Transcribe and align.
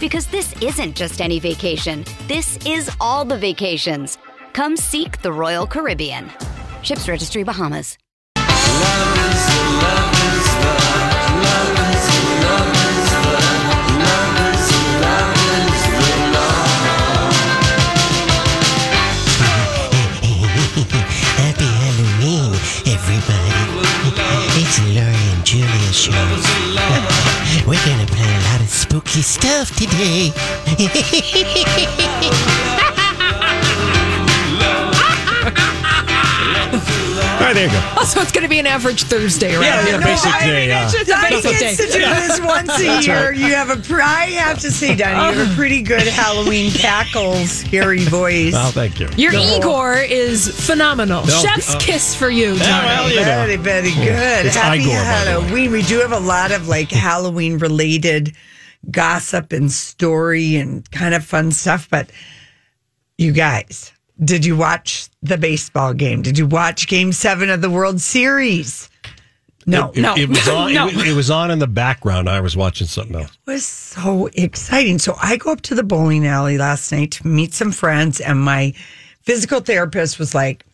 Because 0.00 0.26
this 0.26 0.54
isn't 0.62 0.96
just 0.96 1.20
any 1.20 1.38
vacation. 1.38 2.04
This 2.26 2.58
is 2.66 2.90
all 3.00 3.24
the 3.24 3.38
vacations. 3.38 4.18
Come 4.52 4.76
seek 4.76 5.22
the 5.22 5.32
Royal 5.32 5.66
Caribbean. 5.66 6.30
Ships 6.82 7.08
Registry 7.08 7.42
Bahamas. 7.44 7.96
Happy 21.36 21.64
Halloween, 21.64 22.52
everybody. 22.86 23.52
It's 24.56 24.78
Lori 24.94 25.24
and 25.34 25.44
Julia 25.44 25.92
show. 25.92 26.12
We're 27.66 27.84
gonna 27.86 28.06
play 28.06 28.23
a 29.16 29.22
spooky 29.22 29.22
stuff 29.22 29.70
today. 29.76 30.32
All 37.34 37.40
right, 37.50 37.54
there 37.54 37.66
you 37.66 37.72
go. 37.72 37.80
Oh, 37.98 38.04
so 38.04 38.20
it's 38.22 38.32
going 38.32 38.42
to 38.44 38.48
be 38.48 38.58
an 38.58 38.66
average 38.66 39.02
Thursday, 39.04 39.54
right? 39.56 39.64
Yeah, 39.66 39.86
yeah, 39.86 39.98
basic 39.98 40.32
day. 40.40 40.72
Uh, 40.72 40.90
Donnie 41.04 41.30
Basic 41.42 41.58
gets 41.58 41.76
day. 41.76 41.86
to 41.86 41.92
do 41.92 41.98
this 42.00 42.40
once 42.40 42.78
a 42.78 43.02
year. 43.02 43.32
You 43.32 43.54
have 43.54 43.68
a, 43.70 43.76
pr- 43.76 44.00
I 44.00 44.26
have 44.36 44.58
to 44.60 44.70
say, 44.70 44.94
Donnie, 44.96 45.34
you 45.34 45.38
have 45.40 45.52
a 45.52 45.54
pretty 45.54 45.82
good 45.82 46.06
Halloween 46.06 46.70
cackles, 46.70 47.60
hairy 47.62 48.04
voice. 48.04 48.52
well, 48.52 48.70
thank 48.70 48.98
you. 49.00 49.08
Your 49.16 49.32
Igor 49.34 49.96
is 49.98 50.48
phenomenal. 50.66 51.26
No, 51.26 51.42
Chef's 51.42 51.74
uh, 51.74 51.78
kiss 51.80 52.14
for 52.14 52.30
you, 52.30 52.54
Yeah, 52.54 52.62
Johnny. 52.64 52.86
well, 52.86 53.10
you 53.10 53.16
know. 53.16 53.24
Very, 53.24 53.56
very 53.56 53.92
good. 53.94 54.46
It's 54.46 54.56
Happy 54.56 54.82
Igor, 54.82 54.94
by 54.94 55.24
the 55.24 55.40
way. 55.40 55.42
Halloween. 55.42 55.72
We 55.72 55.82
do 55.82 55.98
have 56.00 56.12
a 56.12 56.20
lot 56.20 56.52
of 56.52 56.68
like 56.68 56.90
Halloween 56.90 57.58
related 57.58 58.34
gossip 58.90 59.52
and 59.52 59.70
story 59.70 60.56
and 60.56 60.88
kind 60.90 61.14
of 61.14 61.24
fun 61.24 61.52
stuff. 61.52 61.88
But 61.90 62.10
you 63.18 63.32
guys, 63.32 63.92
did 64.22 64.44
you 64.44 64.56
watch 64.56 65.08
the 65.22 65.38
baseball 65.38 65.94
game? 65.94 66.22
Did 66.22 66.38
you 66.38 66.46
watch 66.46 66.86
game 66.88 67.12
seven 67.12 67.50
of 67.50 67.60
the 67.60 67.70
World 67.70 68.00
Series? 68.00 68.88
No, 69.66 69.90
It, 69.94 70.00
no. 70.02 70.14
it 70.16 70.28
was 70.28 70.46
on. 70.48 70.74
No. 70.74 70.88
It, 70.88 70.96
was- 70.96 71.06
it 71.08 71.14
was 71.14 71.30
on 71.30 71.50
in 71.50 71.58
the 71.58 71.66
background. 71.66 72.28
I 72.28 72.40
was 72.40 72.56
watching 72.56 72.86
something 72.86 73.16
else. 73.16 73.30
It 73.46 73.50
was 73.50 73.66
so 73.66 74.26
exciting. 74.34 74.98
So 74.98 75.16
I 75.22 75.36
go 75.36 75.52
up 75.52 75.62
to 75.62 75.74
the 75.74 75.82
bowling 75.82 76.26
alley 76.26 76.58
last 76.58 76.92
night 76.92 77.12
to 77.12 77.26
meet 77.26 77.54
some 77.54 77.72
friends, 77.72 78.20
and 78.20 78.38
my 78.40 78.74
physical 79.22 79.60
therapist 79.60 80.18
was 80.18 80.34
like, 80.34 80.66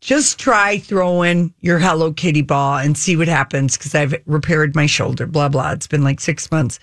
just 0.00 0.40
try 0.40 0.78
throwing 0.78 1.52
your 1.60 1.78
Hello 1.78 2.12
Kitty 2.12 2.42
ball 2.42 2.78
and 2.78 2.96
see 2.98 3.16
what 3.16 3.28
happens 3.28 3.76
because 3.76 3.94
I've 3.94 4.14
repaired 4.26 4.74
my 4.74 4.86
shoulder, 4.86 5.26
blah, 5.26 5.48
blah. 5.48 5.70
It's 5.72 5.86
been 5.86 6.02
like 6.02 6.18
six 6.20 6.50
months. 6.50 6.80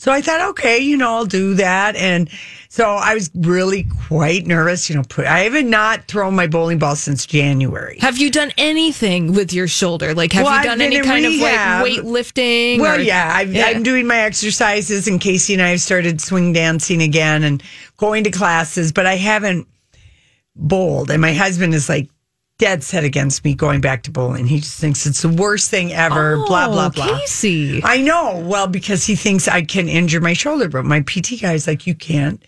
So 0.00 0.10
I 0.10 0.22
thought, 0.22 0.40
okay, 0.52 0.78
you 0.78 0.96
know, 0.96 1.10
I'll 1.14 1.26
do 1.26 1.52
that. 1.56 1.94
And 1.94 2.30
so 2.70 2.86
I 2.86 3.12
was 3.12 3.30
really 3.34 3.86
quite 4.08 4.46
nervous. 4.46 4.88
You 4.88 4.96
know, 4.96 5.02
put, 5.06 5.26
I 5.26 5.40
haven't 5.40 5.68
not 5.68 6.08
thrown 6.08 6.34
my 6.34 6.46
bowling 6.46 6.78
ball 6.78 6.96
since 6.96 7.26
January. 7.26 7.98
Have 8.00 8.16
you 8.16 8.30
done 8.30 8.50
anything 8.56 9.34
with 9.34 9.52
your 9.52 9.68
shoulder? 9.68 10.14
Like, 10.14 10.32
have 10.32 10.44
Well, 10.44 10.56
you 10.56 10.62
done 10.62 10.80
any 10.80 11.02
kind 11.02 11.26
rehab. 11.26 11.84
of 11.86 11.92
like 11.92 11.98
weightlifting? 12.02 12.80
Well, 12.80 12.96
or- 12.96 13.02
yeah, 13.02 13.30
I've, 13.30 13.54
Yeah. 13.54 13.66
I'm 13.66 13.82
doing 13.82 14.06
my 14.06 14.20
exercises, 14.20 15.06
and 15.06 15.20
Casey 15.20 15.52
and 15.52 15.60
I 15.60 15.68
have 15.68 15.82
started 15.82 16.18
swing 16.22 16.54
dancing 16.54 17.02
again 17.02 17.42
and 17.44 17.62
going 17.98 18.24
to 18.24 18.30
classes, 18.30 18.92
but 18.92 19.04
I 19.04 19.16
haven't 19.16 19.68
bowled. 20.56 21.10
And 21.10 21.20
my 21.20 21.34
husband 21.34 21.74
is 21.74 21.90
like 21.90 22.08
dead 22.60 22.84
set 22.84 23.04
against 23.04 23.42
me 23.42 23.54
going 23.54 23.80
back 23.80 24.02
to 24.02 24.10
bowling. 24.10 24.46
He 24.46 24.60
just 24.60 24.78
thinks 24.78 25.06
it's 25.06 25.22
the 25.22 25.30
worst 25.30 25.70
thing 25.70 25.92
ever. 25.94 26.36
blah 26.46 26.68
blah 26.68 26.86
Oh, 26.86 26.90
blah. 26.90 27.18
Casey. 27.20 27.80
I 27.82 28.02
know. 28.02 28.38
Well, 28.44 28.66
because 28.66 29.06
he 29.06 29.16
thinks 29.16 29.48
I 29.48 29.62
can 29.62 29.88
injure 29.88 30.20
my 30.20 30.34
shoulder, 30.34 30.68
but 30.68 30.84
my 30.84 31.00
PT 31.00 31.40
guy 31.40 31.54
is 31.54 31.66
like, 31.66 31.86
you 31.86 31.94
can't 31.94 32.44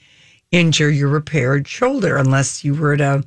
injure 0.50 0.90
your 0.90 1.08
repaired 1.08 1.66
shoulder 1.66 2.18
unless 2.18 2.62
you 2.62 2.74
were 2.74 2.94
to 2.98 3.24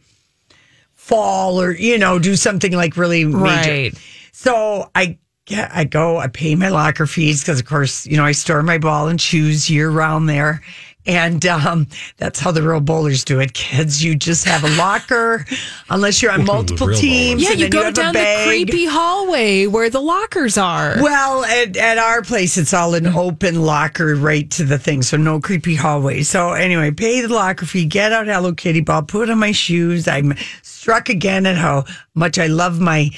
fall 0.94 1.60
or 1.60 1.72
you 1.72 1.98
know 1.98 2.20
do 2.20 2.36
something 2.36 2.72
like 2.74 2.96
really 2.98 3.26
major. 3.26 3.42
Right. 3.44 3.94
So 4.32 4.90
I 4.94 5.18
get, 5.46 5.72
I 5.74 5.86
go, 5.86 6.18
I 6.18 6.28
pay 6.28 6.54
my 6.56 6.70
locker 6.70 7.08
fees 7.08 7.42
because, 7.42 7.60
of 7.60 7.66
course, 7.66 8.06
you 8.06 8.16
know 8.16 8.26
I 8.26 8.32
store 8.32 8.62
my 8.62 8.78
ball 8.78 9.08
and 9.08 9.20
shoes 9.20 9.70
year 9.72 9.90
round 9.90 10.30
there, 10.30 10.62
and 11.06 11.46
um, 11.46 11.88
that's 12.18 12.40
how 12.40 12.52
the 12.52 12.62
real 12.62 12.80
bowlers 12.80 13.24
do 13.24 13.40
it, 13.40 13.54
kids. 13.54 14.04
You 14.04 14.16
just 14.16 14.46
have 14.46 14.64
a 14.64 14.76
locker, 14.76 15.46
unless 15.90 16.22
you're 16.22 16.32
on 16.32 16.46
multiple 16.46 16.90
teams. 16.90 17.44
Yeah, 17.44 17.52
and 17.52 17.60
you 17.60 17.70
then 17.70 17.72
go 17.72 17.84
have 17.84 17.94
a 17.94 17.96
down 17.96 18.14
the 18.14 18.44
creepy 18.48 18.86
hallway 18.86 19.68
where 19.68 19.90
the 19.90 20.02
lockers 20.02 20.58
are. 20.58 20.96
Well, 21.02 21.46
at, 21.46 21.78
at 21.78 21.98
our 21.98 22.22
place, 22.22 22.58
it's 22.58 22.74
all 22.74 22.94
an 22.96 23.08
open 23.08 23.62
locker 23.62 24.16
right 24.16 24.50
to 24.52 24.64
the 24.64 24.78
thing, 24.78 25.02
so 25.02 25.18
no 25.18 25.40
creepy 25.40 25.76
hallway. 25.76 26.24
So 26.24 26.54
anyway, 26.54 26.92
pay 26.92 27.22
the 27.22 27.34
locker 27.34 27.66
fee, 27.66 27.86
get 27.86 28.12
out 28.12 28.28
Hello 28.28 28.54
Kitty 28.54 28.82
ball, 28.82 29.04
put 29.04 29.30
on 29.30 29.40
my 29.40 29.52
shoes. 29.52 30.08
I'm 30.08 30.34
struck 30.62 31.10
again 31.10 31.46
at 31.46 31.58
how 31.58 31.86
much 32.14 32.38
I 32.38 32.48
love 32.48 32.80
my 32.80 33.10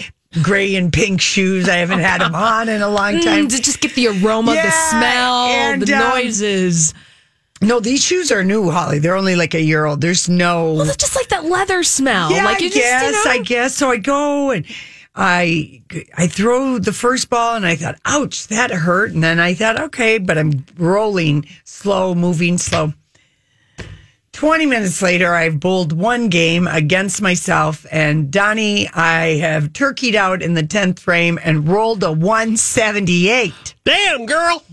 gray 0.42 0.76
and 0.76 0.92
pink 0.92 1.22
shoes. 1.22 1.70
I 1.70 1.78
haven't 1.78 2.00
had 2.00 2.22
them 2.22 2.36
on 2.36 2.70
in 2.70 2.82
a 2.82 2.90
long 2.90 3.14
time. 3.22 3.48
Mm, 3.48 3.56
to 3.56 3.62
just 3.62 3.80
get 3.80 3.96
the 3.96 4.08
aroma, 4.08 4.54
the 4.54 4.72
smell, 4.72 5.48
and, 5.48 5.82
the 5.82 5.94
um, 5.94 6.10
noises. 6.10 6.94
No, 7.62 7.80
these 7.80 8.04
shoes 8.04 8.32
are 8.32 8.44
new, 8.44 8.70
Holly. 8.70 9.00
They're 9.00 9.16
only 9.16 9.36
like 9.36 9.56
a 9.56 9.62
year 9.62 9.86
old. 9.86 10.02
There's 10.02 10.30
no. 10.30 10.74
Well, 10.74 10.88
it's 10.88 10.98
just 10.98 11.16
like 11.16 11.30
that 11.30 11.46
leather 11.46 11.84
smell. 11.84 12.32
Yeah, 12.32 12.46
like 12.46 12.62
you 12.62 12.68
I 12.68 12.70
just, 12.70 12.76
guess, 12.82 13.04
you 13.04 13.12
know, 13.12 13.32
I 13.32 13.44
guess. 13.44 13.76
So 13.76 13.90
I 13.90 13.98
go 13.98 14.52
and 14.52 14.66
I 15.16 15.82
I 16.16 16.28
throw 16.28 16.78
the 16.78 16.94
first 16.94 17.30
ball 17.30 17.56
and 17.56 17.66
I 17.66 17.76
thought, 17.76 18.00
ouch, 18.06 18.48
that 18.48 18.72
hurt. 18.72 19.12
And 19.12 19.24
then 19.24 19.40
I 19.40 19.56
thought, 19.56 19.80
okay, 19.80 20.20
but 20.20 20.38
I'm 20.38 20.66
rolling 20.78 21.48
slow, 21.64 22.14
moving 22.14 22.58
slow. 22.60 22.94
20 24.34 24.68
minutes 24.68 25.02
later, 25.02 25.34
I've 25.34 25.60
bowled 25.60 25.94
one 25.94 26.30
game 26.30 26.68
against 26.68 27.24
myself. 27.24 27.88
And 27.92 28.30
Donnie, 28.30 28.88
I 28.90 29.38
have 29.38 29.74
turkeyed 29.74 30.14
out 30.14 30.44
in 30.44 30.54
the 30.54 30.62
10th 30.62 31.00
frame 31.00 31.40
and 31.44 31.68
rolled 31.68 32.04
a 32.04 32.12
178. 32.12 33.74
Damn, 33.84 34.28
girl. 34.28 34.64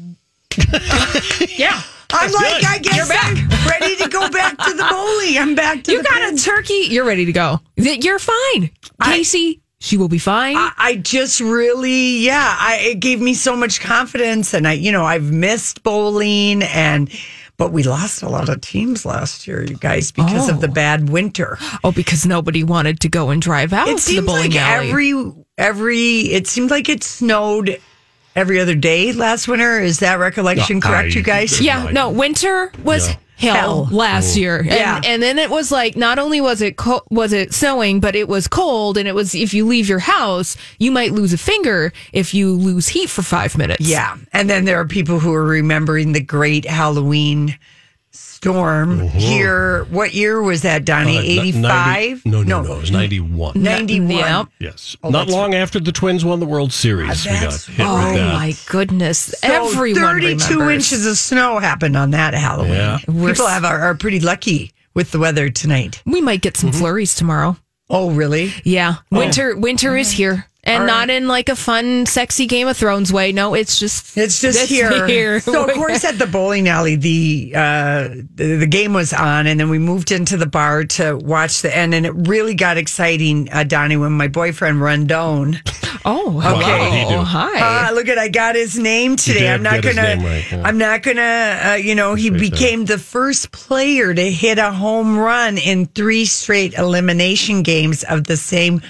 yeah. 1.57 1.81
I'm 2.15 2.33
like, 2.33 2.61
good. 2.61 2.65
I 2.65 2.79
guess 2.79 2.97
You're 2.97 3.07
back. 3.09 3.37
I'm 3.37 3.69
ready 3.69 3.97
to 3.97 4.09
go 4.09 4.29
back 4.31 4.57
to 4.59 4.73
the 4.75 4.87
bowling. 4.91 5.39
I'm 5.39 5.55
back 5.55 5.83
to 5.85 5.93
You 5.93 6.03
the 6.03 6.09
got 6.09 6.33
a 6.33 6.37
turkey. 6.37 6.87
You're 6.89 7.05
ready 7.05 7.25
to 7.25 7.33
go. 7.33 7.61
You're 7.77 8.19
fine. 8.19 8.71
I- 9.01 9.17
Casey, 9.17 9.61
she 9.81 9.97
will 9.99 10.09
be 10.09 10.19
fine. 10.19 10.57
I, 10.57 10.73
I 10.79 10.97
just 10.97 11.41
really, 11.41 12.19
yeah, 12.19 12.57
I, 12.59 12.79
it 12.81 13.01
gave 13.01 13.21
me 13.21 13.35
so 13.35 13.55
much 13.57 13.81
confidence. 13.81 14.55
And 14.55 14.67
I, 14.67 14.73
you 14.73 14.91
know, 14.93 15.05
I've 15.05 15.31
missed 15.31 15.83
bowling 15.83 16.63
and, 16.63 17.11
but 17.57 17.71
we 17.71 17.83
lost 17.83 18.23
a 18.23 18.29
lot 18.29 18.49
of 18.49 18.61
teams 18.63 19.05
last 19.05 19.47
year, 19.47 19.63
you 19.63 19.77
guys, 19.77 20.11
because 20.11 20.49
of 20.49 20.61
the 20.61 20.69
oh. 20.69 20.73
bad 20.73 21.11
winter. 21.11 21.59
oh, 21.85 21.93
because 21.93 22.25
nobody 22.27 22.65
wanted 22.65 22.99
to 23.01 23.09
go 23.09 23.31
and 23.31 23.43
drive 23.43 23.73
out 23.73 23.87
It 23.89 23.91
to 23.91 23.95
the 23.97 24.01
seems 24.01 24.27
bowling 24.27 24.53
like 24.53 24.61
alley. 24.61 24.89
every, 24.89 25.33
every, 25.59 26.19
it 26.33 26.47
seemed 26.47 26.71
like 26.71 26.89
it 26.89 27.05
snowed 27.05 27.79
every 28.37 28.61
other 28.61 28.75
day 28.75 29.13
last 29.13 29.49
winter. 29.49 29.81
Is 29.81 30.01
that 30.01 30.19
recollection 30.19 30.79
No, 30.79 30.89
correct, 30.89 31.13
I- 31.13 31.17
you 31.17 31.23
guys? 31.23 31.61
yeah, 31.61 31.91
no, 31.93 32.11
winter 32.11 32.73
was 32.83 33.09
Yeah. 33.09 33.15
hell, 33.37 33.55
Hell. 33.87 33.89
last 33.91 34.37
oh. 34.37 34.41
year. 34.41 34.57
And, 34.59 34.67
Yeah. 34.67 35.01
and 35.05 35.23
then 35.23 35.39
it 35.39 35.51
was 35.51 35.71
like 35.73 35.97
not 35.97 36.19
only 36.19 36.41
was 36.41 36.63
it 36.63 36.77
co- 36.77 37.03
was 37.11 37.33
it 37.33 37.53
snowing, 37.55 38.01
but 38.01 38.15
it 38.15 38.29
was 38.29 38.47
cold 38.49 38.97
and 38.97 39.07
it 39.09 39.15
was 39.15 39.35
if 39.35 39.53
you 39.55 39.67
leave 39.67 39.89
your 39.89 39.99
house, 40.01 40.57
you 40.79 40.91
might 40.91 41.13
lose 41.13 41.33
a 41.33 41.39
finger 41.39 41.93
if 42.13 42.33
you 42.35 42.53
lose 42.53 42.89
heat 42.89 43.11
for 43.11 43.23
5 43.23 43.57
minutes. 43.59 43.81
Yeah. 43.81 44.17
And 44.33 44.49
then 44.49 44.65
there 44.65 44.79
are 44.81 44.87
people 44.87 45.19
who 45.21 45.33
are 45.35 45.45
remembering 45.45 46.13
the 46.13 46.21
great 46.21 46.65
Halloween 46.65 47.57
storm 48.53 49.01
here. 49.09 49.85
What 49.85 50.15
year 50.15 50.43
was 50.43 50.63
that, 50.63 50.85
Donnie? 50.85 51.17
Uh, 51.17 51.21
n- 51.43 51.47
85? 51.47 52.25
90 52.27 52.31
No, 52.31 52.43
no, 52.43 52.63
no. 52.63 52.75
It 52.77 52.81
was 52.81 52.91
91. 52.91 53.53
91. 53.63 54.17
Yep. 54.19 54.47
Yes. 54.61 54.97
Oh, 55.03 55.11
Not 55.11 55.21
that's- 55.27 55.35
long 55.35 55.55
after 55.55 55.81
the 55.81 55.93
Twins 55.93 56.25
won 56.25 56.41
the 56.41 56.47
World 56.47 56.73
Series, 56.73 57.25
we 57.25 57.31
got 57.33 57.41
that's 57.41 57.67
hit 57.67 57.85
Oh 57.87 57.95
with 58.07 58.15
that. 58.17 58.35
my 58.35 58.55
goodness! 58.69 59.19
So 59.19 59.35
Everyone 59.43 60.01
32 60.01 60.53
remembers. 60.55 60.75
inches 60.93 61.07
of 61.07 61.17
snow 61.19 61.59
happened 61.59 61.97
on 61.97 62.11
that 62.11 62.35
Halloween. 62.35 62.73
Yeah. 62.75 62.99
We're 63.09 63.33
People 63.33 63.47
have 63.49 63.65
are, 63.65 63.81
are 63.81 63.95
pretty 63.95 64.21
lucky 64.21 64.73
with 64.95 65.11
the 65.11 65.19
weather 65.19 65.51
tonight. 65.51 66.03
We 66.07 66.21
might 66.21 66.41
get 66.41 66.55
Mm-hmm. 66.55 66.71
some 66.71 66.81
flurries 66.81 67.15
tomorrow. 67.15 67.57
Oh, 67.91 68.11
really? 68.11 68.53
Yeah, 68.65 68.97
winter. 69.11 69.57
Winter 69.57 69.97
is 69.97 70.11
here, 70.11 70.47
and 70.65 70.83
All 70.83 70.87
not 70.87 71.11
in 71.11 71.29
like 71.29 71.49
a 71.49 71.57
fun, 71.57 72.07
sexy 72.07 72.47
Game 72.47 72.67
of 72.69 72.77
Thrones 72.77 73.13
way. 73.13 73.33
No, 73.33 73.55
it's 73.55 73.79
just 73.79 74.17
It's 74.17 74.41
just 74.41 74.59
it's 74.59 74.71
here. 75.07 75.41
So 75.41 75.65
of 75.65 75.75
course 75.75 76.05
at 76.05 76.19
the 76.19 76.27
bowling 76.27 76.69
alley, 76.69 76.97
the, 76.97 77.53
uh, 77.55 78.09
the 78.35 78.57
the 78.57 78.67
game 78.67 78.93
was 78.93 79.13
on, 79.13 79.47
and 79.47 79.61
then 79.61 79.69
we 79.69 79.79
moved 79.79 80.11
into 80.11 80.37
the 80.37 80.47
bar 80.47 80.85
to 80.85 81.17
watch 81.17 81.63
the 81.63 81.75
end, 81.75 81.95
and 81.95 82.07
it 82.07 82.13
really 82.15 82.55
got 82.55 82.77
exciting, 82.77 83.49
uh, 83.53 83.65
Donnie, 83.65 83.97
when 83.97 84.13
my 84.13 84.29
boyfriend 84.29 84.79
Rondone. 84.79 85.61
oh, 86.05 86.31
Wow, 86.31 86.41
hello, 86.41 86.61
how'd 86.61 86.93
he 86.93 87.15
do? 87.15 87.21
hi. 87.23 87.89
Uh, 87.89 87.93
look 87.93 88.09
at 88.09 88.19
I 88.19 88.29
got 88.29 88.55
his 88.57 88.79
name 88.79 89.17
today. 89.17 89.53
I'm 89.53 89.63
not 89.63 89.83
gonna. 89.83 90.17
name 90.17 90.25
right, 90.25 90.51
yeah. 90.51 90.63
I'm 90.65 90.79
not 90.79 91.03
gonna. 91.03 91.61
Uh, 91.65 91.75
you 91.75 91.95
know, 91.95 92.15
he 92.15 92.29
Appreciate 92.29 92.51
became 92.51 92.85
the 92.87 92.99
first 92.99 93.53
player 93.53 94.15
to 94.15 94.31
hit 94.31 94.59
a 94.59 94.73
home 94.73 95.19
run 95.19 95.59
in 95.59 95.87
three 95.87 96.25
straight 96.25 96.75
elimination 96.75 97.63
games 97.63 98.03
of 98.05 98.25
the 98.25 98.37
same 98.37 98.81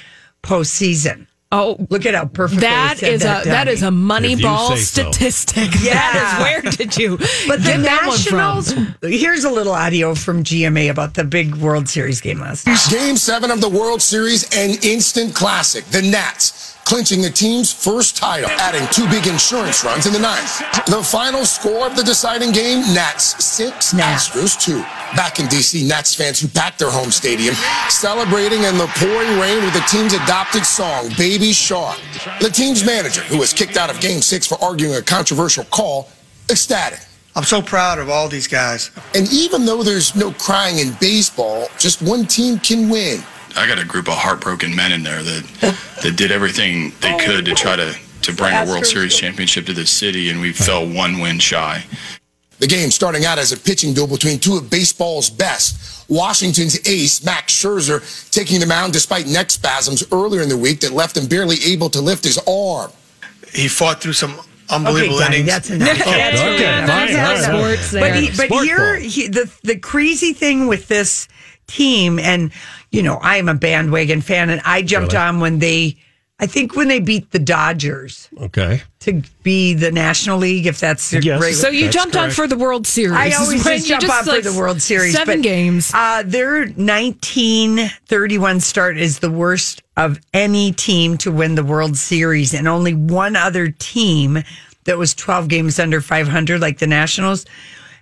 postseason. 0.43 1.26
Oh, 1.61 1.87
Look 1.91 2.06
at 2.06 2.15
how 2.15 2.27
perfect 2.27 2.61
that 2.62 3.03
is 3.03 3.23
a 3.23 3.43
that 3.45 3.69
is 3.69 3.83
a 3.83 3.91
money 3.91 4.33
If 4.35 4.43
ball 4.43 4.71
say 4.71 4.77
so. 4.77 5.11
statistic. 5.12 5.71
Yeah. 5.83 5.95
That 5.95 6.37
is 6.37 6.43
where 6.43 6.73
did 6.73 6.97
you 6.97 7.17
But 7.49 7.59
the 7.62 7.73
get 7.73 7.83
that 7.83 8.06
one 8.06 8.17
Nationals. 8.17 8.73
from? 8.73 8.95
Here's 9.03 9.45
a 9.45 9.51
little 9.51 9.73
audio 9.73 10.15
from 10.15 10.45
GMA 10.45 10.91
about 10.91 11.15
the 11.15 11.25
big 11.25 11.55
World 11.56 11.89
Series 11.89 12.21
game 12.21 12.41
last 12.41 12.67
night. 12.67 12.79
Game 12.91 13.17
seven 13.17 13.51
of 13.51 13.61
the 13.61 13.69
World 13.69 14.03
Series, 14.03 14.45
an 14.56 14.77
instant 14.83 15.35
classic. 15.35 15.85
The 15.87 16.03
Nats 16.03 16.74
clinching 16.85 17.23
the 17.23 17.31
team's 17.31 17.73
first 17.73 18.17
title, 18.17 18.51
adding 18.51 18.87
two 18.93 19.09
big 19.09 19.27
insurance 19.27 19.85
runs 19.85 20.07
in 20.07 20.13
the 20.13 20.19
ninth. 20.19 20.59
The 20.87 21.03
final 21.03 21.45
score 21.45 21.87
of 21.87 21.97
the 21.97 22.03
deciding 22.03 22.53
game, 22.53 22.81
Nats 22.95 23.45
six, 23.45 23.93
Nats. 23.95 24.15
Astros 24.29 24.61
two. 24.61 24.81
Back 25.17 25.39
in 25.39 25.47
DC, 25.47 25.87
Nats 25.87 26.15
fans 26.15 26.41
who 26.41 26.49
packed 26.49 26.79
their 26.79 26.91
home 26.91 27.11
stadium, 27.11 27.55
celebrating 27.89 28.63
in 28.63 28.79
the 28.79 28.87
pouring 28.97 29.39
rain 29.39 29.63
with 29.65 29.75
the 29.75 29.85
team's 29.89 30.13
adopted 30.13 30.65
song, 30.65 31.11
Baby 31.17 31.53
Shark. 31.53 31.99
The 32.41 32.49
team's 32.49 32.85
manager, 32.85 33.21
who 33.23 33.39
was 33.39 33.53
kicked 33.53 33.77
out 33.77 33.91
of 33.91 34.01
game 34.01 34.21
six 34.21 34.47
for 34.47 34.57
arguing 34.63 34.95
a 34.97 35.03
controversial 35.03 35.65
call, 35.65 36.09
ecstatic. 36.51 37.01
I'm 37.37 37.45
so 37.45 37.61
proud 37.61 37.99
of 37.99 38.09
all 38.09 38.29
these 38.29 38.47
guys. 38.47 38.91
And 39.15 39.31
even 39.33 39.65
though 39.65 39.83
there's 39.83 40.15
no 40.15 40.31
crying 40.33 40.79
in 40.79 40.93
baseball, 41.01 41.69
just 41.79 42.01
one 42.01 42.27
team 42.27 42.59
can 42.59 42.89
win. 42.89 43.21
I 43.56 43.67
got 43.67 43.79
a 43.79 43.85
group 43.85 44.09
of 44.09 44.15
heartbroken 44.15 44.75
men 44.75 44.93
in 44.93 45.03
there 45.03 45.23
that 45.23 45.77
that 46.03 46.17
did 46.17 46.31
everything 46.33 46.93
they 47.01 47.17
could 47.19 47.45
to 47.45 47.55
try 47.55 47.77
to 47.77 47.95
to 48.23 48.33
bring 48.33 48.55
a 48.55 48.65
World 48.67 48.87
Series 48.87 49.17
championship 49.17 49.67
to 49.67 49.73
the 49.73 49.87
city, 49.87 50.31
and 50.31 50.41
we 50.41 50.53
fell 50.53 50.87
one 50.87 51.21
win 51.21 51.39
shy. 51.39 51.85
The 52.59 52.67
game 52.67 52.91
starting 52.91 53.25
out 53.25 53.39
as 53.39 53.53
a 53.53 53.56
pitching 53.56 53.93
duel 53.95 54.06
between 54.06 54.39
two 54.39 54.56
of 54.56 54.71
baseball's 54.71 55.29
best. 55.29 56.09
Washington's 56.09 56.79
ace, 56.89 57.25
Max 57.25 57.53
Scherzer, 57.53 58.31
taking 58.31 58.61
the 58.61 58.67
mound 58.67 58.93
despite 58.93 59.27
neck 59.27 59.51
spasms 59.51 60.05
earlier 60.12 60.41
in 60.43 60.49
the 60.49 60.57
week 60.57 60.81
that 60.81 60.93
left 60.93 61.17
him 61.17 61.27
barely 61.27 61.57
able 61.67 61.91
to 61.91 62.00
lift 62.00 62.25
his 62.25 62.39
arm. 62.47 62.93
He 63.53 63.69
fought 63.69 64.00
through 64.00 64.12
some 64.15 64.33
Okay, 64.67 64.77
unbelievable 64.77 65.19
Donnie, 65.19 65.37
innings. 65.37 65.49
that's 65.50 65.71
enough. 65.71 65.99
That's 66.05 66.41
okay, 66.41 66.57
good. 66.59 66.87
fine, 66.89 67.12
That's 67.12 67.47
all 67.49 67.53
right. 67.55 67.69
sports 67.79 67.91
there. 67.91 68.00
But 68.00 68.17
he, 68.17 68.27
but 68.29 68.47
Sport 68.47 68.65
here, 68.65 68.97
he, 68.97 69.29
the 69.29 69.53
the 69.62 69.77
crazy 69.79 70.33
thing 70.33 70.67
with 70.69 70.89
this 70.89 71.29
team, 71.66 72.19
and 72.19 72.50
you 72.90 73.02
know, 73.02 73.16
I 73.22 73.37
am 73.37 73.49
a 73.49 73.55
bandwagon 73.55 74.20
fan, 74.20 74.50
and 74.50 74.61
I 74.64 74.82
jumped 74.82 75.12
Really? 75.12 75.25
on 75.25 75.40
when 75.40 75.58
they, 75.58 75.96
I 76.38 76.46
think 76.46 76.76
when 76.76 76.88
they 76.88 77.00
beat 77.00 77.31
the 77.32 77.38
Dodgers 77.38 78.28
Okay. 78.40 78.82
to 79.00 79.22
be 79.43 79.75
the 79.75 79.90
National 79.90 80.38
League, 80.38 80.66
if 80.66 80.78
that's 80.81 81.11
the 81.11 81.20
Yes. 81.22 81.40
right. 81.40 81.55
so 81.55 81.69
you 81.69 81.84
That's 81.84 81.94
jumped 81.96 82.16
on 82.16 82.31
for 82.31 82.46
the 82.46 82.56
World 82.58 82.87
Series. 82.87 83.16
I 83.16 83.31
always 83.32 83.64
just 83.64 83.88
you 83.88 83.99
jump 83.99 84.12
on 84.14 84.25
for 84.25 84.40
the 84.40 84.52
World 84.56 84.81
Series. 84.82 85.14
Seven 85.14 85.38
but, 85.38 85.43
games. 85.43 85.90
Uh, 85.94 86.22
their 86.25 86.66
1931 86.66 88.61
start 88.61 88.96
is 88.99 89.19
the 89.20 89.31
worst 89.31 89.82
of 89.96 90.19
any 90.32 90.72
team 90.72 91.16
to 91.19 91.31
win 91.32 91.55
the 91.55 91.64
World 91.64 91.96
Series, 91.96 92.55
and 92.55 92.66
only 92.69 92.94
one 92.94 93.37
other 93.37 93.69
team 93.70 94.43
that 94.84 94.99
was 94.99 95.14
12 95.14 95.49
games 95.49 95.78
under 95.78 96.00
500, 96.00 96.61
like 96.61 96.78
the 96.78 96.87
Nationals, 96.87 97.46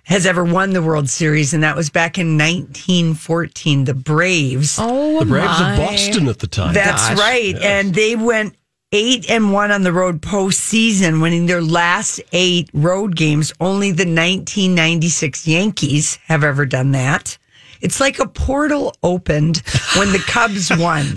has 0.03 0.25
ever 0.25 0.43
won 0.43 0.71
the 0.71 0.81
World 0.81 1.09
Series, 1.09 1.53
and 1.53 1.63
that 1.63 1.75
was 1.75 1.89
back 1.89 2.17
in 2.17 2.37
1914. 2.37 3.85
The 3.85 3.93
Braves. 3.93 4.77
oh, 4.79 5.19
The 5.19 5.25
Braves 5.25 5.59
my. 5.59 5.71
of 5.73 5.77
Boston 5.77 6.27
at 6.27 6.39
the 6.39 6.47
time. 6.47 6.73
That's 6.73 7.09
gosh. 7.09 7.17
right. 7.19 7.55
And 7.55 7.93
they 7.93 8.15
went 8.15 8.55
eight 8.91 9.29
and 9.29 9.51
one 9.51 9.71
on 9.71 9.83
the 9.83 9.93
road 9.93 10.21
postseason, 10.21 11.21
winning 11.21 11.45
their 11.45 11.61
last 11.61 12.21
eight 12.31 12.69
road 12.73 13.15
games. 13.15 13.53
Only 13.59 13.91
the 13.91 14.03
1996 14.05 15.47
Yankees 15.47 16.17
have 16.25 16.43
ever 16.43 16.65
done 16.65 16.91
that. 16.91 17.37
It's 17.83 17.99
like 17.99 18.19
a 18.19 18.27
portal 18.27 18.95
opened 19.03 19.61
when 19.97 20.11
the 20.13 20.23
Cubs 20.25 20.71
won. 20.75 21.05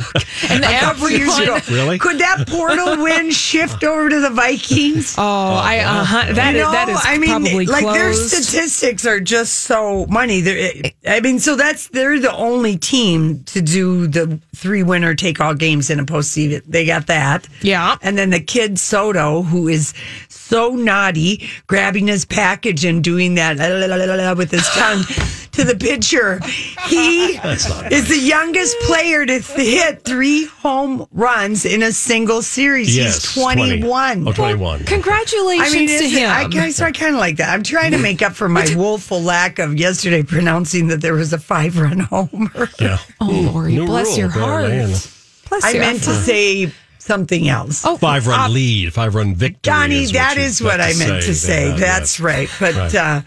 And 0.49 0.63
a 0.65 0.79
couple 0.81 1.09
years 1.11 1.31
everyone- 1.39 1.59
ago. 1.61 1.73
Really? 1.75 1.99
Could 1.99 2.19
that 2.19 2.47
portal 2.47 3.03
win 3.03 3.31
shift 3.31 3.83
over 3.83 4.09
to 4.11 4.21
the 4.21 4.31
Vikings? 4.31 5.15
Oh, 5.17 5.23
I 5.23 5.79
uh, 5.79 6.33
that 6.35 6.53
You 6.55 6.61
is 6.61 6.67
know, 6.67 6.73
that 6.73 6.89
is 6.91 7.01
I 7.03 7.19
mean, 7.19 7.31
probably 7.31 7.67
like 7.67 7.85
their 7.87 8.13
statistics 8.13 9.07
are 9.07 9.19
just 9.19 9.55
so 9.61 10.07
money. 10.07 10.43
They're, 10.43 10.73
I 11.09 11.21
mean, 11.21 11.39
so 11.39 11.57
that's 11.57 11.89
they're 11.89 12.21
the 12.21 12.35
only 12.37 12.77
team 12.77 13.45
to 13.45 13.63
do 13.63 14.07
the 14.07 14.39
three 14.55 14.83
winner 14.83 15.15
take 15.15 15.41
all 15.41 15.55
games 15.55 15.89
in 15.91 15.99
a 16.01 16.05
postseason. 16.05 16.63
They 16.67 16.85
got 16.87 17.07
that, 17.07 17.49
Yeah. 17.63 17.97
And 18.03 18.17
then 18.19 18.31
the 18.31 18.41
kid 18.41 18.79
Soto, 18.79 19.43
who 19.43 19.69
is 19.69 19.95
so 20.29 20.71
naughty, 20.77 21.49
grabbing 21.67 22.07
his 22.09 22.25
package 22.25 22.85
and 22.85 23.03
doing 23.03 23.35
that 23.37 23.57
la, 23.57 23.67
la, 23.67 23.87
la, 23.87 24.05
la, 24.05 24.15
la, 24.15 24.35
with 24.35 24.51
his 24.51 24.67
tongue 24.69 25.03
to 25.57 25.65
the 25.65 25.77
pitcher. 25.77 26.41
He 26.89 27.35
is 27.95 28.09
the 28.09 28.19
youngest 28.19 28.77
player 28.81 29.27
to 29.27 29.41
th- 29.41 29.59
hit 29.83 30.05
three 30.05 30.47
home 30.47 31.07
runs 31.13 31.65
in 31.65 31.83
a 31.83 31.93
single 31.93 32.43
series. 32.43 32.97
Yes. 32.97 33.25
He's 33.25 33.35
twenty 33.43 33.83
one. 33.83 34.23
20. 34.25 34.31
Oh, 34.31 34.33
21. 34.33 34.85
Congratulations 34.85 35.69
I 35.75 35.77
mean, 35.77 35.89
to 35.89 36.09
him. 36.09 36.31
I 36.31 36.47
guess 36.49 36.81
I 36.81 36.93
kind 36.93 37.15
of 37.15 37.21
like 37.21 37.37
that. 37.39 37.53
I'm 37.53 37.63
trying 37.63 37.93
to 37.93 37.99
make 37.99 38.23
up 38.23 38.33
for 38.35 38.49
my 38.49 38.67
woeful 38.77 39.21
lack 39.21 39.59
of 39.59 39.75
yesterday 39.79 40.23
pronouncing 40.23 40.89
that 40.89 41.01
there 41.01 41.15
was 41.15 41.33
a 41.33 41.39
five 41.39 41.79
run 41.79 42.01
homer. 42.01 42.69
Yeah. 42.81 42.99
oh, 43.21 43.51
Lori, 43.53 43.75
New 43.75 43.87
bless 43.87 44.09
rule, 44.09 44.19
your 44.19 44.29
heart. 44.31 44.67
Bless 45.49 45.65
I 45.65 45.71
your 45.71 45.81
meant 45.83 46.03
to 46.05 46.15
say 46.15 46.73
something 46.99 47.49
else. 47.49 47.85
Oh, 47.87 47.97
Five 47.97 48.27
run 48.27 48.41
Uh, 48.41 48.49
lead, 48.49 48.93
five 48.93 49.15
run 49.15 49.35
victory. 49.35 49.61
Donnie, 49.63 50.03
is 50.03 50.13
that 50.13 50.37
you 50.37 50.43
is 50.43 50.61
what 50.63 50.81
I 50.81 50.93
meant 50.95 51.23
to 51.25 51.35
say. 51.35 51.69
there, 51.69 51.79
That's 51.79 52.19
yes. 52.19 52.21
right. 52.21 52.49
But 52.59 52.75
Right. 52.75 52.95
Uh, 52.95 53.21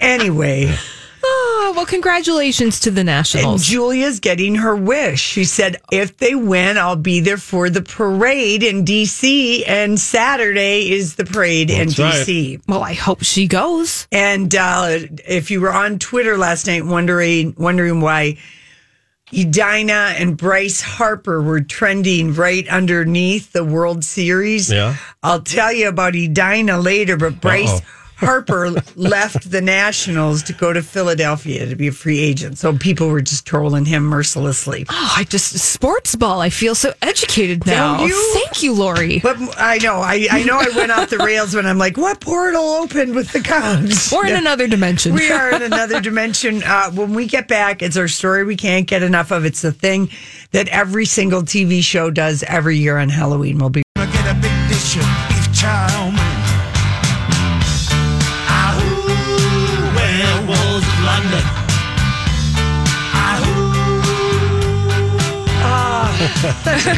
anyway, 0.00 0.74
Oh, 1.60 1.72
well, 1.74 1.86
congratulations 1.86 2.78
to 2.80 2.90
the 2.90 3.00
and 3.00 3.06
Nationals. 3.06 3.64
Julia's 3.66 4.20
getting 4.20 4.54
her 4.56 4.76
wish. 4.76 5.20
She 5.20 5.44
said, 5.44 5.76
if 5.90 6.16
they 6.18 6.34
win, 6.34 6.78
I'll 6.78 6.94
be 6.96 7.18
there 7.20 7.36
for 7.36 7.68
the 7.68 7.82
parade 7.82 8.62
in 8.62 8.84
D.C. 8.84 9.64
And 9.64 9.98
Saturday 9.98 10.90
is 10.92 11.16
the 11.16 11.24
parade 11.24 11.70
That's 11.70 11.98
in 11.98 12.04
right. 12.04 12.12
D.C. 12.26 12.60
well, 12.68 12.82
I 12.82 12.94
hope 12.94 13.24
she 13.24 13.48
goes. 13.48 14.06
And 14.12 14.54
uh, 14.54 14.98
if 15.26 15.50
you 15.50 15.60
were 15.60 15.72
on 15.72 15.98
Twitter 15.98 16.38
last 16.38 16.66
night 16.68 16.84
wondering 16.86 17.54
wondering 17.58 18.00
why 18.00 18.38
Edina 19.32 20.14
and 20.16 20.36
Bryce 20.36 20.80
Harper 20.80 21.42
were 21.42 21.60
trending 21.60 22.34
right 22.34 22.66
underneath 22.68 23.52
the 23.52 23.64
World 23.64 24.04
Series, 24.04 24.70
Yeah. 24.70 24.96
I'll 25.22 25.42
tell 25.42 25.72
you 25.72 25.88
about 25.88 26.14
Edina 26.14 26.78
later. 26.78 27.16
But 27.16 27.40
Bryce 27.40 27.68
Uh-oh. 27.80 28.07
Harper 28.18 28.70
left 28.96 29.50
the 29.50 29.60
Nationals 29.60 30.42
to 30.44 30.52
go 30.52 30.72
to 30.72 30.82
Philadelphia 30.82 31.66
to 31.66 31.76
be 31.76 31.86
a 31.86 31.92
free 31.92 32.18
agent. 32.18 32.58
So 32.58 32.76
people 32.76 33.08
were 33.08 33.22
just 33.22 33.46
trolling 33.46 33.84
him 33.84 34.04
mercilessly. 34.04 34.86
Oh, 34.88 35.14
I 35.16 35.22
just 35.22 35.56
sports 35.58 36.16
ball. 36.16 36.40
I 36.40 36.50
feel 36.50 36.74
so 36.74 36.92
educated 37.00 37.64
now. 37.64 38.04
You? 38.04 38.34
Thank 38.34 38.62
you, 38.64 38.74
Lori. 38.74 39.20
But 39.20 39.36
I 39.56 39.78
know, 39.78 40.00
I, 40.00 40.26
I 40.30 40.42
know 40.42 40.58
I 40.58 40.68
went 40.74 40.90
off 40.90 41.10
the 41.10 41.18
rails 41.18 41.54
when 41.54 41.64
I'm 41.64 41.78
like, 41.78 41.96
what 41.96 42.20
portal 42.20 42.64
opened 42.64 43.14
with 43.14 43.32
the 43.32 43.40
Cubs? 43.40 44.12
Or 44.12 44.26
in 44.26 44.34
another 44.34 44.66
dimension. 44.66 45.14
We 45.14 45.30
are 45.30 45.54
in 45.54 45.62
another 45.62 46.00
dimension. 46.00 46.62
Uh, 46.64 46.90
when 46.90 47.14
we 47.14 47.26
get 47.26 47.46
back, 47.46 47.82
it's 47.82 47.96
our 47.96 48.08
story 48.08 48.44
we 48.44 48.56
can't 48.56 48.88
get 48.88 49.04
enough 49.04 49.30
of. 49.30 49.44
It's 49.44 49.62
the 49.62 49.72
thing 49.72 50.10
that 50.50 50.66
every 50.68 51.04
single 51.04 51.42
TV 51.42 51.82
show 51.82 52.10
does 52.10 52.42
every 52.42 52.78
year 52.78 52.98
on 52.98 53.10
Halloween. 53.10 53.58
We'll 53.58 53.70
be 53.70 53.82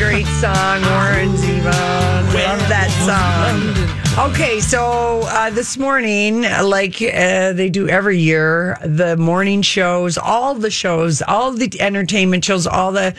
great 0.01 0.27
song, 0.27 0.81
Warren 0.81 1.37
Zevon. 1.37 2.33
Love 2.33 2.59
that 2.71 2.89
song. 3.05 4.31
Okay, 4.31 4.59
so 4.59 5.21
uh, 5.25 5.51
this 5.51 5.77
morning, 5.77 6.41
like 6.41 7.03
uh, 7.03 7.53
they 7.53 7.69
do 7.69 7.87
every 7.87 8.17
year, 8.17 8.79
the 8.83 9.19
morning 9.19 9.61
shows, 9.61 10.17
all 10.17 10.55
the 10.55 10.71
shows, 10.71 11.21
all 11.21 11.53
the 11.53 11.71
entertainment 11.83 12.43
shows, 12.47 12.67
all 12.67 12.93
the 12.93 13.15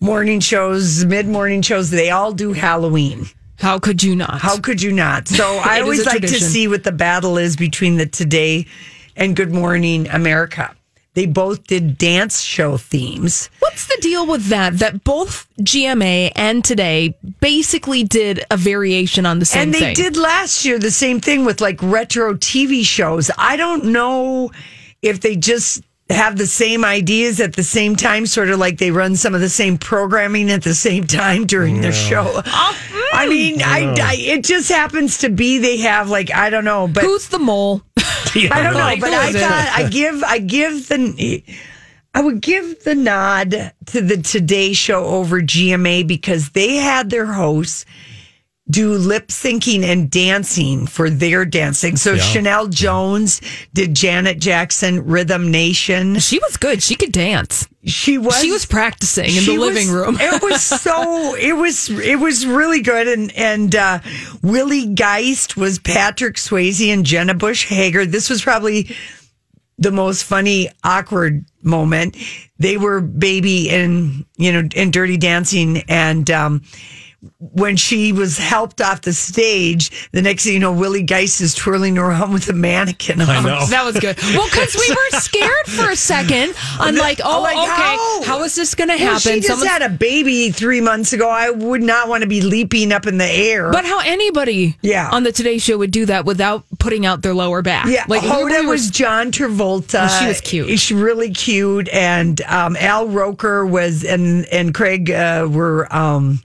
morning 0.00 0.40
shows, 0.40 1.04
mid 1.04 1.28
morning 1.28 1.62
shows, 1.62 1.90
they 1.90 2.10
all 2.10 2.32
do 2.32 2.52
Halloween. 2.52 3.26
How 3.60 3.78
could 3.78 4.02
you 4.02 4.16
not? 4.16 4.40
How 4.40 4.58
could 4.58 4.82
you 4.82 4.90
not? 4.90 5.28
So 5.28 5.44
I 5.64 5.82
always 5.82 6.04
like 6.04 6.22
to 6.22 6.28
see 6.28 6.66
what 6.66 6.82
the 6.82 6.92
battle 6.92 7.38
is 7.38 7.56
between 7.56 7.96
the 7.96 8.06
Today 8.06 8.66
and 9.14 9.36
Good 9.36 9.52
Morning 9.52 10.08
America. 10.08 10.74
They 11.18 11.26
both 11.26 11.66
did 11.66 11.98
dance 11.98 12.42
show 12.42 12.76
themes. 12.76 13.50
What's 13.58 13.88
the 13.88 13.98
deal 14.00 14.24
with 14.24 14.44
that? 14.50 14.78
That 14.78 15.02
both 15.02 15.48
GMA 15.60 16.30
and 16.36 16.64
Today 16.64 17.18
basically 17.40 18.04
did 18.04 18.44
a 18.52 18.56
variation 18.56 19.26
on 19.26 19.40
the 19.40 19.44
same 19.44 19.72
thing. 19.72 19.82
and 19.82 19.96
they 19.96 20.00
thing. 20.00 20.12
did 20.12 20.16
last 20.16 20.64
year 20.64 20.78
the 20.78 20.92
same 20.92 21.18
thing 21.18 21.44
with 21.44 21.60
like 21.60 21.82
retro 21.82 22.34
TV 22.34 22.84
shows. 22.84 23.32
I 23.36 23.56
don't 23.56 23.86
know 23.86 24.52
if 25.02 25.18
they 25.20 25.34
just 25.34 25.82
have 26.08 26.38
the 26.38 26.46
same 26.46 26.84
ideas 26.84 27.40
at 27.40 27.54
the 27.54 27.64
same 27.64 27.96
time, 27.96 28.24
sort 28.24 28.48
of 28.50 28.60
like 28.60 28.78
they 28.78 28.92
run 28.92 29.16
some 29.16 29.34
of 29.34 29.40
the 29.40 29.48
same 29.48 29.76
programming 29.76 30.52
at 30.52 30.62
the 30.62 30.72
same 30.72 31.04
time 31.04 31.46
during 31.46 31.80
their 31.80 31.92
show. 31.92 32.42
I 33.12 33.26
mean, 33.28 33.60
I, 33.60 33.92
I 34.00 34.14
it 34.20 34.44
just 34.44 34.68
happens 34.68 35.18
to 35.18 35.30
be 35.30 35.58
they 35.58 35.78
have 35.78 36.10
like 36.10 36.32
I 36.32 36.48
don't 36.48 36.64
know, 36.64 36.86
but 36.86 37.02
Who's 37.02 37.26
the 37.26 37.40
mole? 37.40 37.82
I 38.36 38.62
don't 38.62 38.74
know, 38.74 38.96
but 39.00 39.12
I 39.12 39.32
thought 39.32 39.72
I 39.74 39.88
give 39.88 40.22
I 40.22 40.38
give 40.38 40.88
the 40.88 41.42
I 42.14 42.20
would 42.20 42.40
give 42.40 42.82
the 42.84 42.94
nod 42.94 43.72
to 43.86 44.00
the 44.00 44.16
Today 44.16 44.72
Show 44.72 45.04
over 45.04 45.40
GMA 45.40 46.06
because 46.06 46.50
they 46.50 46.76
had 46.76 47.10
their 47.10 47.26
hosts 47.26 47.84
do 48.70 48.92
lip 48.92 49.28
syncing 49.28 49.82
and 49.82 50.10
dancing 50.10 50.86
for 50.86 51.08
their 51.08 51.44
dancing. 51.46 51.96
So 51.96 52.16
Sheinelle 52.16 52.68
Jones 52.70 53.40
did 53.72 53.94
Janet 53.96 54.40
Jackson 54.40 55.06
Rhythm 55.06 55.50
Nation. 55.50 56.18
She 56.18 56.38
was 56.38 56.56
good. 56.58 56.82
She 56.82 56.94
could 56.94 57.12
dance. 57.12 57.66
She 57.84 58.18
was 58.18 58.38
She 58.40 58.50
was 58.52 58.66
practicing 58.66 59.24
in 59.24 59.30
she 59.30 59.56
the 59.56 59.60
living 59.60 59.86
was- 59.88 59.90
room. 59.90 60.16
it 60.20 60.42
was 60.42 60.62
so 60.82 61.34
it 61.36 61.54
was 61.56 61.88
it 61.88 62.18
was 62.18 62.44
really 62.46 62.82
good 62.82 63.08
and 63.08 63.32
and 63.36 63.74
uh 63.74 64.00
Willie 64.42 64.86
Geist 64.94 65.56
was 65.56 65.78
Patrick 65.78 66.36
Swayze 66.36 66.92
and 66.92 67.06
Jenna 67.06 67.32
Bush 67.34 67.66
Hager. 67.68 68.04
This 68.04 68.28
was 68.28 68.42
probably 68.42 68.94
the 69.78 69.92
most 69.92 70.24
funny 70.24 70.68
awkward 70.84 71.44
moment. 71.62 72.16
They 72.58 72.76
were 72.76 73.00
baby 73.00 73.70
in 73.70 74.26
you 74.36 74.52
know 74.52 74.68
in 74.74 74.90
Dirty 74.90 75.16
Dancing 75.16 75.78
and 75.88 76.28
um 76.30 76.62
when 77.40 77.76
she 77.76 78.12
was 78.12 78.38
helped 78.38 78.80
off 78.80 79.00
the 79.02 79.12
stage, 79.12 80.08
the 80.12 80.22
next 80.22 80.44
thing 80.44 80.52
you 80.54 80.60
know, 80.60 80.72
Willie 80.72 81.02
Geist 81.02 81.40
is 81.40 81.52
twirling 81.54 81.98
around 81.98 82.32
with 82.32 82.48
a 82.48 82.52
mannequin. 82.52 83.20
I 83.20 83.38
on. 83.38 83.42
know. 83.42 83.66
That 83.66 83.84
was 83.84 83.98
good. 83.98 84.16
Well, 84.22 84.46
because 84.48 84.76
we 84.76 84.88
were 84.88 85.18
scared 85.20 85.66
for 85.66 85.90
a 85.90 85.96
second. 85.96 86.54
I'm 86.78 86.94
like, 86.94 87.20
oh, 87.24 87.42
Like, 87.42 87.56
okay, 87.56 87.66
how? 87.66 88.22
how 88.22 88.42
is 88.44 88.54
this 88.54 88.74
going 88.76 88.88
to 88.88 88.94
Well, 88.94 89.14
happen? 89.14 89.20
she 89.20 89.36
just 89.40 89.48
Someone's- 89.48 89.70
had 89.70 89.82
a 89.82 89.88
baby 89.88 90.50
three 90.52 90.80
months 90.80 91.12
ago. 91.12 91.28
I 91.28 91.50
would 91.50 91.82
not 91.82 92.08
want 92.08 92.22
to 92.22 92.28
be 92.28 92.40
leaping 92.40 92.92
up 92.92 93.06
in 93.06 93.18
the 93.18 93.26
air. 93.28 93.72
but 93.72 93.84
how 93.84 93.98
anybody 94.00 94.76
Yeah. 94.82 95.08
on 95.10 95.24
the 95.24 95.32
Today 95.32 95.58
Show 95.58 95.78
would 95.78 95.90
do 95.90 96.06
that 96.06 96.24
without 96.24 96.64
putting 96.78 97.04
out 97.04 97.22
their 97.22 97.34
lower 97.34 97.62
back? 97.62 97.86
yeah, 97.88 98.04
like 98.08 98.22
we- 98.22 98.28
Hoda 98.28 98.60
we 98.60 98.66
were- 98.66 98.72
was 98.72 98.90
John 98.90 99.32
Travolta. 99.32 100.06
Oh, 100.08 100.18
she 100.20 100.26
was 100.28 100.40
cute. 100.40 100.68
She's 100.68 100.92
really 100.92 101.30
cute, 101.32 101.88
and 101.88 102.40
um, 102.42 102.76
Al 102.76 103.08
Roker 103.08 103.66
was, 103.66 104.04
and 104.04 104.44
and 104.46 104.72
Craig 104.72 105.10
uh, 105.10 105.48
were. 105.50 105.88
Um, 105.94 106.42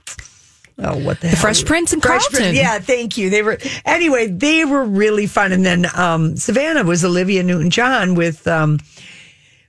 Oh, 0.78 0.98
what 0.98 1.20
the, 1.20 1.28
hell? 1.28 1.40
Fresh 1.40 1.64
Prince 1.64 1.92
and 1.92 2.02
Fresh 2.02 2.22
Carlton. 2.22 2.38
Prince, 2.38 2.58
Yeah, 2.58 2.78
thank 2.80 3.16
you. 3.16 3.30
They 3.30 3.42
were 3.42 3.58
anyway. 3.84 4.26
They 4.26 4.64
were 4.64 4.84
really 4.84 5.26
fun. 5.26 5.52
And 5.52 5.64
then 5.64 5.86
um, 5.94 6.36
Savannah 6.36 6.82
was 6.82 7.04
Olivia 7.04 7.42
Newton-John 7.44 8.14
with 8.16 8.46
um, 8.48 8.80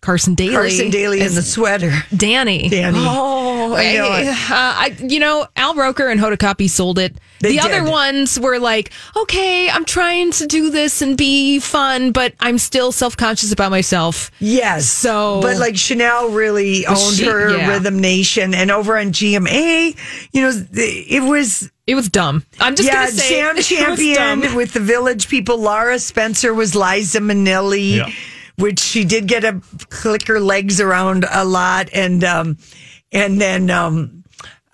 Carson 0.06 0.36
Daly. 0.36 0.54
Carson 0.54 0.90
Daly 0.92 1.22
in 1.22 1.34
the 1.34 1.42
sweater. 1.42 1.92
Danny. 2.16 2.70
Danny. 2.70 3.00
Oh, 3.02 3.74
I 3.76 3.94
know 3.94 4.08
I, 4.08 4.28
uh, 4.30 4.34
I, 4.52 4.96
you 5.00 5.20
know, 5.20 5.48
Al 5.56 5.74
Roker 5.74 6.08
and 6.08 6.20
Hoda 6.20 6.38
Kotb 6.38 6.70
sold 6.70 7.00
it. 7.00 7.18
They 7.42 7.54
the 7.54 7.60
other 7.60 7.84
ones 7.84 8.40
were 8.40 8.60
like, 8.60 8.92
okay, 9.18 9.70
I'm 9.70 9.84
trying 9.84 10.32
to 10.34 10.46
do 10.48 10.70
this 10.70 11.02
and 11.02 11.18
be 11.18 11.60
fun, 11.60 12.12
but 12.12 12.34
I'm 12.40 12.58
still 12.58 12.92
self 12.92 13.18
conscious 13.18 13.52
about 13.52 13.72
myself. 13.72 14.32
Yes. 14.40 14.88
So- 14.88 15.42
but 15.42 15.58
like 15.58 15.74
Sheinelle 15.76 16.34
really 16.36 16.86
owned 16.86 17.16
she- 17.16 17.26
her 17.26 17.58
yeah. 17.58 17.70
Rhythm 17.70 18.00
Nation, 18.00 18.54
and 18.54 18.72
over 18.72 18.98
on 18.98 19.08
GMA, 19.12 19.98
you 20.32 20.42
know, 20.42 20.52
it 20.74 21.24
was 21.24 21.70
It 21.88 21.96
was 21.96 22.10
dumb. 22.10 22.44
I'm 22.60 22.76
just 22.76 22.88
yeah, 22.88 23.06
gonna 23.06 23.12
say 23.12 23.42
Sam 23.42 23.58
Champion 23.98 24.56
with 24.56 24.74
the 24.74 24.80
Village 24.80 25.28
People. 25.28 25.58
Lara 25.58 26.00
Spencer 26.00 26.54
was 26.54 26.74
Liza 26.76 27.20
Minnelli, 27.20 27.98
Yeah. 27.98 28.10
Which 28.58 28.80
she 28.80 29.04
did 29.04 29.28
get 29.28 29.42
to 29.42 29.62
click 29.90 30.28
her 30.28 30.40
legs 30.40 30.80
around 30.80 31.26
a 31.30 31.44
lot, 31.44 31.90
and 31.94 32.24
um, 32.24 32.58
and 33.12 33.40
then 33.40 33.70
um. 33.70 34.22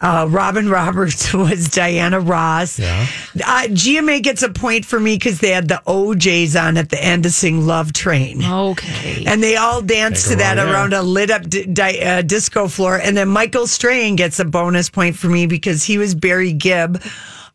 Uh, 0.03 0.25
Robin 0.27 0.67
Roberts 0.67 1.31
was 1.35 1.69
Diana 1.69 2.19
Ross. 2.19 2.79
Yeah. 2.79 3.05
Uh, 3.35 3.67
GMA 3.67 4.23
gets 4.23 4.41
a 4.41 4.49
point 4.49 4.83
for 4.83 4.99
me 4.99 5.13
because 5.15 5.39
they 5.41 5.51
had 5.51 5.67
the 5.67 5.79
O'Jays 5.85 6.55
on 6.55 6.77
at 6.77 6.89
the 6.89 6.99
end 6.99 7.21
to 7.21 7.29
sing 7.29 7.67
Love 7.67 7.93
Train. 7.93 8.43
Okay. 8.43 9.25
And 9.27 9.43
they 9.43 9.57
all 9.57 9.79
danced 9.83 10.23
to 10.23 10.29
Take 10.29 10.37
a 10.37 10.39
that 10.39 10.57
run, 10.57 10.67
yeah. 10.67 10.73
around 10.73 10.93
a 10.93 11.03
lit 11.03 11.29
up 11.29 11.43
di- 11.47 11.67
di- 11.67 12.01
uh, 12.01 12.23
disco 12.23 12.67
floor. 12.67 12.99
And 12.99 13.15
then 13.15 13.27
Michael 13.27 13.67
Strahan 13.67 14.15
gets 14.15 14.39
a 14.39 14.45
bonus 14.45 14.89
point 14.89 15.15
for 15.17 15.27
me 15.27 15.45
because 15.45 15.83
he 15.83 15.99
was 15.99 16.15
Barry 16.15 16.51
Gibb 16.53 16.99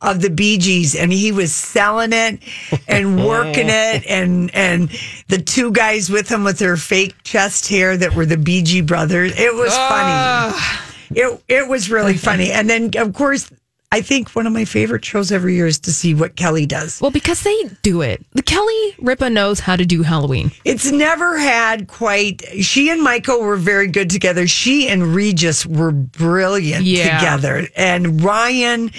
of 0.02 0.20
the 0.20 0.30
Bee 0.30 0.58
Gees 0.58 0.94
and 0.94 1.12
he 1.12 1.32
was 1.32 1.54
selling 1.54 2.12
it 2.12 2.40
and 2.86 3.24
working 3.26 3.66
it. 3.68 4.04
And, 4.06 4.54
and 4.54 4.90
the 5.28 5.38
two 5.38 5.70
guys 5.72 6.10
with 6.10 6.28
him 6.28 6.44
with 6.44 6.58
their 6.58 6.76
fake 6.76 7.14
chest 7.24 7.68
hair 7.68 7.96
that 7.96 8.14
were 8.14 8.26
the 8.26 8.36
Bee 8.36 8.62
Gee 8.62 8.80
brothers. 8.82 9.32
It 9.38 9.54
was 9.54 9.74
funny. 9.74 10.12
Ah. 10.12 10.92
It, 11.10 11.42
it 11.48 11.68
was 11.68 11.90
really 11.90 12.16
funny. 12.18 12.50
And 12.50 12.68
then, 12.68 12.90
of 12.96 13.14
course, 13.14 13.50
I 13.92 14.00
think 14.00 14.30
one 14.30 14.48
of 14.48 14.52
my 14.52 14.64
favorite 14.64 15.04
shows 15.04 15.30
every 15.30 15.54
year 15.54 15.66
is 15.68 15.78
to 15.80 15.92
see 15.92 16.12
what 16.12 16.34
Kelly 16.34 16.66
does. 16.66 17.00
Well, 17.00 17.12
because 17.12 17.42
they 17.42 17.56
do 17.82 18.02
it. 18.02 18.20
The 18.32 18.42
Kelly 18.42 18.94
Ripa 18.98 19.30
knows 19.30 19.60
how 19.60 19.76
to 19.76 19.86
do 19.86 20.02
Halloween. 20.02 20.50
It's 20.64 20.90
never 20.90 21.38
had 21.38 21.86
quite. 21.86 22.42
She 22.62 22.90
and 22.90 23.00
Michael 23.00 23.40
were 23.40 23.56
very 23.56 23.86
good 23.86 24.10
together. 24.10 24.48
She 24.48 24.88
and 24.88 25.14
Regis 25.14 25.64
were 25.64 25.92
brilliant 25.92 26.84
Yeah. 26.84 27.16
together. 27.18 27.68
And 27.76 28.20
Ryan, 28.22 28.90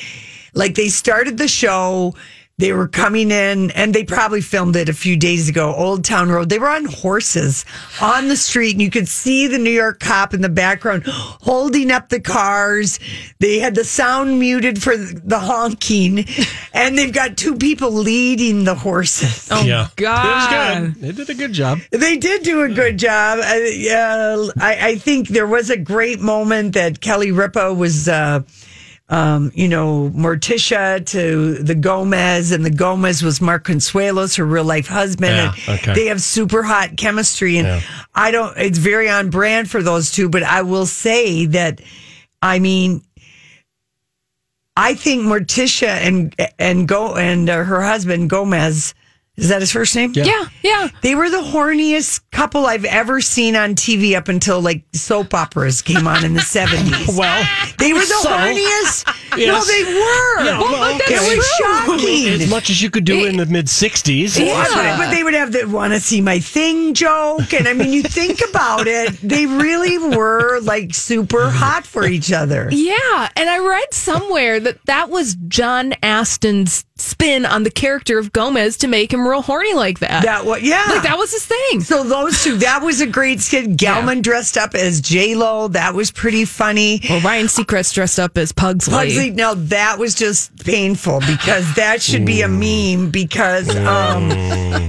like 0.57 0.75
they 0.75 0.89
started 0.89 1.37
the 1.37 1.47
show. 1.47 2.15
They 2.59 2.73
were 2.73 2.87
coming 2.87 3.29
in 3.29 3.69
and 3.69 3.93
they 3.93 4.03
probably 4.03 4.41
filmed 4.41 4.75
it 4.75 4.89
a 4.89 4.93
few 4.93 5.15
days 5.15 5.47
ago, 5.47 5.75
Old 5.75 6.03
Town 6.03 6.29
Road. 6.29 6.49
They 6.49 6.57
were 6.57 6.69
on 6.69 6.85
horses 6.85 7.65
on 8.01 8.29
the 8.29 8.35
street 8.35 8.71
and 8.71 8.81
you 8.81 8.89
could 8.89 9.07
see 9.07 9.45
the 9.45 9.59
New 9.59 9.69
York 9.69 9.99
cop 9.99 10.33
in 10.33 10.41
the 10.41 10.49
background 10.49 11.03
holding 11.05 11.91
up 11.91 12.09
the 12.09 12.19
cars. 12.19 12.99
They 13.37 13.59
had 13.59 13.75
the 13.75 13.83
sound 13.83 14.39
muted 14.39 14.81
for 14.81 14.97
the 14.97 15.37
honking 15.37 16.25
and 16.73 16.97
they've 16.97 17.13
got 17.13 17.37
two 17.37 17.57
people 17.57 17.91
leading 17.91 18.63
the 18.63 18.73
horses. 18.73 19.49
Oh, 19.51 19.63
yeah. 19.63 19.89
God. 19.95 20.25
It 20.25 20.33
was 20.33 20.47
good. 20.47 21.01
They 21.03 21.11
did 21.11 21.29
a 21.29 21.35
good 21.35 21.53
job. 21.53 21.77
They 21.91 22.17
did 22.17 22.41
do 22.41 22.63
a 22.63 22.69
good 22.69 22.97
job. 22.97 23.37
I, 23.43 23.87
uh, 23.91 24.51
I, 24.59 24.87
I 24.87 24.95
think 24.95 25.27
there 25.27 25.45
was 25.45 25.69
a 25.69 25.77
great 25.77 26.21
moment 26.21 26.73
that 26.73 27.01
Kelly 27.01 27.31
Ripa 27.31 27.71
was, 27.71 28.07
uh, 28.07 28.41
um, 29.09 29.51
you 29.55 29.69
know, 29.69 30.11
Morticia 30.13 31.05
to 31.07 31.53
the 31.55 31.75
Gomez, 31.75 32.51
and 32.51 32.65
the 32.65 32.69
Gomez 32.69 33.23
was 33.23 33.39
Mark 33.39 33.65
Consuelos, 33.65 34.37
her 34.37 34.45
real 34.45 34.65
life 34.65 34.87
husband. 34.87 35.35
Yeah, 35.35 35.53
and 35.67 35.79
okay. 35.79 35.93
They 35.93 36.05
have 36.07 36.21
super 36.21 36.63
hot 36.63 36.97
chemistry, 36.97 37.57
and 37.57 37.67
Yeah. 37.67 37.81
I 38.13 38.31
don't. 38.31 38.57
It's 38.57 38.79
very 38.79 39.09
on 39.09 39.29
brand 39.29 39.69
for 39.69 39.81
those 39.81 40.11
two. 40.11 40.27
But 40.27 40.43
I 40.43 40.63
will 40.63 40.85
say 40.85 41.45
that, 41.47 41.79
I 42.41 42.59
mean, 42.59 43.01
I 44.75 44.93
think 44.93 45.23
Morticia 45.23 45.87
and 45.87 46.35
and 46.59 46.87
go 46.87 47.15
and 47.15 47.49
uh, 47.49 47.63
her 47.63 47.81
husband 47.81 48.29
Gomez. 48.29 48.93
Is 49.37 49.49
that 49.49 49.61
his 49.61 49.71
first 49.71 49.95
name? 49.95 50.13
Yeah. 50.15 50.23
Yeah, 50.25 50.45
yeah. 50.63 50.87
They 51.03 51.13
were 51.13 51.29
the 51.29 51.37
horniest 51.41 52.21
couple 52.31 52.65
I've 52.65 52.85
ever 52.85 53.21
seen 53.21 53.55
on 53.55 53.75
TV 53.75 54.15
up 54.17 54.27
until 54.29 54.59
like 54.61 54.83
soap 54.93 55.33
operas 55.35 55.81
came 55.83 56.07
on 56.07 56.25
in 56.25 56.33
the 56.33 56.39
70s. 56.41 57.15
Well, 57.17 57.45
They 57.77 57.93
were 57.93 57.99
the 57.99 58.05
so- 58.05 58.29
horniest. 58.29 59.13
No, 59.37 59.63
they 59.63 59.83
were. 59.83 60.43
Yeah, 60.45 60.57
well, 60.59 60.97
but 60.97 61.05
that's 61.07 61.11
it 61.31 61.37
was 61.37 61.45
shocking. 61.59 62.41
as 62.41 62.49
much 62.49 62.71
as 62.71 62.81
you 62.81 62.89
could 62.89 63.03
do 63.03 63.25
in 63.25 63.37
the 63.37 63.45
mid 63.45 63.67
60s. 63.67 64.43
Yeah, 64.43 64.65
but, 64.73 64.97
but 64.97 65.11
they 65.11 65.21
would 65.21 65.35
have 65.35 65.51
the 65.51 65.65
want 65.65 65.93
to 65.93 65.99
see 65.99 66.21
my 66.21 66.39
thing 66.39 66.95
joke. 66.95 67.53
And 67.53 67.67
I 67.67 67.73
mean, 67.73 67.93
you 67.93 68.01
think 68.01 68.39
about 68.49 68.87
it, 68.87 69.11
they 69.21 69.45
really 69.45 69.99
were 70.17 70.59
like 70.61 70.95
super 70.95 71.51
hot 71.51 71.85
for 71.85 72.07
each 72.07 72.31
other. 72.31 72.69
Yeah, 72.71 73.29
and 73.35 73.47
I 73.47 73.59
read 73.59 73.93
somewhere 73.93 74.59
that 74.59 74.83
that 74.85 75.11
was 75.11 75.35
John 75.47 75.91
Astin's 76.01 76.83
spin 76.95 77.45
on 77.45 77.61
the 77.61 77.69
character 77.69 78.17
of 78.17 78.33
Gomez 78.33 78.75
to 78.77 78.87
make 78.87 79.13
him 79.13 79.26
real 79.29 79.41
horny 79.41 79.73
like 79.73 79.99
that. 79.99 80.23
That 80.23 80.45
what? 80.45 80.61
Yeah, 80.63 80.83
like 80.89 81.03
that 81.03 81.17
was 81.17 81.31
his 81.31 81.45
thing. 81.45 81.81
So 81.81 82.03
those 82.03 82.43
two, 82.43 82.57
that 82.57 82.81
was 82.81 83.01
a 83.01 83.07
great 83.07 83.41
skit. 83.41 83.77
Gelman 83.77 84.21
dressed 84.21 84.57
up 84.57 84.73
as 84.75 85.01
J 85.01 85.35
Lo. 85.35 85.67
That 85.69 85.93
was 85.93 86.11
pretty 86.11 86.45
funny. 86.45 87.01
Well, 87.09 87.21
Ryan 87.21 87.47
Seacrest 87.47 87.93
dressed 87.93 88.19
up 88.19 88.37
as 88.37 88.51
Pugsley. 88.51 88.93
Pugsley. 88.93 89.29
Now 89.31 89.53
that 89.55 89.97
was 89.99 90.15
just 90.15 90.63
painful 90.65 91.19
because 91.21 91.73
that 91.75 92.01
should 92.01 92.25
be 92.25 92.41
a 92.41 92.47
meme 92.47 93.09
because 93.11 93.69
um, 93.69 94.29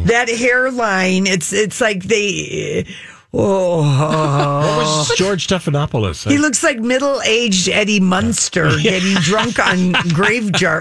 that 0.07 0.29
hairline. 0.29 1.27
It's 1.27 1.53
it's 1.53 1.81
like 1.81 2.05
they. 2.05 2.87
Oh, 3.35 3.83
What 3.83 4.79
was 4.79 5.17
George 5.19 5.47
Stephanopoulos? 5.47 6.27
he 6.31 6.39
looks 6.39 6.63
like 6.63 6.79
middle 6.79 7.21
aged 7.27 7.69
Eddie 7.69 8.01
Munster 8.01 8.71
getting 8.83 9.15
drunk 9.17 9.59
on 9.59 9.93
grave 10.15 10.51
jar. 10.53 10.81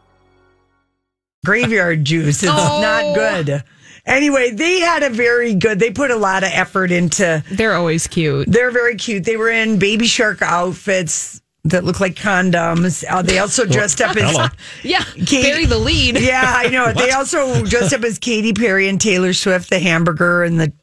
Graveyard 1.45 2.05
juice. 2.05 2.43
It's 2.43 2.51
Oh. 2.51 2.81
not 2.81 3.15
good. 3.15 3.63
Anyway, 4.05 4.51
they 4.51 4.79
had 4.79 5.03
a 5.03 5.09
very 5.09 5.53
good. 5.53 5.79
They 5.79 5.91
put 5.91 6.09
a 6.11 6.15
lot 6.15 6.43
of 6.43 6.49
effort 6.53 6.91
into. 6.91 7.43
They're 7.51 7.73
always 7.75 8.07
cute. 8.07 8.51
They're 8.51 8.71
very 8.71 8.95
cute. 8.95 9.23
They 9.25 9.37
were 9.37 9.49
in 9.49 9.77
baby 9.77 10.07
shark 10.07 10.41
outfits 10.41 11.39
that 11.65 11.83
look 11.83 11.99
like 11.99 12.15
condoms. 12.15 13.03
Uh, 13.07 13.21
they 13.21 13.37
also 13.37 13.65
dressed 13.67 14.01
up 14.01 14.17
as 14.17 14.31
Hello. 14.31 14.47
Yeah, 14.83 15.03
Kate- 15.27 15.43
Barry 15.43 15.65
the 15.65 15.77
lead. 15.77 16.17
Yeah, 16.21 16.41
I 16.43 16.69
know. 16.69 16.91
They 16.93 17.11
also 17.11 17.63
dressed 17.65 17.93
up 17.93 18.03
as 18.03 18.17
Katy 18.17 18.53
Perry 18.53 18.87
and 18.87 18.99
Taylor 18.99 19.33
Swift, 19.33 19.69
the 19.69 19.79
hamburger 19.79 20.43
and 20.43 20.59
the 20.59 20.73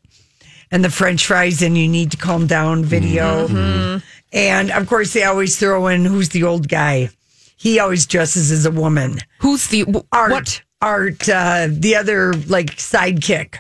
and 0.70 0.84
the 0.84 0.90
French 0.90 1.26
fries, 1.26 1.60
and 1.62 1.76
you 1.76 1.88
need 1.88 2.12
to 2.12 2.16
calm 2.16 2.46
down 2.46 2.84
video. 2.84 3.48
Mm-hmm. 3.48 3.98
And 4.32 4.70
of 4.70 4.86
course, 4.86 5.12
they 5.12 5.24
always 5.24 5.58
throw 5.58 5.88
in 5.88 6.04
who's 6.04 6.28
the 6.28 6.44
old 6.44 6.68
guy. 6.68 7.08
He 7.58 7.78
always 7.80 8.06
dresses 8.06 8.50
as 8.50 8.64
a 8.64 8.70
woman. 8.70 9.18
Who's 9.40 9.66
the 9.66 9.84
Art, 10.12 10.30
what? 10.30 10.62
Art, 10.80 11.28
uh, 11.28 11.66
the 11.70 11.96
other 11.96 12.32
like 12.46 12.76
sidekick. 12.76 13.56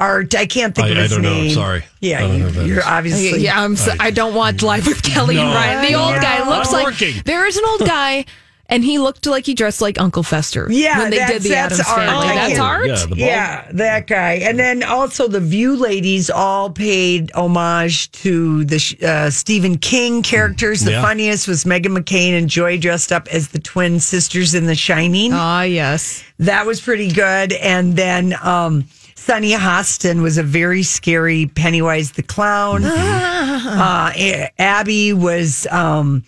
Art, 0.00 0.34
I 0.34 0.46
can't 0.46 0.74
think 0.74 0.88
I- 0.88 0.90
of 0.90 0.98
I 0.98 1.06
don't 1.06 1.22
know. 1.22 1.34
name. 1.34 1.50
Sorry. 1.54 1.84
Yeah, 2.00 2.18
I 2.18 2.20
don't 2.22 2.30
know 2.30 2.36
you, 2.36 2.44
who 2.44 2.50
that 2.60 2.66
you're 2.66 2.78
is. 2.78 2.84
obviously. 2.84 3.40
Yeah, 3.42 3.60
I'm. 3.62 3.76
So, 3.76 3.92
I 4.00 4.10
don't 4.10 4.34
watch 4.34 4.62
Live 4.62 4.86
with 4.86 5.02
Kelly 5.02 5.38
and 5.38 5.48
Ryan. 5.54 5.82
The 5.90 5.96
I 5.98 6.12
old 6.12 6.22
guy 6.22 6.48
looks 6.48 6.68
I'm 6.68 6.72
like 6.74 6.84
working. 6.86 7.14
there 7.24 7.46
is 7.46 7.56
an 7.56 7.64
old 7.68 7.80
guy, 7.86 8.24
and 8.66 8.82
he 8.84 8.98
looked 8.98 9.26
like 9.26 9.46
he 9.46 9.54
dressed 9.54 9.80
like 9.80 10.00
Uncle 10.00 10.22
Fester. 10.22 10.66
Yeah, 10.70 10.98
when 10.98 11.10
they 11.10 11.18
that's- 11.18 11.32
did 11.34 11.42
the 11.42 11.48
that's 11.50 11.80
Addams 11.80 11.88
Art. 11.88 12.08
Family. 12.08 12.26
I 12.26 12.34
That's 12.34 12.48
can't- 12.54 12.60
art. 12.60 12.86
Yeah, 12.86 13.06
the 13.06 13.16
Yeah, 13.16 13.68
that 13.72 14.06
guy. 14.06 14.32
And 14.34 14.58
then 14.58 14.82
also 14.82 15.28
the 15.28 15.40
View 15.40 15.76
ladies 15.76 16.30
all 16.30 16.70
paid 16.70 17.30
homage 17.34 18.10
to 18.22 18.64
the 18.64 18.96
uh, 19.06 19.30
Stephen 19.30 19.78
King 19.78 20.22
characters. 20.22 20.80
The 20.82 20.92
Yeah. 20.92 21.02
funniest 21.02 21.46
was 21.48 21.64
Meghan 21.64 21.96
McCain 21.96 22.36
and 22.38 22.48
Joy 22.48 22.78
dressed 22.78 23.12
up 23.12 23.28
as 23.28 23.48
the 23.48 23.58
twin 23.58 24.00
sisters 24.00 24.54
in 24.54 24.66
The 24.66 24.74
Shining. 24.74 25.32
Ah, 25.32 25.62
yes. 25.62 26.22
That 26.38 26.66
was 26.66 26.80
pretty 26.80 27.10
good. 27.12 27.52
And 27.52 27.96
then 27.96 28.34
um, 28.42 28.86
Sunny 29.14 29.52
Hostin 29.52 30.22
was 30.22 30.36
a 30.38 30.42
very 30.42 30.82
scary 30.82 31.46
Pennywise 31.46 32.12
the 32.12 32.22
Clown. 32.22 32.84
uh, 32.84 34.12
Abby 34.58 35.12
was 35.12 35.66
um, 35.70 36.24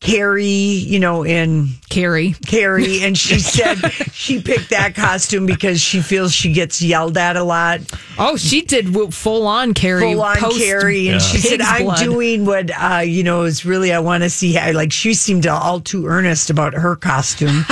Carrie, 0.00 0.44
you 0.44 0.98
know, 0.98 1.24
in 1.24 1.68
Carrie. 1.90 2.34
Carrie, 2.46 3.02
and 3.02 3.16
she 3.16 3.38
said 3.38 3.76
she 4.12 4.40
picked 4.40 4.70
that 4.70 4.94
costume 4.94 5.46
because 5.46 5.80
she 5.80 6.00
feels 6.00 6.32
she 6.32 6.52
gets 6.52 6.80
yelled 6.80 7.18
at 7.18 7.36
a 7.36 7.42
lot. 7.42 7.80
Oh, 8.18 8.36
she 8.36 8.62
did 8.62 8.94
full 9.12 9.46
on 9.46 9.74
Carrie. 9.74 10.12
Full 10.12 10.22
on 10.22 10.36
post 10.36 10.58
Carrie, 10.58 11.08
and 11.08 11.20
she 11.20 11.38
said, 11.38 11.60
"I'm 11.60 11.84
blood." 11.84 11.98
doing 11.98 12.46
what 12.46 12.70
uh, 12.70 12.98
you 12.98 13.22
know 13.22 13.42
is 13.42 13.64
really 13.64 13.92
I 13.92 14.00
want 14.00 14.22
to 14.22 14.30
see." 14.30 14.54
how-" 14.54 14.72
Like 14.72 14.90
she 14.92 15.12
seemed 15.12 15.46
all 15.46 15.80
too 15.80 16.06
earnest 16.06 16.48
about 16.48 16.72
her 16.72 16.96
costume, 16.96 17.64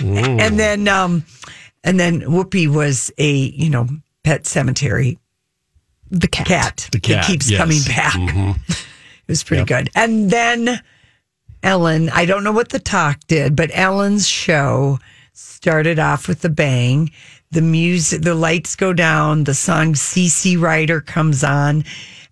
and 0.00 0.58
then 0.58 0.88
um, 0.88 1.24
and 1.84 2.00
then 2.00 2.22
Whoopi 2.22 2.66
was 2.66 3.12
a 3.16 3.32
you 3.32 3.70
know 3.70 3.86
pet 4.24 4.44
cemetery 4.46 5.18
the 6.10 6.28
cat. 6.28 6.46
cat. 6.46 6.88
The 6.92 7.00
cat, 7.00 7.22
that 7.22 7.26
keeps 7.26 7.50
yes. 7.50 7.58
coming 7.58 7.82
back. 7.86 8.56
It 9.28 9.32
was 9.32 9.42
pretty 9.42 9.64
good. 9.64 9.90
And 9.96 10.30
then 10.30 10.80
Ellen, 11.66 12.10
I 12.10 12.26
don't 12.26 12.44
know 12.44 12.52
what 12.52 12.68
the 12.68 12.78
talk 12.78 13.18
did, 13.26 13.56
but 13.56 13.72
Ellen's 13.74 14.28
show 14.28 15.00
started 15.32 15.98
off 15.98 16.28
with 16.28 16.44
a 16.44 16.48
bang. 16.48 17.10
The 17.50 17.60
music, 17.60 18.22
the 18.22 18.36
lights 18.36 18.76
go 18.76 18.92
down, 18.92 19.42
the 19.42 19.54
song 19.54 19.94
CC 19.94 20.56
Rider 20.56 21.00
comes 21.00 21.42
on, 21.42 21.82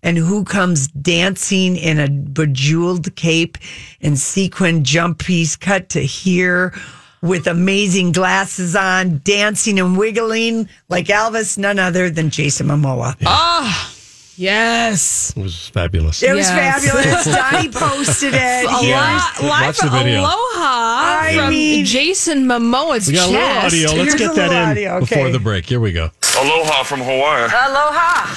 and 0.01 0.17
who 0.17 0.45
comes 0.45 0.87
dancing 0.87 1.75
in 1.75 1.99
a 1.99 2.07
bejeweled 2.07 3.13
cape 3.17 3.57
and 3.99 4.17
sequin 4.17 4.85
jump 4.85 5.19
piece 5.19 5.57
cut 5.57 5.89
to 5.89 5.99
here 5.99 6.73
with 7.21 7.45
amazing 7.45 8.13
glasses 8.13 8.73
on, 8.73 9.19
dancing 9.25 9.81
and 9.81 9.97
wiggling 9.97 10.69
like 10.87 11.07
Elvis, 11.07 11.57
none 11.57 11.77
other 11.77 12.09
than 12.09 12.29
Jason 12.29 12.67
Momoa. 12.67 13.17
Ah! 13.25 13.94
Yes. 14.37 15.33
It 15.35 15.41
was 15.41 15.67
fabulous. 15.69 16.21
It 16.21 16.33
was 16.33 16.47
Yes. 16.49 16.83
fabulous. 16.85 17.25
Donnie 17.35 17.69
posted 17.69 18.33
it. 18.33 18.65
A 18.65 18.77
Here's- 18.79 18.91
lot, 18.91 19.41
live 19.41 19.49
watch 19.67 19.77
the 19.79 19.89
video. 19.89 20.19
aloha 20.21 20.31
I 20.59 21.33
from 21.37 21.49
mean- 21.49 21.85
Jason 21.85 22.45
Momoa's 22.45 23.07
We 23.07 23.13
got 23.13 23.29
a 23.29 23.31
little 23.31 23.47
chest. 23.47 23.65
audio. 23.65 23.87
Let's 23.91 23.95
Here's 23.95 24.15
get 24.15 24.35
that 24.35 24.51
in 24.51 24.69
audio, 24.69 24.95
okay. 24.97 24.99
before 25.15 25.29
the 25.29 25.39
break. 25.39 25.65
Here 25.65 25.79
we 25.79 25.91
go. 25.93 26.11
Aloha 26.39 26.83
from 26.83 26.99
Hawaii. 27.01 27.43
Aloha. 27.45 28.35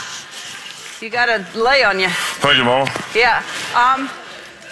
You 1.00 1.11
got 1.11 1.28
a 1.28 1.46
lay 1.58 1.82
on 1.84 2.00
you. 2.00 2.08
Thank 2.08 2.56
you, 2.58 2.64
Mama. 2.64 2.90
Yeah. 3.14 3.42
Um, 3.74 4.11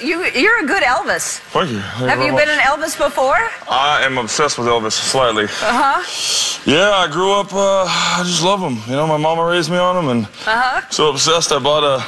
you 0.02 0.24
you're 0.26 0.64
a 0.64 0.66
good 0.66 0.82
Elvis. 0.82 1.38
Thank 1.52 1.70
you. 1.70 1.80
Thank 1.80 2.10
Have 2.10 2.18
you 2.20 2.26
been 2.34 2.48
much. 2.48 2.48
an 2.48 2.58
Elvis 2.60 2.96
before? 2.98 3.36
I 3.70 4.02
am 4.04 4.18
obsessed 4.18 4.58
with 4.58 4.66
Elvis 4.68 4.92
slightly. 4.92 5.44
Uh 5.44 5.48
huh. 5.50 6.60
Yeah, 6.70 6.90
I 6.92 7.08
grew 7.10 7.32
up. 7.32 7.52
Uh, 7.52 7.84
I 7.88 8.22
just 8.24 8.42
love 8.42 8.60
him. 8.60 8.78
You 8.88 8.96
know, 8.96 9.06
my 9.06 9.16
mama 9.16 9.44
raised 9.44 9.70
me 9.70 9.76
on 9.78 9.96
him, 9.96 10.08
and 10.10 10.24
Uh 10.46 10.60
huh. 10.60 10.80
so 10.90 11.08
obsessed. 11.10 11.52
I 11.52 11.58
bought 11.58 11.84
a 11.84 12.04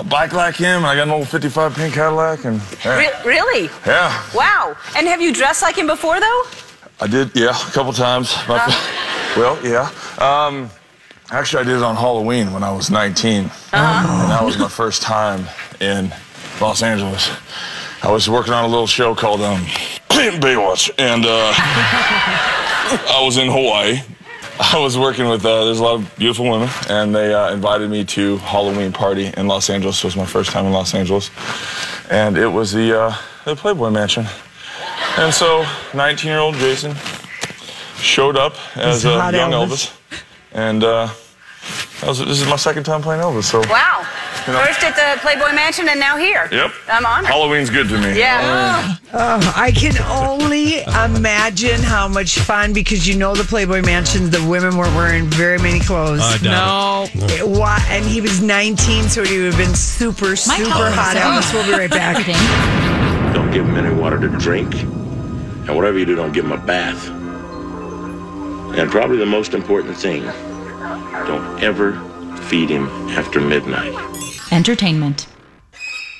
a 0.00 0.02
bike 0.04 0.32
like 0.32 0.56
him, 0.56 0.78
and 0.78 0.86
I 0.86 0.96
got 0.96 1.04
an 1.04 1.10
old 1.10 1.28
'55 1.28 1.74
pink 1.76 1.94
Cadillac, 1.94 2.44
and 2.44 2.60
yeah, 2.84 2.98
Re- 2.98 3.12
really? 3.24 3.70
yeah, 3.86 4.22
Wow. 4.34 4.76
And 4.96 5.06
have 5.06 5.20
you 5.22 5.32
dressed 5.32 5.62
like 5.62 5.76
him 5.76 5.86
before 5.86 6.18
though? 6.18 6.42
I 7.00 7.06
did. 7.06 7.30
Yeah, 7.34 7.50
a 7.50 7.70
couple 7.72 7.92
times. 7.92 8.32
Uh-huh. 8.48 9.36
well, 9.40 9.58
yeah. 9.64 9.90
Um, 10.18 10.68
actually, 11.30 11.60
I 11.62 11.64
did 11.64 11.76
it 11.76 11.82
on 11.84 11.94
Halloween 11.96 12.52
when 12.52 12.64
I 12.64 12.72
was 12.72 12.90
19, 12.90 13.44
Uh-huh. 13.44 14.22
and 14.22 14.30
that 14.32 14.44
was 14.44 14.58
my 14.58 14.68
first 14.68 15.02
time 15.02 15.46
in 15.80 16.12
Los 16.60 16.82
Angeles. 16.82 17.30
I 18.02 18.10
was 18.10 18.28
working 18.28 18.52
on 18.52 18.64
a 18.64 18.68
little 18.68 18.86
show 18.86 19.14
called 19.14 19.40
um, 19.40 19.60
Baywatch, 20.08 20.90
and 20.98 21.24
uh, 21.24 21.52
I 21.56 23.20
was 23.24 23.36
in 23.36 23.48
Hawaii. 23.50 24.00
I 24.60 24.78
was 24.78 24.96
working 24.96 25.28
with, 25.28 25.44
uh, 25.44 25.64
there's 25.64 25.80
a 25.80 25.82
lot 25.82 25.94
of 25.96 26.16
beautiful 26.16 26.48
women, 26.48 26.68
and 26.88 27.14
they 27.14 27.34
uh, 27.34 27.52
invited 27.52 27.90
me 27.90 28.04
to 28.04 28.36
Halloween 28.38 28.92
party 28.92 29.32
in 29.36 29.48
Los 29.48 29.68
Angeles. 29.68 29.98
It 29.98 30.04
was 30.04 30.16
my 30.16 30.26
first 30.26 30.50
time 30.50 30.66
in 30.66 30.72
Los 30.72 30.94
Angeles. 30.94 31.30
And 32.08 32.38
it 32.38 32.46
was 32.46 32.72
the, 32.72 33.00
uh, 33.00 33.16
the 33.44 33.56
Playboy 33.56 33.90
Mansion. 33.90 34.26
And 35.16 35.34
so, 35.34 35.66
19 35.94 36.28
year 36.28 36.38
old 36.38 36.54
Jason 36.56 36.94
showed 37.96 38.36
up 38.36 38.54
as 38.76 39.04
a 39.04 39.10
young 39.10 39.50
Elvis. 39.50 39.90
Elvis. 39.90 40.22
And 40.52 40.84
uh, 40.84 41.08
that 42.00 42.08
was, 42.08 42.18
this 42.20 42.40
is 42.40 42.46
my 42.48 42.56
second 42.56 42.84
time 42.84 43.02
playing 43.02 43.22
Elvis. 43.22 43.44
So 43.44 43.60
Wow. 43.68 44.06
You 44.46 44.52
know? 44.52 44.60
First 44.64 44.82
at 44.84 44.94
the 44.96 45.20
Playboy 45.22 45.52
Mansion 45.54 45.88
and 45.88 45.98
now 45.98 46.16
here. 46.16 46.48
Yep. 46.52 46.70
I'm 46.88 47.06
honored. 47.06 47.26
Halloween's 47.26 47.70
good 47.70 47.88
to 47.88 47.98
me. 47.98 48.18
Yeah. 48.18 48.96
Oh, 49.12 49.52
I 49.56 49.70
can 49.70 49.96
only 50.02 50.82
imagine 50.82 51.80
how 51.80 52.08
much 52.08 52.38
fun 52.40 52.72
because 52.72 53.08
you 53.08 53.16
know 53.16 53.34
the 53.34 53.44
Playboy 53.44 53.82
Mansion, 53.82 54.28
the 54.30 54.44
women 54.46 54.76
weren't 54.76 54.94
wearing 54.94 55.24
very 55.26 55.58
many 55.58 55.80
clothes. 55.80 56.20
I 56.22 56.36
doubt 56.38 57.14
No. 57.14 57.26
It 57.28 57.46
wa- 57.48 57.78
and 57.88 58.04
he 58.04 58.20
was 58.20 58.42
19, 58.42 59.08
so 59.08 59.24
he 59.24 59.38
would 59.38 59.54
have 59.54 59.56
been 59.56 59.74
super, 59.74 60.36
super 60.36 60.64
hot. 60.90 61.16
Elvis, 61.16 61.52
we'll 61.54 61.64
be 61.64 61.72
right 61.72 61.90
back. 61.90 62.26
Don't 63.34 63.50
give 63.50 63.64
him 63.66 63.76
any 63.76 63.94
water 63.94 64.18
to 64.20 64.28
drink. 64.38 64.74
And 64.74 65.74
whatever 65.74 65.98
you 65.98 66.04
do, 66.04 66.14
don't 66.14 66.32
give 66.32 66.44
him 66.44 66.52
a 66.52 66.58
bath. 66.58 67.08
And 67.08 68.90
probably 68.90 69.16
the 69.16 69.24
most 69.26 69.54
important 69.54 69.96
thing, 69.96 70.22
don't 70.24 71.62
ever 71.62 71.92
feed 72.48 72.68
him 72.68 72.86
after 73.10 73.40
midnight. 73.40 73.94
Entertainment. 74.54 75.26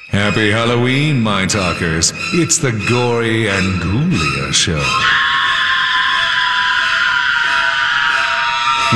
Happy 0.08 0.50
Halloween, 0.50 1.20
my 1.20 1.46
talkers. 1.46 2.12
It's 2.32 2.58
the 2.58 2.72
Gory 2.88 3.48
and 3.48 3.80
Ghoulia 3.80 4.52
Show. 4.52 4.82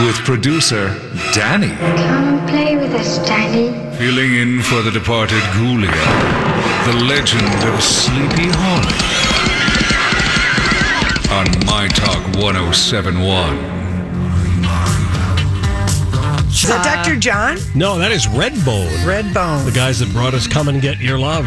With 0.04 0.16
producer 0.24 0.88
Danny. 1.32 1.68
Come 1.76 2.48
play 2.48 2.76
with 2.76 2.92
us, 2.94 3.18
Danny. 3.28 3.70
Filling 3.96 4.34
in 4.34 4.60
for 4.60 4.82
the 4.82 4.90
departed 4.90 5.42
Ghoulia, 5.54 5.92
the 6.86 7.04
legend 7.06 7.62
of 7.72 7.80
Sleepy 7.80 8.50
Hollow. 8.50 8.90
On 11.38 11.46
My 11.64 11.86
Talk 11.86 12.24
1071. 12.42 13.78
Is 16.62 16.66
that 16.66 16.84
uh, 16.84 17.02
Dr. 17.04 17.16
John? 17.16 17.56
No, 17.76 17.98
that 17.98 18.10
is 18.10 18.26
Redbone. 18.62 18.88
Redbone. 19.04 19.64
The 19.64 19.70
guys 19.72 19.98
that 20.00 20.10
brought 20.12 20.34
us 20.34 20.46
Come 20.46 20.68
and 20.68 20.80
Get 20.82 20.98
Your 21.00 21.18
Love. 21.18 21.46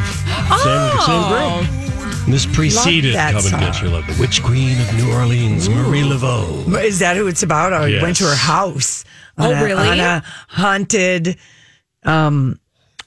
Same, 0.63 0.99
same 1.01 1.27
group. 1.67 2.25
This 2.27 2.45
preceded 2.45 3.15
that 3.15 3.33
Come 3.33 3.45
and 3.53 3.59
Get. 3.61 3.81
Your 3.81 3.91
Love. 3.91 4.07
The 4.07 4.19
Witch 4.19 4.41
Queen 4.43 4.79
of 4.79 4.93
New 4.95 5.11
Orleans, 5.11 5.67
Marie 5.69 6.01
Laveau. 6.03 6.81
Is 6.83 6.99
that 6.99 7.17
who 7.17 7.27
it's 7.27 7.43
about? 7.43 7.73
I 7.73 7.87
Yes. 7.87 8.01
went 8.01 8.17
to 8.17 8.23
her 8.25 8.35
house. 8.35 9.03
Oh, 9.37 9.51
a- 9.51 9.63
really? 9.63 9.87
On 9.87 9.99
a 9.99 10.23
haunted. 10.47 11.37
Um, 12.03 12.59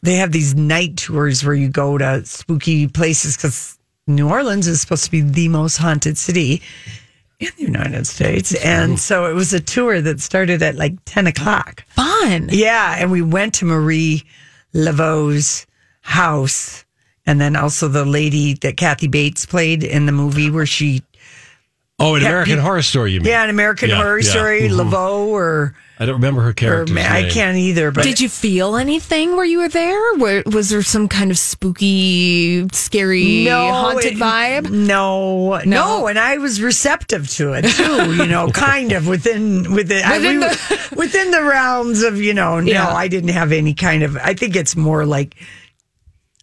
they 0.02 0.14
have 0.16 0.32
these 0.32 0.54
night 0.54 0.96
tours 0.98 1.44
where 1.44 1.54
you 1.54 1.68
go 1.68 1.96
to 1.98 2.24
spooky 2.26 2.86
places 2.86 3.36
because 3.36 3.78
New 4.06 4.28
Orleans 4.28 4.66
is 4.66 4.80
supposed 4.82 5.04
to 5.04 5.10
be 5.10 5.22
the 5.22 5.48
most 5.48 5.78
haunted 5.78 6.18
city 6.18 6.60
in 7.40 7.50
the 7.56 7.62
United 7.62 8.06
States, 8.06 8.54
and 8.64 8.98
so 8.98 9.26
it 9.26 9.34
was 9.34 9.52
a 9.52 9.60
tour 9.60 10.00
that 10.00 10.20
started 10.20 10.62
at 10.62 10.76
like 10.76 10.94
ten 11.04 11.26
o'clock. 11.26 11.84
Fun. 11.88 12.48
Yeah, 12.50 12.96
and 12.98 13.10
we 13.10 13.22
went 13.22 13.54
to 13.54 13.64
Marie 13.64 14.24
Laveau's 14.72 15.66
house, 16.02 16.84
and 17.26 17.40
then 17.40 17.56
also 17.56 17.88
the 17.88 18.04
lady 18.04 18.54
that 18.54 18.76
Kathy 18.76 19.08
Bates 19.08 19.46
played 19.46 19.82
in 19.82 20.06
the 20.06 20.12
movie 20.12 20.50
where 20.50 20.66
she 20.66 21.02
Oh, 22.00 22.16
an 22.16 22.22
Yeah, 22.22 22.28
American 22.28 22.56
pe- 22.56 22.60
Horror 22.62 22.82
Story, 22.82 23.12
you 23.12 23.20
mean? 23.20 23.28
yeah, 23.28 23.44
an 23.44 23.50
American 23.50 23.88
Yeah, 23.88 23.96
Horror 23.96 24.18
yeah. 24.18 24.28
Story, 24.30 24.62
Mhm. 24.62 24.80
Laveau 24.90 25.26
or 25.28 25.74
I 26.00 26.06
don't 26.06 26.16
remember 26.16 26.42
her 26.42 26.52
character. 26.52 26.92
ma- 26.92 27.02
I 27.08 27.28
can't 27.30 27.56
either. 27.56 27.92
But 27.92 28.02
Did 28.02 28.18
you 28.20 28.28
feel 28.28 28.74
anything 28.74 29.36
where 29.36 29.44
you 29.44 29.58
were 29.58 29.68
there? 29.68 30.14
Where, 30.16 30.42
was 30.44 30.70
there 30.70 30.82
some 30.82 31.06
kind 31.06 31.30
of 31.30 31.38
spooky, 31.38 32.66
scary, 32.72 33.44
no, 33.44 33.70
haunted 33.72 34.14
it- 34.14 34.18
vibe? 34.18 34.70
No, 34.70 35.60
no, 35.64 36.08
and 36.08 36.18
I 36.18 36.38
was 36.38 36.60
receptive 36.60 37.28
to 37.36 37.52
it 37.52 37.62
too. 37.62 38.12
You 38.16 38.26
know, 38.26 38.48
kind 38.52 38.90
of 38.90 39.06
within 39.06 39.72
within 39.72 40.04
I, 40.04 40.18
Within 40.18 40.40
we- 40.40 40.46
the- 40.48 40.88
within 40.96 41.30
the 41.30 41.44
realms 41.44 42.02
of 42.02 42.20
you 42.20 42.34
know. 42.34 42.58
No, 42.58 42.72
Yeah. 42.72 42.92
I 42.92 43.06
didn't 43.06 43.30
have 43.30 43.52
any 43.52 43.72
kind 43.74 44.02
of. 44.02 44.16
I 44.16 44.34
think 44.34 44.56
it's 44.56 44.74
more 44.74 45.06
like. 45.06 45.36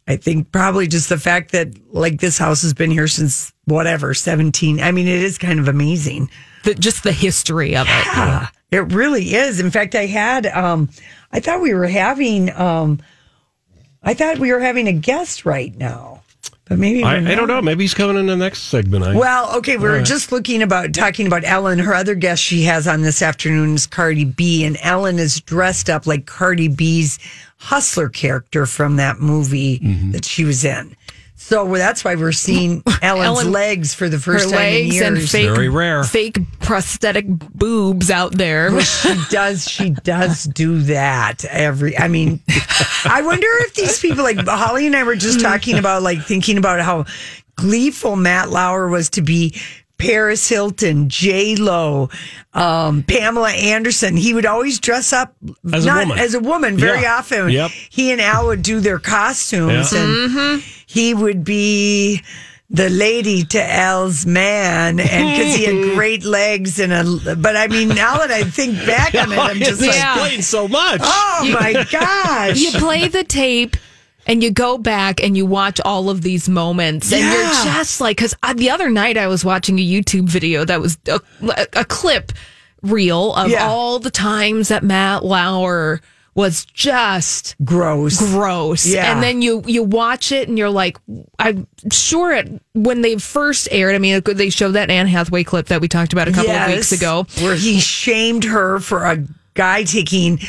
I 0.08 0.16
think 0.16 0.52
probably 0.52 0.88
just 0.88 1.10
the 1.10 1.18
fact 1.20 1.52
that 1.52 1.70
like 1.94 2.20
this 2.22 2.38
house 2.38 2.64
has 2.64 2.74
been 2.74 2.90
here 2.92 3.08
since 3.08 3.54
whatever 3.72 4.14
seventeen. 4.14 4.80
I 4.80 4.92
mean, 4.92 5.08
it 5.08 5.22
is 5.24 5.38
kind 5.38 5.60
of 5.60 5.68
amazing. 5.68 6.30
The, 6.64 6.76
just 6.76 7.04
the 7.04 7.12
history 7.12 7.76
of 7.76 7.88
it. 7.90 8.06
Yeah, 8.06 8.48
it 8.70 8.94
really 8.94 9.34
is. 9.34 9.60
In 9.60 9.72
fact, 9.72 9.96
I 9.96 10.06
had 10.06 10.46
um 10.46 10.90
I 11.32 11.40
thought 11.40 11.62
we 11.62 11.74
were 11.74 11.88
having 11.88 12.52
um 12.52 13.00
I 14.04 14.14
thought 14.14 14.40
we 14.40 14.52
were 14.52 14.60
having 14.60 14.88
a 14.88 14.94
guest 14.94 15.46
right 15.46 15.76
now. 15.78 16.24
But 16.66 16.80
maybe 16.80 17.04
I, 17.04 17.18
I 17.18 17.36
don't 17.36 17.50
know. 17.50 17.62
Maybe 17.62 17.84
he's 17.84 17.94
coming 17.94 18.16
in 18.18 18.28
the 18.28 18.36
next 18.38 18.62
segment. 18.64 19.04
I, 19.04 19.16
Well, 19.18 19.58
okay, 19.58 19.76
we 19.76 19.84
All 19.86 19.92
were 19.92 19.98
right. 19.98 20.06
just 20.06 20.32
looking 20.32 20.62
about 20.64 20.94
talking 20.94 21.28
about 21.28 21.44
Ellen. 21.44 21.80
Her 21.80 21.94
other 21.94 22.16
guest 22.16 22.42
she 22.42 22.64
has 22.64 22.88
on 22.88 23.02
this 23.02 23.22
afternoon 23.22 23.76
is 23.76 23.86
Cardi 23.86 24.24
B, 24.24 24.64
and 24.64 24.78
Ellen 24.82 25.20
is 25.20 25.42
dressed 25.42 25.90
up 25.90 26.08
like 26.08 26.26
Cardi 26.26 26.70
B's 26.70 27.20
hustler 27.58 28.08
character 28.08 28.66
from 28.66 28.96
that 28.96 29.20
movie 29.20 29.80
Mm-hmm. 29.80 30.12
that 30.12 30.24
she 30.26 30.46
was 30.46 30.64
in. 30.64 30.96
So 31.44 31.66
well, 31.66 31.74
that's 31.80 32.06
why 32.06 32.16
we're 32.16 32.32
seeing 32.32 32.82
Ellen's 33.02 33.26
Ellen- 33.40 33.52
legs 33.52 33.94
for 33.94 34.08
the 34.08 34.20
first 34.20 34.52
Her 34.52 34.58
time 34.58 34.74
in 34.74 34.86
years. 34.92 35.08
and 35.08 35.22
fake, 35.30 35.50
Very 35.50 35.68
rare. 35.70 36.04
fake 36.04 36.38
prosthetic 36.60 37.26
boobs 37.28 38.10
out 38.10 38.38
there. 38.38 38.72
Well, 38.72 38.82
she 38.82 39.16
does. 39.30 39.68
She 39.68 39.90
does 39.90 40.46
do 40.46 40.80
that 40.84 41.44
every. 41.46 41.98
I 41.98 42.08
mean, 42.08 42.40
I 43.04 43.22
wonder 43.26 43.48
if 43.66 43.74
these 43.74 44.00
people, 44.00 44.24
like 44.24 44.38
Holly 44.38 44.88
and 44.88 44.96
I, 44.96 45.04
were 45.04 45.16
just 45.18 45.42
talking 45.42 45.78
about, 45.78 46.04
like 46.04 46.22
thinking 46.24 46.58
about 46.58 46.80
how 46.80 47.06
gleeful 47.58 48.16
Matt 48.16 48.50
Lauer 48.50 48.88
was 48.88 49.10
to 49.12 49.22
be. 49.22 49.60
Paris 50.02 50.50
Hilton, 50.50 51.10
J 51.10 51.56
Lo, 51.56 52.10
um, 52.56 53.04
Pamela 53.04 53.52
Anderson. 53.52 54.18
He 54.18 54.34
would 54.34 54.46
always 54.48 54.80
dress 54.80 55.14
up 55.14 55.36
As 55.72 55.86
a 55.86 55.88
not 55.88 56.08
woman. 56.08 56.20
as 56.20 56.34
a 56.34 56.40
woman 56.40 56.76
very 56.78 57.02
Yeah. 57.04 57.18
often. 57.18 57.50
Yep. 57.50 57.72
He 57.90 58.12
and 58.12 58.20
Al 58.20 58.48
would 58.48 58.64
do 58.64 58.80
their 58.80 58.98
costumes, 59.00 59.94
Yeah. 59.94 60.00
and 60.04 60.64
he 60.88 61.14
would 61.14 61.44
be 61.44 62.22
the 62.74 62.90
lady 62.90 63.44
to 63.44 63.62
Al's 63.74 64.26
man, 64.26 65.00
and 65.00 65.30
because 65.38 65.56
he 65.56 65.66
had 65.66 65.94
great 65.96 66.24
legs 66.24 66.80
and 66.80 66.92
a. 66.94 67.36
But 67.36 67.56
I 67.56 67.68
mean, 67.68 67.90
now 67.90 68.18
that 68.18 68.32
I 68.32 68.44
think 68.44 68.78
back 68.86 69.14
on 69.14 69.32
it, 69.32 69.38
I'm 69.50 69.58
just 69.60 69.82
like, 69.82 69.92
Yeah. 69.94 70.14
explains 70.16 70.48
so 70.48 70.68
much. 70.68 71.02
oh 71.04 71.50
my 71.54 71.86
gosh! 71.92 72.58
you 72.58 72.72
play 72.72 73.08
the 73.08 73.24
tape 73.24 73.76
and 74.32 74.42
you 74.42 74.50
go 74.50 74.78
back 74.78 75.22
and 75.22 75.36
you 75.36 75.46
watch 75.46 75.82
all 75.84 76.10
of 76.10 76.22
these 76.22 76.48
moments 76.48 77.12
and 77.12 77.22
you're 77.22 77.74
just 77.74 78.00
like 78.00 78.16
because 78.18 78.34
the 78.56 78.70
other 78.70 78.90
night 78.90 79.18
i 79.18 79.28
was 79.28 79.44
watching 79.44 79.78
a 79.78 79.86
youtube 79.86 80.30
video 80.30 80.64
that 80.64 80.80
was 80.80 80.98
a, 81.08 81.20
a 81.74 81.84
clip 81.86 82.32
reel 82.82 83.34
of 83.36 83.50
Yeah. 83.50 83.68
all 83.68 84.00
the 84.00 84.10
times 84.10 84.70
that 84.70 84.84
matt 84.84 85.24
lauer 85.26 86.00
was 86.34 86.64
just 86.64 87.58
gross, 87.66 88.20
gross 88.32 88.86
Yeah. 88.88 89.12
and 89.14 89.22
then 89.22 89.42
you 89.42 89.64
you 89.68 89.84
watch 89.84 90.32
it 90.32 90.48
and 90.48 90.58
you're 90.58 90.70
like 90.70 90.98
i'm 91.38 91.68
sure 91.92 92.32
it 92.32 92.50
when 92.74 93.02
they 93.02 93.18
first 93.18 93.68
aired 93.70 93.96
i 93.96 93.98
mean 94.00 94.22
they 94.24 94.50
showed 94.50 94.72
that 94.72 94.90
anne 94.90 95.08
hathaway 95.08 95.44
clip 95.44 95.68
that 95.68 95.82
we 95.82 95.90
talked 95.90 96.14
about 96.14 96.30
a 96.30 96.32
couple 96.32 96.52
of 96.52 96.68
weeks 96.70 96.94
ago 96.94 97.26
where 97.42 97.56
he 97.56 97.82
shamed 97.82 98.46
her 98.46 98.80
for 98.80 99.04
a 99.04 99.26
guy 99.56 99.84
taking. 99.84 100.40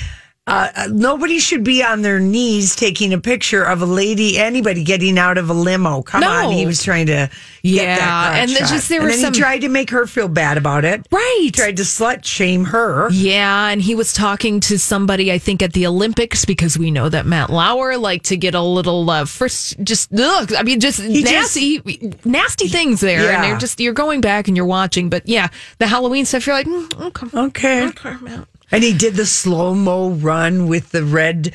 Uh, 0.44 0.68
uh, 0.74 0.88
nobody 0.90 1.38
should 1.38 1.62
be 1.62 1.84
on 1.84 2.02
their 2.02 2.18
knees 2.18 2.74
taking 2.74 3.12
a 3.12 3.18
picture 3.18 3.62
of 3.62 3.80
a 3.80 3.86
lady, 3.86 4.36
anybody 4.38 4.82
getting 4.82 5.16
out 5.16 5.38
of 5.38 5.48
a 5.48 5.52
limo. 5.52 6.02
Come 6.02 6.22
No. 6.22 6.28
on, 6.28 6.52
he 6.52 6.66
was 6.66 6.82
trying 6.82 7.06
to 7.06 7.12
get 7.12 7.30
Yeah, 7.62 7.96
that 7.96 8.38
and 8.40 8.50
shot. 8.50 8.68
just 8.68 8.88
there 8.88 8.98
and 8.98 9.04
were 9.06 9.12
then 9.12 9.20
some- 9.20 9.34
he 9.34 9.38
tried 9.40 9.60
to 9.60 9.68
make 9.68 9.90
her 9.90 10.04
feel 10.08 10.26
bad 10.26 10.56
about 10.58 10.84
it. 10.84 11.06
Right. 11.12 11.38
He 11.42 11.52
tried 11.52 11.76
to 11.76 11.84
slut 11.84 12.24
shame 12.24 12.64
her. 12.64 13.08
Yeah, 13.12 13.68
and 13.68 13.80
he 13.80 13.94
was 13.94 14.12
talking 14.12 14.58
to 14.62 14.80
somebody 14.80 15.30
I 15.30 15.38
think 15.38 15.62
at 15.62 15.74
the 15.74 15.86
Olympics 15.86 16.44
because 16.44 16.76
we 16.76 16.90
know 16.90 17.08
that 17.08 17.24
Matt 17.24 17.48
Lauer 17.50 17.96
liked 17.96 18.24
to 18.26 18.36
get 18.36 18.56
a 18.56 18.60
little 18.62 19.08
uh, 19.08 19.26
first 19.26 19.76
just 19.84 20.10
ugh, 20.12 20.52
I 20.58 20.64
mean 20.64 20.80
just 20.80 21.00
He 21.00 21.22
nasty 21.22 21.80
nasty 22.24 22.66
things 22.66 23.00
there 23.00 23.18
and 23.20 23.26
Yeah. 23.26 23.42
they're 23.42 23.58
just 23.58 23.78
you're 23.78 23.92
going 23.92 24.20
back 24.20 24.48
and 24.48 24.56
you're 24.56 24.66
watching 24.66 25.08
but 25.08 25.22
yeah, 25.28 25.50
the 25.78 25.86
Halloween 25.86 26.24
stuff 26.26 26.48
you're 26.48 26.56
like 26.56 26.66
mm, 26.66 27.00
okay. 27.00 27.38
Okay. 27.38 27.86
Okay, 27.86 28.16
Matt. 28.22 28.48
And 28.72 28.82
he 28.82 28.94
did 28.94 29.14
the 29.14 29.26
slow 29.26 29.74
mo 29.74 30.10
run 30.10 30.66
with 30.66 30.90
the 30.90 31.04
red 31.04 31.54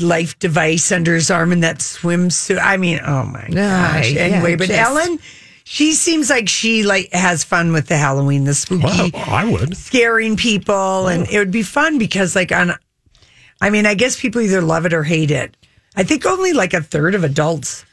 life 0.00 0.38
device 0.38 0.92
under 0.92 1.14
his 1.14 1.30
arm 1.30 1.52
in 1.52 1.60
that 1.60 1.78
swimsuit. 1.78 2.60
I 2.62 2.76
mean, 2.76 3.00
oh 3.04 3.24
my 3.24 3.46
ah, 3.50 3.92
gosh. 3.94 4.12
yeah, 4.12 4.20
anyway, 4.20 4.56
but 4.56 4.68
just- 4.68 4.78
Ellen, 4.78 5.18
she 5.64 5.92
seems 5.92 6.28
like 6.28 6.48
she 6.48 6.82
like 6.82 7.10
has 7.12 7.44
fun 7.44 7.72
with 7.72 7.86
the 7.86 7.96
Halloween, 7.96 8.44
the 8.44 8.54
spooky, 8.54 8.84
Well, 8.84 9.10
I 9.14 9.50
would. 9.50 9.76
scaring 9.76 10.36
people, 10.36 11.08
and 11.08 11.26
it 11.30 11.38
would 11.38 11.50
be 11.50 11.62
fun 11.62 11.98
because 11.98 12.36
like 12.36 12.52
on, 12.52 12.72
I 13.60 13.70
mean, 13.70 13.86
I 13.86 13.94
guess 13.94 14.20
people 14.20 14.42
either 14.42 14.60
love 14.60 14.84
it 14.84 14.92
or 14.92 15.02
hate 15.02 15.30
it. 15.30 15.56
I 15.96 16.02
think 16.02 16.26
only 16.26 16.52
like 16.52 16.74
a 16.74 16.82
third 16.82 17.14
of 17.14 17.24
adults. 17.24 17.84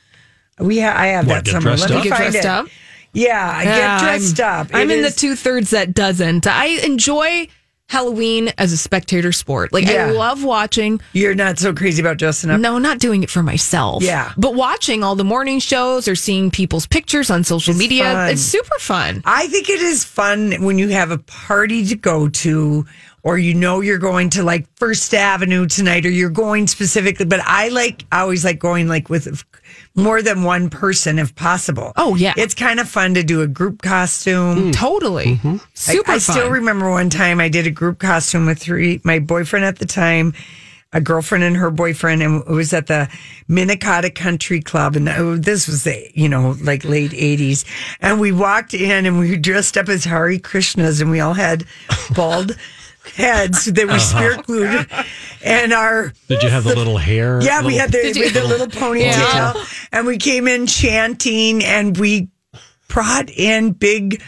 We 0.60 0.80
ha- 0.82 0.94
I 0.96 1.08
have 1.08 1.28
What, 1.28 1.36
that 1.36 1.46
get 1.46 1.52
somewhere. 1.52 1.76
Let 1.78 1.92
up? 1.92 1.98
me 1.98 2.04
Get 2.04 2.18
find 2.18 2.32
dressed 2.32 2.38
it. 2.38 2.46
up? 2.46 2.68
Yeah, 3.14 3.52
I 3.56 3.64
Yeah, 3.64 3.98
get 4.00 4.04
dressed 4.06 4.42
I'm, 4.42 4.62
up. 4.62 4.68
I'm 4.74 4.90
It 4.92 4.98
in 4.98 5.04
the 5.04 5.12
two 5.12 5.36
thirds 5.36 5.70
that 5.70 5.94
doesn't. 5.94 6.46
I 6.48 6.66
enjoy 6.84 7.48
Halloween 7.90 8.52
as 8.58 8.74
a 8.74 8.78
spectator 8.78 9.32
sport. 9.32 9.72
Like 9.72 9.86
Yeah. 9.88 10.08
I 10.08 10.12
love 10.12 10.44
watching 10.44 11.00
You're 11.14 11.36
not 11.36 11.58
so 11.58 11.74
crazy 11.74 12.02
about 12.02 12.18
dressing 12.18 12.50
up. 12.50 12.60
No, 12.60 12.78
not 12.80 13.00
doing 13.00 13.24
it 13.24 13.30
for 13.30 13.42
myself. 13.42 14.04
Yeah. 14.04 14.34
But 14.38 14.56
watching 14.56 15.04
all 15.04 15.16
the 15.16 15.24
morning 15.24 15.60
shows 15.60 16.08
or 16.08 16.16
seeing 16.16 16.52
people's 16.52 16.86
pictures 16.86 17.30
on 17.30 17.46
social 17.46 17.72
It's 17.72 17.80
media, 17.80 18.04
fun. 18.04 18.30
it's 18.32 18.42
super 18.42 18.78
fun. 18.80 19.22
I 19.24 19.48
think 19.48 19.70
it 19.70 19.80
is 19.80 20.04
fun 20.04 20.54
when 20.64 20.78
you 20.78 20.90
have 20.90 21.12
a 21.12 21.18
party 21.18 21.86
to 21.86 21.96
go 21.96 22.28
to 22.28 22.86
or 23.24 23.38
you 23.38 23.54
know 23.54 23.82
you're 23.82 23.98
going 23.98 24.30
to 24.32 24.44
like 24.44 24.68
First 24.78 25.14
Avenue 25.14 25.66
tonight, 25.68 26.06
or 26.06 26.10
you're 26.10 26.30
going 26.30 26.68
specifically. 26.68 27.26
But 27.26 27.42
I 27.42 27.70
like, 27.70 28.06
I 28.12 28.22
always 28.22 28.46
like 28.46 28.60
going 28.60 28.88
like 28.88 29.10
with 29.10 29.44
more 29.96 30.22
than 30.22 30.44
one 30.44 30.70
person 30.70 31.20
if 31.20 31.36
possible. 31.36 31.92
Oh, 31.98 32.16
yeah. 32.16 32.34
It's 32.38 32.54
kind 32.54 32.80
of 32.80 32.88
fun 32.88 33.16
to 33.16 33.24
do 33.24 33.42
a 33.42 33.48
group 33.48 33.82
costume. 33.82 34.72
Mm. 34.72 34.74
Totally. 34.74 35.40
Like, 35.44 35.62
Super 35.74 36.12
I 36.12 36.18
still 36.20 36.44
fun. 36.44 36.52
remember 36.52 36.90
one 36.90 37.10
time 37.10 37.40
I 37.40 37.50
did 37.50 37.66
a 37.68 37.72
group 37.72 38.00
costume 38.00 38.46
with 38.46 38.60
three, 38.60 39.02
my 39.04 39.20
boyfriend 39.20 39.66
at 39.66 39.80
the 39.80 39.86
time, 39.86 40.34
a 40.94 41.02
girlfriend 41.02 41.44
and 41.44 41.58
her 41.58 41.72
boyfriend, 41.72 42.22
and 42.22 42.44
it 42.44 42.52
was 42.52 42.74
at 42.74 42.88
the 42.88 43.10
Minnetonka 43.48 44.12
Country 44.12 44.62
Club. 44.62 44.96
And 44.96 45.10
oh, 45.10 45.36
this 45.36 45.68
was 45.68 45.84
the, 45.84 46.10
you 46.14 46.30
know, 46.30 46.56
like 46.62 46.86
late 46.86 47.12
80s. 47.12 47.66
And 48.00 48.20
we 48.20 48.32
walked 48.32 48.74
in 48.76 49.06
and 49.06 49.20
we 49.20 49.32
were 49.32 49.38
dressed 49.38 49.78
up 49.78 49.90
as 49.90 50.06
Hare 50.06 50.38
Krishnas 50.38 51.02
and 51.02 51.10
we 51.10 51.20
all 51.20 51.34
had 51.34 51.66
bald 52.16 52.56
heads 53.16 53.66
that 53.66 53.86
we 53.86 53.94
Uh-huh. 53.94 54.00
spirit 54.00 54.46
glued. 54.46 54.88
And 55.44 55.74
our, 55.74 56.14
Did 56.28 56.44
you 56.44 56.50
have 56.50 56.64
the 56.64 56.76
little 56.76 56.98
hair? 56.98 57.40
yeah, 57.42 57.64
we 57.66 57.76
had 57.76 57.92
the, 57.92 58.12
we 58.16 58.26
had 58.26 58.34
the 58.34 58.48
little 58.48 58.68
ponytail, 58.68 59.02
Yeah. 59.56 59.66
and 59.92 60.06
we 60.08 60.18
came 60.18 60.48
in 60.48 60.68
chanting, 60.68 61.64
and 61.64 61.98
we 61.98 62.30
brought 62.88 63.30
in 63.30 63.72
big 63.74 64.22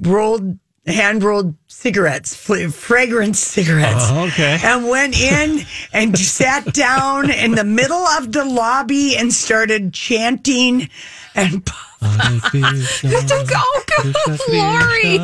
rolled 0.00 0.58
hand 0.86 1.22
rolled 1.22 1.54
cigarettes, 1.68 2.34
fl- 2.34 2.68
fragrance 2.68 3.38
cigarettes. 3.38 4.06
Oh, 4.10 4.24
okay. 4.26 4.58
And 4.64 4.88
went 4.88 5.16
in 5.20 5.64
and 5.92 6.18
sat 6.18 6.72
down 6.74 7.30
in 7.30 7.52
the 7.54 7.62
middle 7.64 8.04
of 8.18 8.32
the 8.32 8.44
lobby 8.44 9.16
and 9.16 9.32
started 9.32 9.92
chanting 9.94 10.88
and. 11.34 11.68
oh, 12.04 13.44
God, 13.48 14.14
Lori. 14.48 15.18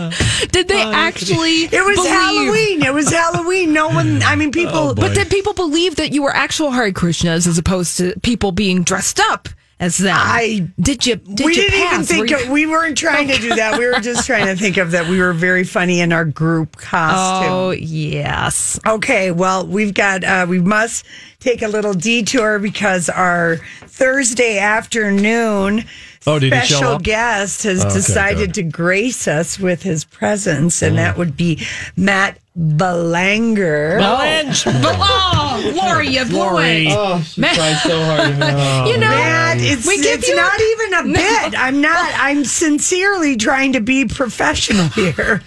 Did 0.53 0.69
they 0.69 0.81
actually? 0.81 1.65
It 1.65 1.85
was 1.85 1.97
believe- 1.97 2.13
Halloween. 2.13 2.83
It 2.83 2.95
was 2.95 3.11
Halloween. 3.11 3.73
No 3.73 3.89
one. 3.89 4.23
I 4.23 4.37
mean, 4.37 4.51
oh, 4.51 4.53
people. 4.53 4.95
but 4.95 5.15
did 5.15 5.29
people 5.29 5.55
believe 5.55 5.97
that 5.97 6.13
you 6.13 6.23
were 6.23 6.35
actual 6.35 6.71
Hare 6.71 6.93
Krishnas 6.93 7.47
as 7.49 7.59
opposed 7.59 7.97
to 7.99 8.15
people 8.23 8.53
being 8.53 8.85
dressed 8.85 9.19
up 9.19 9.49
as 9.81 9.99
them? 9.99 10.17
I 10.19 10.69
did 10.81 11.07
you? 11.07 11.17
Did 11.17 11.47
we 11.47 11.55
you 11.55 11.63
didn't 11.63 11.93
even 11.93 12.03
think 12.05 12.31
Were 12.31 12.45
of, 12.45 12.49
we 12.51 12.67
weren't 12.67 12.99
trying 12.99 13.29
to 13.29 13.37
do 13.37 13.55
that. 13.55 13.79
We 13.79 13.87
were 13.87 14.01
just 14.01 14.27
trying 14.27 14.47
to 14.47 14.57
think 14.57 14.77
of 14.77 14.91
that 14.91 15.09
we 15.09 15.21
were 15.21 15.33
very 15.33 15.65
funny 15.65 16.01
in 16.01 16.13
our 16.13 16.25
group 16.25 16.77
costume. 16.77 17.53
Oh 17.53 17.71
yes. 17.71 18.79
Okay, 18.87 19.31
well, 19.31 19.67
we've 19.67 19.95
got 19.95 20.25
uh 20.25 20.47
we 20.49 20.61
must 20.61 21.05
take 21.41 21.63
a 21.63 21.69
little 21.69 21.95
detour 21.95 22.59
because 22.59 23.09
our 23.09 23.59
Thursday 23.87 24.59
afternoon 24.59 25.85
Oh, 26.27 26.39
did 26.39 26.53
he 26.53 26.61
show 26.61 26.65
special 26.77 26.99
guest 26.99 27.63
has 27.63 27.85
Oh, 27.85 27.87
okay, 27.89 27.95
decided 27.95 28.55
to 28.55 28.63
grace 28.65 29.29
us 29.29 29.59
with 29.59 29.83
his 29.83 30.05
presence, 30.05 30.83
and 30.83 30.99
that 30.99 31.17
would 31.17 31.37
be 31.37 31.65
Matt 31.97 32.39
Belanger. 32.61 33.99
But, 34.01 34.67
oh, 34.67 35.73
Lori, 35.81 36.09
you 36.09 36.25
blew 36.25 36.39
Lori. 36.39 36.87
it. 36.89 36.93
Oh, 36.97 37.21
she 37.23 37.41
tried 37.41 37.77
so 37.85 38.05
hard. 38.05 38.89
You 38.89 38.99
know, 38.99 39.09
Matt, 39.09 39.59
it's, 39.61 39.87
we 39.87 39.97
give 40.03 40.19
it's 40.19 40.29
you- 40.29 40.35
not 40.35 40.61
even 40.61 40.95
a 40.95 41.03
No. 41.05 41.15
bit. 41.15 41.55
I'm 41.59 41.81
not. 41.81 42.13
I'm 42.17 42.45
sincerely 42.45 43.37
trying 43.37 43.75
to 43.75 43.81
be 43.81 44.07
professional 44.07 44.89
here. 44.89 45.43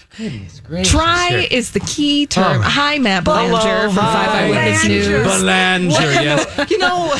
Try 0.83 1.47
is 1.51 1.71
the 1.71 1.81
key 1.81 2.27
term. 2.27 2.59
Oh. 2.59 2.61
Hi, 2.63 2.97
Matt 2.99 3.25
Belanger 3.25 3.57
Hello, 3.57 3.81
from 3.89 3.95
Five 3.97 4.29
hi. 4.29 4.45
Eyewitness 4.45 4.85
News. 4.87 5.07
Belanger, 5.07 5.91
yes. 6.13 6.71
You 6.71 6.77
know, 6.77 7.13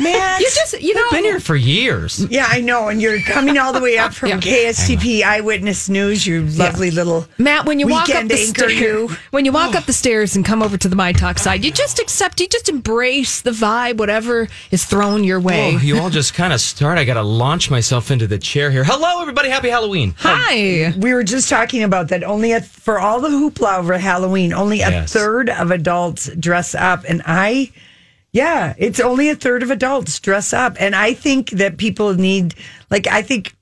Matt, 0.00 0.40
you 0.40 0.46
just 0.46 0.80
you 0.80 0.94
know 0.94 1.10
been 1.10 1.24
here 1.24 1.40
for 1.40 1.56
years. 1.56 2.26
Yeah, 2.30 2.46
I 2.48 2.60
know. 2.60 2.88
And 2.88 3.00
you're 3.00 3.20
coming 3.22 3.58
all 3.58 3.72
the 3.72 3.80
way 3.80 3.98
up 3.98 4.14
from 4.14 4.28
Yeah. 4.30 4.38
KSTP 4.38 5.22
Eyewitness 5.22 5.88
News, 5.88 6.26
you 6.26 6.42
lovely 6.46 6.90
little 6.90 7.26
Matt, 7.38 7.66
when 7.66 7.78
you 7.78 7.86
walk 7.88 8.08
up 8.10 8.28
the 8.28 8.36
stairs, 8.36 8.72
you. 8.80 9.10
when 9.30 9.44
you 9.44 9.52
walk 9.52 9.74
oh. 9.74 9.78
up 9.78 9.84
the 9.84 9.92
stairs 9.92 10.36
and 10.36 10.44
come 10.44 10.62
over 10.62 10.76
to 10.76 10.88
the 10.88 10.96
My 10.96 11.12
Talk 11.12 11.38
side, 11.38 11.64
you 11.64 11.70
just 11.70 11.98
accept, 11.98 12.40
you 12.40 12.48
just 12.48 12.68
embrace 12.68 13.40
the 13.42 13.50
vibe, 13.50 13.98
whatever 13.98 14.48
is 14.70 14.84
thrown 14.84 15.24
your 15.24 15.40
way. 15.40 15.74
Oh, 15.74 15.78
you 15.78 15.98
all 15.98 16.10
just 16.10 16.34
kind 16.34 16.52
of 16.52 16.60
start. 16.60 16.98
I 16.98 17.04
got 17.04 17.14
to 17.14 17.22
launch 17.22 17.70
myself 17.70 18.10
into 18.10 18.26
the 18.26 18.38
chair 18.38 18.70
here. 18.70 18.84
Hello, 18.84 19.20
everybody. 19.20 19.48
Happy 19.48 19.68
Halloween. 19.68 20.14
Hi. 20.18 20.92
We 20.96 21.12
were 21.14 21.24
just 21.24 21.48
talking 21.48 21.82
about 21.82 22.08
that. 22.08 22.24
Only 22.24 22.52
a, 22.52 22.60
for 22.60 22.98
all 22.98 23.20
the 23.20 23.28
hoopla 23.28 23.78
over 23.78 23.98
Halloween, 23.98 24.52
only 24.52 24.80
a 24.80 24.90
Yes. 24.90 25.12
third 25.12 25.48
of 25.50 25.70
adults 25.70 26.28
dress 26.36 26.74
up. 26.74 27.04
And 27.08 27.22
I, 27.24 27.70
yeah, 28.32 28.74
it's 28.78 28.98
only 29.00 29.28
a 29.30 29.36
third 29.36 29.62
of 29.62 29.70
adults 29.70 30.18
dress 30.20 30.52
up. 30.52 30.76
And 30.80 30.94
I 30.94 31.14
think 31.14 31.50
that 31.50 31.76
people 31.76 32.14
need, 32.14 32.54
like, 32.90 33.06
I 33.06 33.22
think 33.22 33.54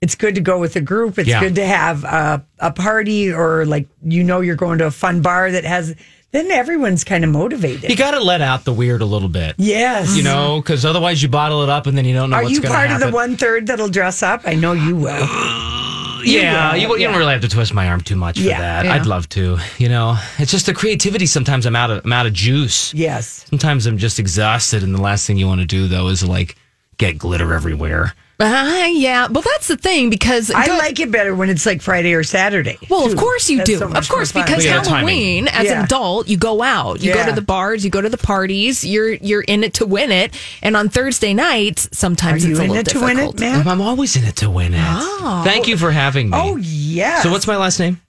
it's 0.00 0.14
good 0.14 0.34
to 0.36 0.40
go 0.40 0.58
with 0.58 0.76
a 0.76 0.80
group. 0.80 1.18
It's 1.18 1.28
Yeah. 1.28 1.40
good 1.40 1.54
to 1.56 1.64
have 1.66 2.04
a, 2.04 2.44
a 2.58 2.72
party 2.72 3.32
or, 3.32 3.64
like, 3.66 3.86
you 4.02 4.24
know, 4.24 4.40
you're 4.40 4.56
going 4.56 4.78
to 4.78 4.86
a 4.86 4.90
fun 4.90 5.22
bar 5.22 5.50
that 5.50 5.64
has, 5.64 5.94
then 6.32 6.50
everyone's 6.50 7.04
kind 7.04 7.24
of 7.24 7.30
motivated. 7.30 7.88
You 7.90 7.96
got 7.96 8.10
to 8.12 8.20
let 8.20 8.40
out 8.40 8.64
the 8.64 8.72
weird 8.72 9.02
a 9.02 9.06
little 9.06 9.28
bit. 9.28 9.54
Yes. 9.58 10.16
You 10.16 10.22
know, 10.24 10.60
because 10.60 10.84
otherwise 10.84 11.22
you 11.22 11.28
bottle 11.28 11.62
it 11.62 11.68
up 11.68 11.86
and 11.86 11.96
then 11.96 12.04
you 12.04 12.14
don't 12.14 12.30
know 12.30 12.36
Are 12.36 12.42
what's 12.42 12.54
you 12.54 12.60
going 12.60 12.72
to 12.72 12.76
part 12.76 12.90
happen. 12.90 13.06
of 13.06 13.12
the 13.12 13.16
one 13.16 13.36
third 13.36 13.68
that'll 13.68 13.88
dress 13.88 14.22
up? 14.22 14.42
I 14.44 14.54
know 14.54 14.72
you 14.72 14.96
will. 14.96 15.26
yeah, 16.24 16.74
you, 16.74 16.88
you 16.88 16.98
yeah. 16.98 17.08
don't 17.08 17.18
really 17.18 17.32
have 17.32 17.42
to 17.42 17.48
twist 17.48 17.72
my 17.74 17.88
arm 17.88 18.00
too 18.00 18.16
much 18.16 18.38
for 18.38 18.44
Yeah, 18.44 18.60
that. 18.60 18.84
yeah. 18.86 18.94
I'd 18.94 19.06
love 19.06 19.28
to. 19.30 19.58
You 19.78 19.88
know, 19.88 20.16
it's 20.38 20.50
just 20.50 20.66
the 20.66 20.74
creativity. 20.74 21.26
Sometimes 21.26 21.66
I'm 21.66 21.76
out 21.76 21.90
of 21.90 22.04
I'm 22.04 22.12
out 22.12 22.26
of 22.26 22.32
juice. 22.32 22.92
Yes. 22.94 23.44
Sometimes 23.48 23.86
I'm 23.86 23.98
just 23.98 24.18
exhausted, 24.18 24.82
and 24.82 24.94
the 24.94 25.00
last 25.02 25.26
thing 25.26 25.36
you 25.38 25.46
want 25.46 25.60
to 25.60 25.66
do 25.66 25.88
though 25.88 26.08
is 26.08 26.22
like 26.24 26.56
get 26.98 27.18
glitter 27.18 27.52
everywhere. 27.54 28.14
Uh, 28.40 28.86
yeah, 28.92 29.26
well, 29.28 29.42
that's 29.42 29.66
the 29.66 29.76
thing 29.76 30.10
because 30.10 30.52
I 30.52 30.66
good- 30.66 30.78
like 30.78 31.00
it 31.00 31.10
better 31.10 31.34
when 31.34 31.50
it's 31.50 31.66
like 31.66 31.82
Friday 31.82 32.14
or 32.14 32.22
Saturday. 32.22 32.78
Well, 32.88 33.06
too. 33.06 33.12
of 33.12 33.18
course 33.18 33.50
you 33.50 33.56
That's 33.58 33.70
do. 33.70 33.78
so 33.78 33.88
much 33.88 34.04
of 34.04 34.08
course, 34.14 34.32
more 34.32 34.44
fun. 34.44 34.52
because 34.52 34.64
We 34.64 34.70
got 34.70 34.84
timing. 34.84 35.08
Halloween, 35.08 35.48
as 35.48 35.64
Yeah. 35.64 35.78
an 35.80 35.84
adult, 35.86 36.28
you 36.28 36.36
go 36.36 36.62
out, 36.62 37.02
you 37.02 37.12
go 37.12 37.26
to 37.26 37.32
the 37.32 37.42
bars, 37.42 37.84
you 37.84 37.90
go 37.90 38.00
to 38.00 38.08
the 38.08 38.16
parties. 38.16 38.84
You're 38.84 39.14
you're 39.14 39.40
in 39.42 39.64
it 39.64 39.74
to 39.74 39.86
win 39.86 40.12
it. 40.12 40.32
And 40.62 40.76
on 40.76 40.88
Thursday 40.88 41.34
nights, 41.34 41.88
sometimes 41.92 42.44
Are 42.44 42.46
you 42.46 42.52
it's 42.52 42.60
a 42.60 42.62
in 42.64 42.68
little 42.70 42.80
it 42.82 42.86
to 42.92 43.00
win 43.00 43.18
it, 43.18 43.36
difficult. 43.36 43.40
man? 43.40 43.66
I'm 43.68 43.80
always 43.80 44.14
in 44.14 44.22
it 44.22 44.36
to 44.36 44.48
win 44.50 44.72
it. 44.74 44.80
Oh. 44.86 45.42
Thank 45.44 45.66
you 45.66 45.76
for 45.76 45.90
having 45.90 46.30
me. 46.30 46.38
Oh 46.40 46.56
yeah. 46.58 47.22
So 47.22 47.32
what's 47.32 47.48
my 47.48 47.56
last 47.56 47.80
name? 47.80 48.00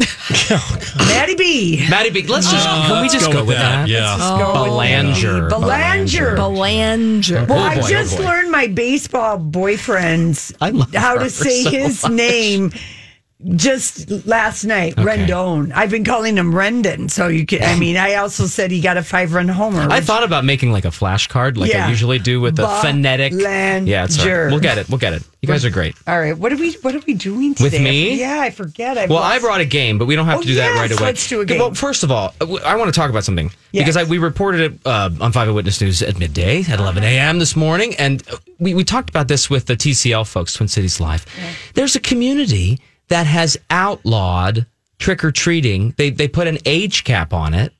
Oh, 0.00 0.78
Maddie 0.98 1.34
B? 1.36 1.86
Maddie 1.88 2.10
Big. 2.10 2.28
Let's 2.28 2.50
just 2.50 2.66
Oh, 2.68 2.84
can 2.88 3.02
we 3.02 3.08
just 3.08 3.26
go 3.26 3.32
go, 3.32 3.38
with 3.40 3.48
with 3.48 3.56
that, 3.58 3.86
that? 3.86 3.88
yeah. 3.88 4.14
Let's 4.16 4.30
Go 4.30 4.38
just- 4.38 4.48
with 4.54 4.64
Belanger. 4.64 5.48
Belanger. 5.48 6.34
Belanger. 6.36 7.46
Well, 7.48 7.58
Oh, 7.58 7.62
I 7.62 7.74
boy, 7.76 7.80
oh, 7.84 7.88
just 7.88 8.16
boy. 8.16 8.24
learned 8.24 8.50
my 8.50 8.66
baseball 8.68 9.38
boyfriend's 9.38 10.52
I 10.60 10.70
love 10.70 10.94
how 10.94 11.18
her 11.18 11.24
to 11.24 11.30
say 11.30 11.62
so 11.64 11.70
his 11.70 12.02
much. 12.02 12.12
name 12.12 12.72
just 13.56 14.10
last 14.26 14.64
night. 14.64 14.98
Okay. 14.98 15.04
Rendon. 15.26 15.72
I've 15.74 15.90
been 15.90 16.04
calling 16.04 16.36
him 16.36 16.52
Rendon. 16.52 17.10
So 17.10 17.28
you 17.28 17.44
can. 17.46 17.62
I 17.62 17.78
mean, 17.78 17.96
I 17.96 18.14
also 18.14 18.46
said 18.46 18.70
he 18.70 18.80
got 18.80 18.96
a 18.96 19.02
five 19.02 19.34
run 19.34 19.48
homer. 19.48 19.86
I 19.90 20.00
thought 20.00 20.22
about 20.24 20.44
making 20.44 20.72
like 20.72 20.84
a 20.84 20.88
flashcard, 20.88 21.56
like 21.56 21.70
Yeah. 21.72 21.86
I 21.86 21.90
usually 21.90 22.18
do 22.18 22.40
with 22.40 22.56
the 22.56 22.66
phonetic. 22.68 23.32
Yeah, 23.32 24.04
it's 24.04 24.18
right. 24.18 24.46
We'll 24.50 24.60
get 24.60 24.78
it. 24.78 24.88
We'll 24.88 24.98
get 24.98 25.12
it. 25.12 25.22
You 25.40 25.48
guys 25.48 25.64
are 25.64 25.70
great. 25.70 25.96
All 26.06 26.18
right. 26.20 26.38
What 26.38 26.52
are 26.52 26.56
we? 26.56 26.72
What 26.82 26.94
are 26.94 27.02
we 27.06 27.14
doing 27.14 27.54
today? 27.54 27.64
With 27.76 27.82
me? 27.82 28.14
Yeah, 28.14 28.40
I 28.40 28.50
forget. 28.50 28.96
I 28.96 29.06
Well, 29.06 29.18
I 29.18 29.40
brought 29.40 29.60
a 29.60 29.64
game, 29.64 29.98
but 29.98 30.06
we 30.06 30.14
don't 30.14 30.26
have 30.26 30.38
Oh, 30.38 30.42
to 30.42 30.46
do 30.46 30.54
that 30.54 30.76
right 30.76 30.90
away. 30.90 31.02
let's 31.02 31.28
do 31.28 31.40
a 31.40 31.44
game. 31.44 31.58
Well, 31.58 31.74
first 31.74 32.04
of 32.04 32.12
all, 32.12 32.32
uh, 32.40 32.54
I 32.64 32.76
want 32.76 32.94
to 32.94 32.98
talk 32.98 33.10
about 33.10 33.24
something 33.24 33.50
Yes. 33.72 33.82
because 33.82 33.96
I, 33.96 34.04
we 34.04 34.18
reported 34.18 34.60
it 34.72 34.78
uh, 34.86 35.10
on 35.20 35.32
Five 35.32 35.48
Eyewitness 35.48 35.80
News 35.80 36.00
at 36.02 36.16
midday 36.18 36.60
at 36.62 36.78
11 36.78 37.02
a.m. 37.02 37.40
this 37.40 37.56
morning, 37.56 37.94
and 37.96 38.22
we, 38.60 38.72
we 38.74 38.84
talked 38.84 39.10
about 39.10 39.26
this 39.26 39.50
with 39.50 39.66
the 39.66 39.74
TCL 39.76 40.28
folks, 40.28 40.52
Twin 40.54 40.68
Cities 40.68 41.00
Live. 41.00 41.26
There's 41.74 41.96
a 41.96 42.00
community 42.00 42.78
that 43.12 43.26
has 43.26 43.58
outlawed 43.68 44.64
trick 44.98 45.22
or 45.22 45.30
treating. 45.30 45.94
They 45.98 46.08
they 46.08 46.28
put 46.28 46.46
an 46.46 46.56
age 46.64 47.04
cap 47.04 47.34
on 47.34 47.52
it 47.52 47.74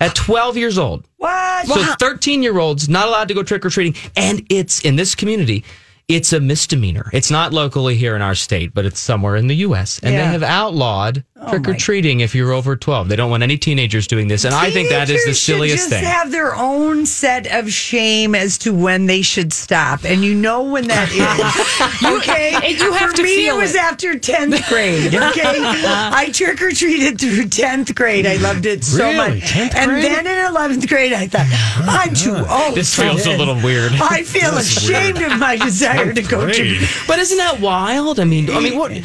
at 0.00 0.14
12 0.14 0.56
years 0.56 0.78
old. 0.78 1.06
What? 1.18 1.66
So 1.66 1.84
13 1.98 2.42
year 2.42 2.58
olds 2.58 2.88
not 2.88 3.06
allowed 3.06 3.28
to 3.28 3.34
go 3.34 3.42
trick 3.42 3.66
or 3.66 3.70
treating. 3.70 4.00
And 4.16 4.46
it's 4.48 4.80
in 4.80 4.96
this 4.96 5.14
community, 5.14 5.62
it's 6.08 6.32
a 6.32 6.40
misdemeanor. 6.40 7.10
It's 7.12 7.30
not 7.30 7.52
locally 7.52 7.94
here 7.94 8.16
in 8.16 8.22
our 8.22 8.34
state, 8.34 8.72
but 8.72 8.86
it's 8.86 8.98
somewhere 8.98 9.36
in 9.36 9.46
the 9.46 9.56
U.S. 9.56 10.00
And 10.02 10.14
Yeah. 10.14 10.24
they 10.24 10.32
have 10.32 10.42
outlawed 10.42 11.22
Oh 11.40 11.50
trick 11.50 11.68
or 11.68 11.74
treating 11.74 12.18
if 12.20 12.34
you're 12.34 12.50
over 12.52 12.74
12. 12.76 13.08
They 13.08 13.14
don't 13.14 13.30
want 13.30 13.42
any 13.44 13.56
teenagers 13.58 14.06
doing 14.08 14.26
this. 14.26 14.44
And 14.44 14.52
I 14.54 14.70
think 14.72 14.88
that 14.88 15.08
is 15.10 15.24
the 15.24 15.34
silliest 15.34 15.76
just 15.76 15.90
thing. 15.90 16.02
have 16.02 16.32
their 16.32 16.56
own 16.56 17.06
set 17.06 17.46
of 17.46 17.70
shame 17.70 18.34
as 18.34 18.58
to 18.58 18.72
when 18.74 19.06
they 19.06 19.22
should 19.22 19.52
stop, 19.52 20.04
and 20.04 20.24
you 20.24 20.34
know 20.34 20.62
when 20.64 20.88
that 20.88 21.10
is. 21.12 22.18
okay, 22.18 22.54
and 22.54 22.78
you 22.78 22.92
have 22.92 23.10
For 23.10 23.16
to 23.18 23.22
me, 23.22 23.36
feel 23.36 23.56
it 23.56 23.58
was 23.58 23.74
it. 23.74 23.80
after 23.82 24.18
tenth 24.18 24.66
grade. 24.68 25.14
Okay, 25.14 25.42
I 25.44 26.30
trick 26.32 26.60
or 26.62 26.72
treated 26.72 27.20
through 27.20 27.48
tenth 27.48 27.94
grade. 27.94 28.26
I 28.26 28.36
loved 28.38 28.66
it 28.66 28.82
so 28.82 29.04
Really? 29.04 29.16
much. 29.40 29.50
10th 29.50 29.74
and 29.76 29.90
then 30.02 30.26
in 30.26 30.46
eleventh 30.46 30.88
grade, 30.88 31.12
I 31.12 31.28
thought 31.28 31.46
oh 31.50 31.84
I'm 31.86 32.14
too 32.14 32.34
old. 32.34 32.74
This 32.74 32.94
feels 32.96 33.26
a 33.26 33.36
little 33.36 33.60
weird. 33.62 33.92
I 34.00 34.22
feel 34.24 34.56
ashamed 34.56 35.18
of 35.22 35.38
my 35.38 35.54
desire 35.56 35.97
to 36.04 36.22
go 36.22 36.40
Grade. 36.44 36.80
to. 36.80 36.86
But 37.06 37.18
isn't 37.18 37.38
that 37.38 37.60
wild? 37.60 38.18
I 38.20 38.24
mean, 38.24 38.50
I 38.50 38.60
mean, 38.60 38.78
what? 38.78 38.96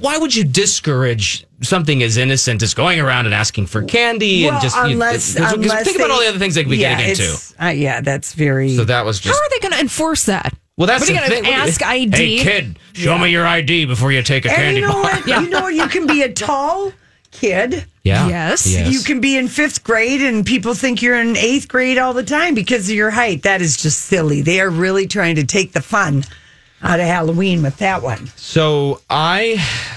Why 0.00 0.16
would 0.18 0.34
you 0.34 0.44
discourage 0.44 1.46
something 1.62 2.02
as 2.02 2.16
innocent 2.16 2.62
as 2.62 2.74
going 2.74 3.00
around 3.00 3.26
and 3.26 3.34
asking 3.34 3.66
for 3.66 3.82
candy 3.82 4.46
and 4.46 4.54
Well, 4.54 4.62
just 4.62 4.76
unless, 4.78 5.34
because- 5.34 5.52
because 5.52 5.64
unless 5.64 5.84
think 5.84 5.96
about 5.98 6.10
all 6.10 6.20
the 6.20 6.28
other 6.28 6.38
things 6.38 6.54
they 6.54 6.62
could 6.62 6.70
be 6.70 6.76
yeah, 6.78 6.96
getting 6.96 7.10
into. 7.10 7.54
Uh, 7.62 7.66
yeah, 7.68 8.00
that's 8.00 8.32
very. 8.34 8.76
So 8.76 8.84
that 8.84 9.04
was 9.04 9.18
just. 9.20 9.34
How 9.36 9.44
are 9.44 9.50
they 9.50 9.58
going 9.60 9.72
to 9.74 9.80
enforce 9.80 10.24
that? 10.26 10.54
Well, 10.76 10.86
that's 10.86 11.00
what 11.10 11.10
are 11.10 11.24
you 11.24 11.28
going 11.28 11.44
to 11.44 11.50
ask 11.50 11.82
ID? 11.84 12.38
Hey, 12.38 12.44
kid, 12.44 12.78
show 12.92 13.18
me 13.18 13.30
your 13.30 13.44
ID 13.44 13.86
before 13.86 14.12
you 14.12 14.22
take 14.22 14.44
a 14.44 14.48
And 14.48 14.56
candy 14.56 14.80
you 14.80 14.86
know 14.86 14.92
bar. 14.92 15.02
what? 15.02 15.26
You 15.26 15.48
know 15.50 15.62
what? 15.62 15.74
You 15.74 15.88
can 15.88 16.06
be 16.06 16.22
a 16.22 16.32
tall 16.32 16.92
kid. 17.30 17.86
Yeah. 18.04 18.28
Yes. 18.28 18.66
Yes. 18.66 18.92
You 18.92 19.00
can 19.00 19.20
be 19.20 19.36
in 19.36 19.48
fifth 19.48 19.84
grade 19.84 20.22
and 20.22 20.44
people 20.46 20.74
think 20.74 21.02
you're 21.02 21.20
in 21.20 21.36
eighth 21.36 21.68
grade 21.68 21.98
all 21.98 22.14
the 22.14 22.22
time 22.22 22.54
because 22.54 22.88
of 22.88 22.96
your 22.96 23.10
height. 23.10 23.42
That 23.42 23.60
is 23.60 23.76
just 23.76 24.00
silly. 24.00 24.40
They 24.40 24.60
are 24.60 24.70
really 24.70 25.06
trying 25.06 25.36
to 25.36 25.44
take 25.44 25.72
the 25.72 25.82
fun 25.82 26.24
out 26.82 27.00
of 27.00 27.06
Halloween 27.06 27.62
with 27.62 27.76
that 27.78 28.02
one. 28.02 28.26
So 28.36 29.00
I, 29.10 29.56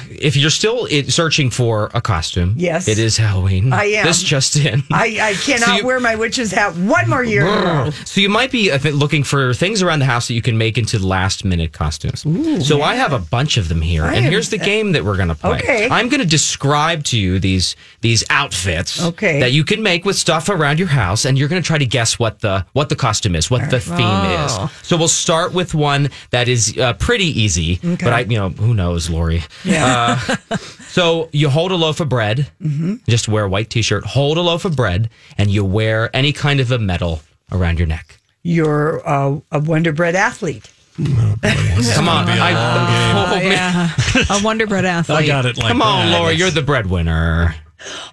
if 0.09 0.35
you're 0.35 0.49
still 0.49 0.87
searching 1.09 1.49
for 1.51 1.91
a 1.93 2.01
costume, 2.01 2.55
Yes. 2.57 2.87
it 2.87 2.97
is 2.97 3.17
Halloween. 3.17 3.71
I 3.71 3.83
am. 3.85 4.05
This 4.05 4.21
just 4.23 4.55
in. 4.55 4.81
I, 4.91 5.17
I 5.21 5.33
cannot 5.41 5.65
So 5.67 5.73
you- 5.75 5.85
wear 5.85 5.99
my 5.99 6.15
witch's 6.15 6.51
hat 6.51 6.75
one 6.75 7.07
more 7.09 7.23
year 7.23 7.45
row. 7.45 7.91
So 8.05 8.19
you 8.19 8.29
might 8.29 8.51
be 8.51 8.71
uh, 8.71 8.79
looking 8.91 9.23
for 9.23 9.53
things 9.53 9.81
around 9.83 9.99
the 9.99 10.05
house 10.05 10.27
that 10.27 10.33
you 10.33 10.41
can 10.41 10.57
make 10.57 10.77
into 10.79 10.97
last 10.97 11.45
minute 11.45 11.71
costumes. 11.71 12.21
so 12.67 12.81
I 12.81 12.95
have 12.95 13.13
a 13.13 13.19
bunch 13.19 13.57
of 13.57 13.69
them 13.69 13.81
here, 13.81 14.03
I 14.03 14.15
and 14.15 14.25
here's 14.25 14.49
the 14.49 14.57
game 14.57 14.93
that 14.93 15.05
we're 15.05 15.17
going 15.17 15.29
to 15.29 15.35
play. 15.35 15.59
Okay. 15.59 15.87
I'm 15.89 16.09
going 16.09 16.21
to 16.21 16.27
describe 16.27 17.03
to 17.05 17.19
you 17.19 17.37
these 17.39 17.75
these 18.01 18.23
outfits 18.31 19.03
Okay. 19.03 19.39
that 19.39 19.51
you 19.51 19.63
can 19.63 19.83
make 19.83 20.03
with 20.05 20.15
stuff 20.15 20.49
around 20.49 20.79
your 20.79 20.87
house, 20.87 21.25
and 21.25 21.37
you're 21.37 21.47
going 21.47 21.61
to 21.61 21.65
try 21.67 21.77
to 21.77 21.85
guess 21.85 22.17
what 22.17 22.39
the 22.39 22.65
what 22.73 22.89
the 22.89 22.95
costume 22.95 23.35
is, 23.35 23.51
what 23.51 23.69
the 23.69 23.79
theme 23.79 23.97
Oh. 23.99 24.65
is. 24.81 24.87
So 24.87 24.97
we'll 24.97 25.07
start 25.07 25.53
with 25.53 25.75
one 25.75 26.09
that 26.31 26.47
is 26.47 26.70
uh, 26.77 26.93
pretty 26.93 27.25
easy, 27.25 27.79
but 27.83 28.13
I 28.13 28.19
you 28.21 28.37
know 28.37 28.49
who 28.49 28.73
knows, 28.73 29.09
Lori. 29.09 29.43
Yeah. 29.63 30.19
Uh, 30.29 30.55
so 30.89 31.29
you 31.31 31.49
hold 31.49 31.71
a 31.71 31.75
loaf 31.75 31.99
of 31.99 32.09
bread, 32.09 32.49
Mm-hmm. 32.61 32.95
just 33.07 33.27
wear 33.27 33.45
a 33.45 33.49
white 33.49 33.69
t-shirt, 33.69 34.03
hold 34.05 34.37
a 34.37 34.41
loaf 34.41 34.65
of 34.65 34.75
bread, 34.75 35.09
and 35.37 35.49
you 35.49 35.63
wear 35.65 36.09
any 36.15 36.33
kind 36.33 36.59
of 36.59 36.71
a 36.71 36.79
medal 36.79 37.21
around 37.51 37.79
your 37.79 37.87
neck. 37.87 38.17
You're 38.43 39.07
uh, 39.07 39.39
a 39.51 39.59
Wonder 39.59 39.93
Bread 39.93 40.15
athlete. 40.15 40.69
Come 40.97 42.09
on, 42.09 42.27
I, 42.29 42.51
oh, 42.51 43.35
man. 43.39 43.51
yeah. 43.51 43.89
a 44.29 44.43
Wonder 44.43 44.67
Bread 44.67 44.85
athlete. 44.85 45.17
I 45.23 45.25
got 45.27 45.45
it 45.45 45.57
like 45.57 45.67
Come 45.67 45.81
on, 45.81 46.07
that. 46.11 46.19
Lori, 46.19 46.35
you're 46.35 46.51
the 46.51 46.61
breadwinner. 46.61 47.55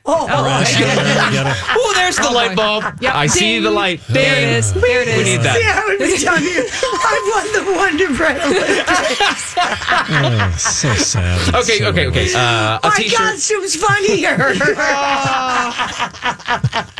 Oh, 0.07 0.27
Oh, 0.31 1.93
there's 1.97 2.17
the 2.17 2.31
light 2.31 2.57
bulb. 2.57 2.85
Yep. 3.01 3.15
I 3.15 3.27
see 3.27 3.59
the 3.59 3.71
light. 3.71 4.01
There 4.09 4.33
it 4.33 4.41
Ding. 4.41 4.49
is. 4.57 4.73
There 4.73 5.03
it 5.03 5.09
is. 5.09 5.17
We 5.19 5.25
need 5.25 5.41
that. 5.43 5.57
See, 5.57 5.67
I 5.69 5.85
would 5.85 5.99
be 5.99 6.05
you, 6.47 6.65
I 7.05 7.17
won 7.35 7.47
the 7.53 7.63
Wonder 7.77 8.09
Bread 8.17 8.41
Olympics. 8.43 9.55
Oh, 10.11 10.55
so 10.59 10.95
sad. 10.95 11.55
Okay, 11.59 11.79
So 11.79 11.87
okay, 11.89 12.07
okay. 12.07 12.33
Uh, 12.35 12.79
a 12.83 12.89
My 12.89 12.95
t-shirt. 12.97 13.19
costume's 13.19 13.77
funnier. 13.77 14.55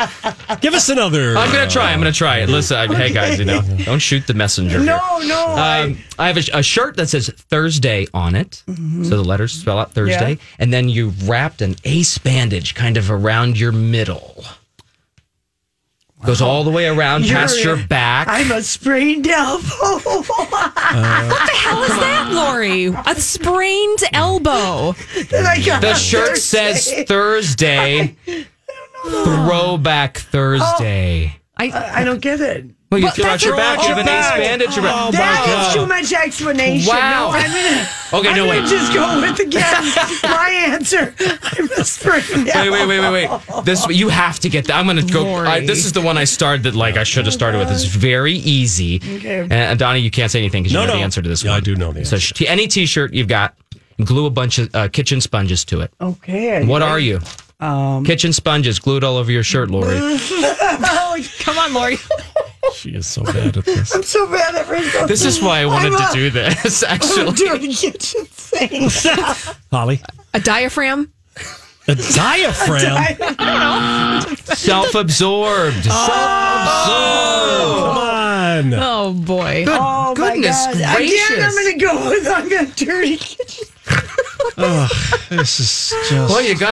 Give 0.61 0.75
us 0.75 0.89
another. 0.89 1.37
I'm 1.37 1.53
gonna 1.53 1.69
try. 1.71 1.93
I'm 1.93 1.99
gonna 2.01 2.13
try 2.13 2.39
it. 2.39 2.49
Listen, 2.49 2.77
I, 2.77 2.87
hey 2.95 3.13
guys, 3.13 3.39
you 3.39 3.45
know, 3.45 3.63
don't 3.85 3.99
shoot 4.01 4.27
the 4.27 4.35
messenger. 4.35 4.79
no, 4.81 4.99
here. 5.21 5.29
no. 5.29 5.45
I- 5.57 5.81
Um, 5.83 5.99
I 6.19 6.27
have 6.27 6.37
a, 6.37 6.59
a 6.59 6.63
shirt 6.63 6.97
that 6.97 7.09
says 7.09 7.29
Thursday 7.29 8.07
on 8.13 8.35
it, 8.35 8.63
so 8.67 8.73
the 9.17 9.23
letters 9.25 9.53
spell 9.53 9.79
out 9.79 9.93
Thursday, 9.93 10.35
Mm-hmm. 10.35 10.41
Yeah. 10.41 10.57
and 10.59 10.73
then 10.73 10.89
you 10.89 11.13
wrapped 11.25 11.63
an 11.63 11.77
ace 11.85 12.19
bandage 12.19 12.75
kind 12.75 12.97
of 12.97 13.11
around 13.11 13.59
your 13.59 13.71
middle. 13.73 14.45
Goes 16.27 16.43
all 16.43 16.65
the 16.65 16.71
way 16.73 16.89
around 16.89 17.27
past 17.27 17.63
You're- 17.63 17.79
your 17.79 17.87
back. 17.87 18.27
I'm 18.29 18.51
a 18.51 18.61
sprained 18.63 19.29
elbow. 19.29 19.63
What 19.63 20.27
the 20.27 21.53
hell 21.55 21.83
is 21.85 21.91
that, 21.91 22.31
Lori? 22.33 22.87
A 22.87 23.15
sprained 23.15 24.01
elbow. 24.13 24.97
I 25.33 25.63
got 25.65 25.81
the 25.81 25.95
shirt 25.95 26.31
Thursday. 26.31 26.73
says 26.75 27.05
Thursday. 27.07 28.17
Throwback 29.09 30.19
Thursday. 30.19 31.35
I, 31.61 32.01
I 32.01 32.05
don't 32.05 32.21
get 32.21 32.41
it. 32.41 32.71
Well, 32.91 33.01
you 33.01 33.07
But 33.09 33.15
threw 33.17 33.25
out 33.25 33.29
that's 33.33 33.45
your 33.45 33.55
a- 33.55 33.57
back. 33.57 33.83
You 33.83 33.89
have 33.89 33.99
an 33.99 34.09
Oh, 34.09 34.19
ace 34.19 34.29
back. 34.29 34.39
bandage 34.39 34.79
around. 34.79 34.87
Oh, 34.87 35.13
my 35.13 35.19
God. 35.19 35.69
is 35.69 35.75
too 35.75 35.87
much 35.87 36.13
explanation. 36.13 36.89
Wow. 36.89 37.31
No, 37.33 37.37
I'm 37.37 37.51
gonna, 37.51 37.89
Okay, 38.15 38.29
I'm 38.31 38.37
no, 38.37 38.47
gonna 38.47 38.61
wait. 38.63 38.69
just 38.71 38.95
go 38.95 39.21
with 39.21 39.39
again 39.41 39.85
my 40.23 40.51
answer. 40.69 41.15
I'm 41.43 41.69
a 41.73 41.85
sprained 41.85 42.47
Wait, 42.47 42.71
wait, 42.71 42.87
wait, 42.89 43.01
wait, 43.01 43.29
wait. 43.29 43.65
This 43.65 43.87
you 43.89 44.09
have 44.09 44.39
to 44.41 44.49
get 44.49 44.67
that. 44.69 44.77
I'm 44.79 44.87
gonna 44.87 45.03
go. 45.03 45.35
I, 45.35 45.61
this 45.67 45.85
is 45.85 45.93
the 45.93 46.01
one 46.01 46.17
I 46.17 46.25
started 46.25 46.63
that 46.63 46.75
like 46.77 46.97
I 46.97 47.03
should 47.05 47.27
have 47.27 47.35
started 47.35 47.59
with. 47.59 47.71
It's 47.71 47.85
very 47.85 48.35
easy. 48.35 48.97
Okay. 49.17 49.41
And, 49.41 49.53
and 49.53 49.79
Donnie, 49.79 49.99
you 50.01 50.11
can't 50.11 50.31
say 50.31 50.39
anything 50.39 50.63
because 50.63 50.73
you 50.73 50.79
No, 50.79 50.87
know 50.87 50.93
no. 50.95 50.99
the 50.99 51.05
answer 51.05 51.21
to 51.21 51.29
this 51.29 51.43
Yeah, 51.45 51.51
one. 51.51 51.57
I 51.59 51.61
do 51.61 51.75
know 51.77 51.93
the 51.93 52.05
So 52.07 52.17
answer. 52.17 52.35
sh- 52.35 52.43
any 52.49 52.69
T-shirt 52.69 53.13
you've 53.13 53.29
got, 53.29 53.55
glue 54.03 54.25
a 54.25 54.31
bunch 54.31 54.59
of 54.61 54.75
uh, 54.75 54.89
kitchen 54.89 55.21
sponges 55.21 55.63
to 55.67 55.81
it. 55.81 55.93
Okay. 56.01 56.65
What 56.65 56.81
are 56.83 56.99
you? 57.01 57.21
Um, 57.61 58.05
Kitchen 58.05 58.33
sponges 58.33 58.79
glued 58.79 59.03
all 59.03 59.17
over 59.17 59.33
your 59.33 59.43
shirt, 59.43 59.69
Lori. 59.71 59.89
oh, 60.01 61.19
Come 61.41 61.59
on, 61.59 61.75
Lori. 61.75 61.97
She 62.75 62.91
is 62.91 63.05
so 63.07 63.25
bad 63.25 63.57
at 63.57 63.65
this. 63.65 63.93
I'm 63.95 64.03
so 64.05 64.31
bad 64.31 64.55
at 64.55 64.69
Rizzo. 64.69 65.07
This 65.09 65.25
is 65.25 65.41
why 65.43 65.61
I 65.61 65.67
wanted 65.67 65.95
I'm 65.95 66.09
to 66.13 66.15
do 66.15 66.31
this. 66.31 66.83
actually. 66.85 67.23
I'm 67.23 67.29
Actually, 67.31 67.59
doing 67.59 67.73
kitchen 67.73 68.27
sink. 68.31 68.93
Holly, 69.73 70.01
A 70.35 70.41
diaphragm. 70.41 71.11
a 71.89 71.95
diaphragm. 71.97 73.17
self-absorbed. 74.55 75.87
Oh, 75.91 77.91
come 77.95 77.99
on. 77.99 78.75
Oh 78.75 79.13
boy. 79.15 79.65
oh 79.69 80.15
goodness 80.15 80.67
my 80.67 80.73
God. 80.81 80.97
gracious. 80.97 81.31
Again, 81.31 81.45
I'm 81.45 81.53
going 81.53 81.73
to 81.73 81.79
go 81.85 82.09
with 82.11 82.27
I'm 82.29 82.53
a 82.53 82.67
dirty 82.73 83.17
kitchen. 83.17 83.67
oh, 84.59 84.89
This 85.31 85.59
is 85.61 85.95
just. 86.09 86.31
Well, 86.31 86.43
you 86.43 86.55
got. 86.57 86.73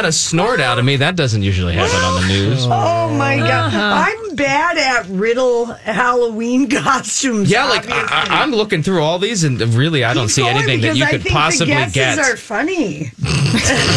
Got 0.00 0.08
a 0.08 0.12
snort 0.12 0.60
out 0.60 0.78
of 0.78 0.84
me. 0.86 0.96
That 0.96 1.14
doesn't 1.14 1.42
usually 1.42 1.74
happen 1.74 1.94
on 2.02 2.22
the 2.22 2.28
news. 2.28 2.66
Oh 3.10 3.12
my 3.12 3.36
God. 3.36 3.50
Uh-huh. 3.74 4.04
I'm 4.28 4.36
bad 4.36 4.78
at 4.78 5.06
riddle 5.08 5.66
Halloween 5.66 6.70
costumes. 6.70 7.50
Yeah, 7.50 7.66
like 7.66 7.86
I, 7.90 8.00
I- 8.06 8.42
I'm 8.42 8.50
looking 8.52 8.82
through 8.82 9.02
all 9.02 9.18
these, 9.18 9.44
and 9.44 9.60
really, 9.60 10.04
I 10.04 10.14
don't 10.14 10.28
see 10.30 10.40
Going 10.42 10.56
anything 10.56 10.80
that 10.80 10.94
because 10.94 10.98
you 10.98 11.04
I 11.04 11.10
could 11.10 11.22
think 11.22 11.34
possibly 11.34 11.74
the 11.74 11.90
guesses 11.90 12.16
get. 12.16 12.18
are 12.32 12.36
funny. 12.38 13.04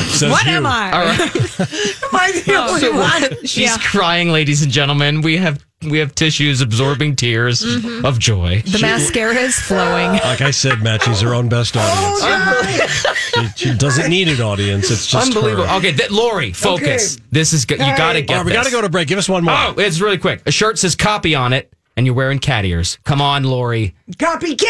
Says 0.10 0.30
What 0.32 0.46
you. 0.46 0.52
am 0.52 0.66
I? 0.66 0.92
All 0.92 1.06
right. 1.06 1.20
Am 1.62 2.10
I 2.12 2.42
the 2.46 2.56
only 2.58 2.82
So 2.82 2.98
one? 2.98 3.46
she's 3.46 3.58
Yeah. 3.70 3.78
crying, 3.78 4.30
ladies 4.30 4.62
and 4.64 4.72
gentlemen. 4.72 5.22
We 5.22 5.38
have 5.38 5.64
we 5.90 6.00
have 6.00 6.14
tissues 6.16 6.62
absorbing 6.62 7.16
tears 7.16 7.64
Mm-hmm. 7.64 8.06
of 8.06 8.20
joy. 8.20 8.62
The 8.66 8.80
mascara 8.80 9.36
is 9.36 9.56
flowing. 9.60 10.12
Like 10.14 10.42
I 10.42 10.52
said, 10.52 10.82
Matt, 10.82 11.02
she's 11.04 11.22
her 11.22 11.34
own 11.34 11.50
best 11.50 11.76
audience. 11.78 12.22
Oh, 12.24 13.14
She, 13.56 13.70
she 13.70 13.78
doesn't 13.78 14.10
need 14.10 14.28
an 14.28 14.42
audience. 14.42 14.92
It's 14.92 15.08
just 15.08 15.28
Unbelievable. 15.36 15.66
her. 15.68 15.78
Okay, 15.78 15.92
th- 15.94 16.12
Lori, 16.12 16.52
focus. 16.54 17.16
Okay. 17.18 17.26
This 17.32 17.54
is 17.54 17.66
good. 17.66 17.80
You 17.80 17.86
got 17.86 18.14
to 18.14 18.20
right. 18.20 18.28
get. 18.28 18.34
All 18.38 18.38
right, 18.44 18.46
we 18.46 18.54
got 18.54 18.66
to 18.66 18.72
go 18.72 18.82
to 18.82 18.90
break. 18.90 19.08
Give 19.08 19.18
us 19.18 19.28
one 19.30 19.44
more. 19.44 19.54
Oh, 19.58 19.74
it's 19.78 20.00
really 20.02 20.18
quick. 20.18 20.42
A 20.46 20.52
shirt 20.52 20.78
says 20.78 20.96
"copy" 20.96 21.34
on 21.36 21.52
it, 21.54 21.72
and 21.98 22.06
you're 22.06 22.16
wearing 22.16 22.40
cat 22.40 22.64
ears. 22.66 23.00
Come 23.06 23.22
on, 23.22 23.44
Lori. 23.44 23.96
Copycat. 24.12 24.68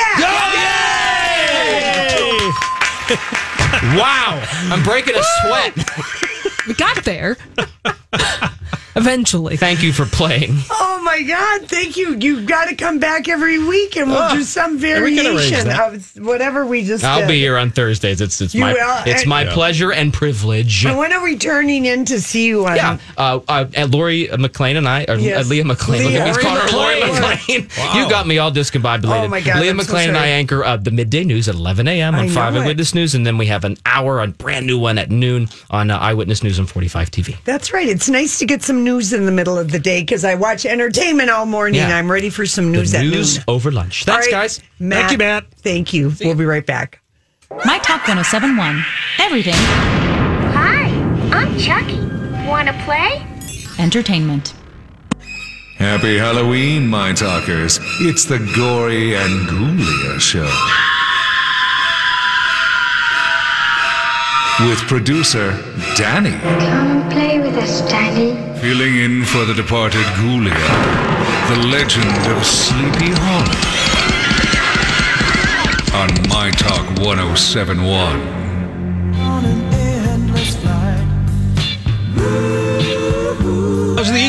Wow, 3.97 4.41
I'm 4.71 4.81
breaking 4.83 5.15
a 5.15 5.23
sweat. 5.41 5.73
We 6.67 6.73
got 6.75 7.03
there. 7.03 7.35
Eventually. 8.95 9.57
Thank 9.57 9.81
you 9.83 9.91
for 9.91 10.05
playing. 10.05 10.51
Oh 10.69 10.92
my 11.13 11.21
God! 11.23 11.69
Thank 11.69 11.97
you. 11.97 12.15
You've 12.19 12.47
got 12.47 12.65
to 12.69 12.75
come 12.75 12.99
back 12.99 13.27
every 13.29 13.59
week, 13.63 13.95
and 13.97 14.09
we'll 14.09 14.17
Oh, 14.23 14.33
do 14.35 14.43
some 14.43 14.75
we 14.77 14.81
can 14.81 15.03
arrange 15.03 15.21
variation 15.21 15.67
that. 15.67 15.93
of 15.93 16.11
whatever 16.25 16.65
we 16.65 16.83
just. 16.83 17.03
I'll 17.03 17.19
did. 17.21 17.27
be 17.27 17.39
here 17.39 17.57
on 17.57 17.69
Thursdays. 17.71 18.21
It's 18.21 18.41
it's 18.41 18.55
You 18.55 18.61
my 18.61 18.73
will? 18.73 19.03
it's 19.05 19.25
my 19.25 19.41
And- 19.41 19.51
pleasure 19.51 19.91
and 19.91 20.11
privilege. 20.13 20.85
And 20.85 20.97
when 20.97 21.13
are 21.13 21.21
we 21.23 21.37
turning 21.37 21.85
in 21.85 22.05
to 22.05 22.19
see 22.19 22.45
you 22.47 22.65
on? 22.65 22.75
Yeah, 22.75 22.97
uh, 23.17 23.39
uh, 23.47 23.65
and 23.73 23.93
Lori 23.93 24.29
McLean 24.37 24.77
and 24.77 24.87
I, 24.87 25.05
or 25.07 25.15
Yes. 25.15 25.45
uh, 25.45 25.49
Leah 25.49 25.65
McLean. 25.65 26.07
Leah. 26.07 26.25
Look 26.25 26.37
at 26.37 26.37
me, 26.37 26.43
Lori 26.43 26.43
call 26.43 26.55
her 26.55 26.77
Lori 26.77 27.02
McLean. 27.21 27.61
McLean. 27.63 27.67
Wow. 27.77 27.93
You 28.03 28.09
got 28.09 28.27
me 28.27 28.37
all 28.37 28.51
discombobulated. 28.51 29.25
Oh, 29.25 29.27
my 29.27 29.41
God, 29.41 29.59
Leah 29.61 29.71
I'm 29.71 29.79
so 29.79 29.85
McLean 29.85 30.09
and 30.09 30.17
I 30.17 30.27
anchor 30.27 30.63
uh, 30.63 30.77
the 30.77 30.91
midday 30.91 31.23
news 31.23 31.47
at 31.47 31.55
11 31.55 31.87
a.m. 31.87 32.15
on 32.15 32.29
5 32.29 32.55
it. 32.55 32.59
Eyewitness 32.59 32.93
News, 32.93 33.15
and 33.15 33.25
then 33.25 33.37
we 33.37 33.45
have 33.47 33.63
an 33.63 33.77
hour 33.85 34.19
on 34.19 34.31
brand 34.31 34.65
new 34.67 34.79
one 34.79 34.97
at 34.97 35.09
noon 35.11 35.49
on 35.69 35.91
uh, 35.91 35.97
Eyewitness 35.97 36.43
News 36.43 36.59
on 36.59 36.65
45 36.65 37.11
TV. 37.11 37.37
That's 37.43 37.73
right. 37.73 37.87
It's 37.87 38.09
nice 38.09 38.39
to 38.39 38.45
get 38.45 38.63
some 38.63 38.83
news 38.83 39.13
in 39.13 39.25
the 39.25 39.31
middle 39.31 39.57
of 39.57 39.71
the 39.71 39.79
day 39.79 40.01
because 40.01 40.23
I 40.25 40.35
watch 40.35 40.65
entertainment 40.65 41.29
all 41.29 41.45
morning. 41.45 41.75
Yeah. 41.81 41.95
I'm 41.97 42.11
ready 42.11 42.29
for 42.29 42.45
some 42.45 42.71
news 42.71 42.91
the 42.91 42.99
at 42.99 43.05
news 43.05 43.35
noon. 43.37 43.43
over 43.47 43.71
lunch. 43.71 44.03
Thanks, 44.05 44.27
All 44.27 44.31
right, 44.33 44.43
guys. 44.43 44.61
Matt, 44.79 44.99
Thank 44.99 45.11
you, 45.11 45.17
Matt. 45.19 45.45
Thank 45.57 45.93
you. 45.93 46.11
We'll 46.21 46.35
be 46.35 46.45
right 46.45 46.65
back. 46.65 46.99
My 47.65 47.77
Talk 47.79 48.07
1071. 48.07 48.83
Everything 49.19 49.53
Hi, 49.55 50.85
I'm 51.31 51.57
Chucky. 51.59 51.97
Wanna 52.47 52.73
play? 52.85 53.25
entertainment. 53.79 54.53
Happy 55.83 56.17
Halloween, 56.17 56.87
my 56.87 57.11
talkers. 57.11 57.77
It's 57.99 58.23
the 58.23 58.39
Gory 58.55 59.15
and 59.17 59.49
Ghoulia 59.49 60.17
Show. 60.17 60.49
with 64.61 64.79
producer 64.87 65.51
Danny. 65.97 66.39
Come 66.39 67.09
play 67.09 67.39
with 67.41 67.57
us, 67.57 67.81
Danny. 67.89 68.31
Filling 68.61 68.95
in 68.95 69.25
for 69.25 69.43
the 69.43 69.53
departed 69.53 70.05
Ghoulia, 70.15 70.55
the 71.49 71.67
legend 71.67 72.15
of 72.31 72.45
Sleepy 72.45 73.11
Hollow. 73.19 73.59
On 76.01 76.09
My 76.29 76.49
Talk 76.51 76.87
1071. 77.05 78.43
Those 80.33 80.65
are 80.65 80.97
the 82.15 82.42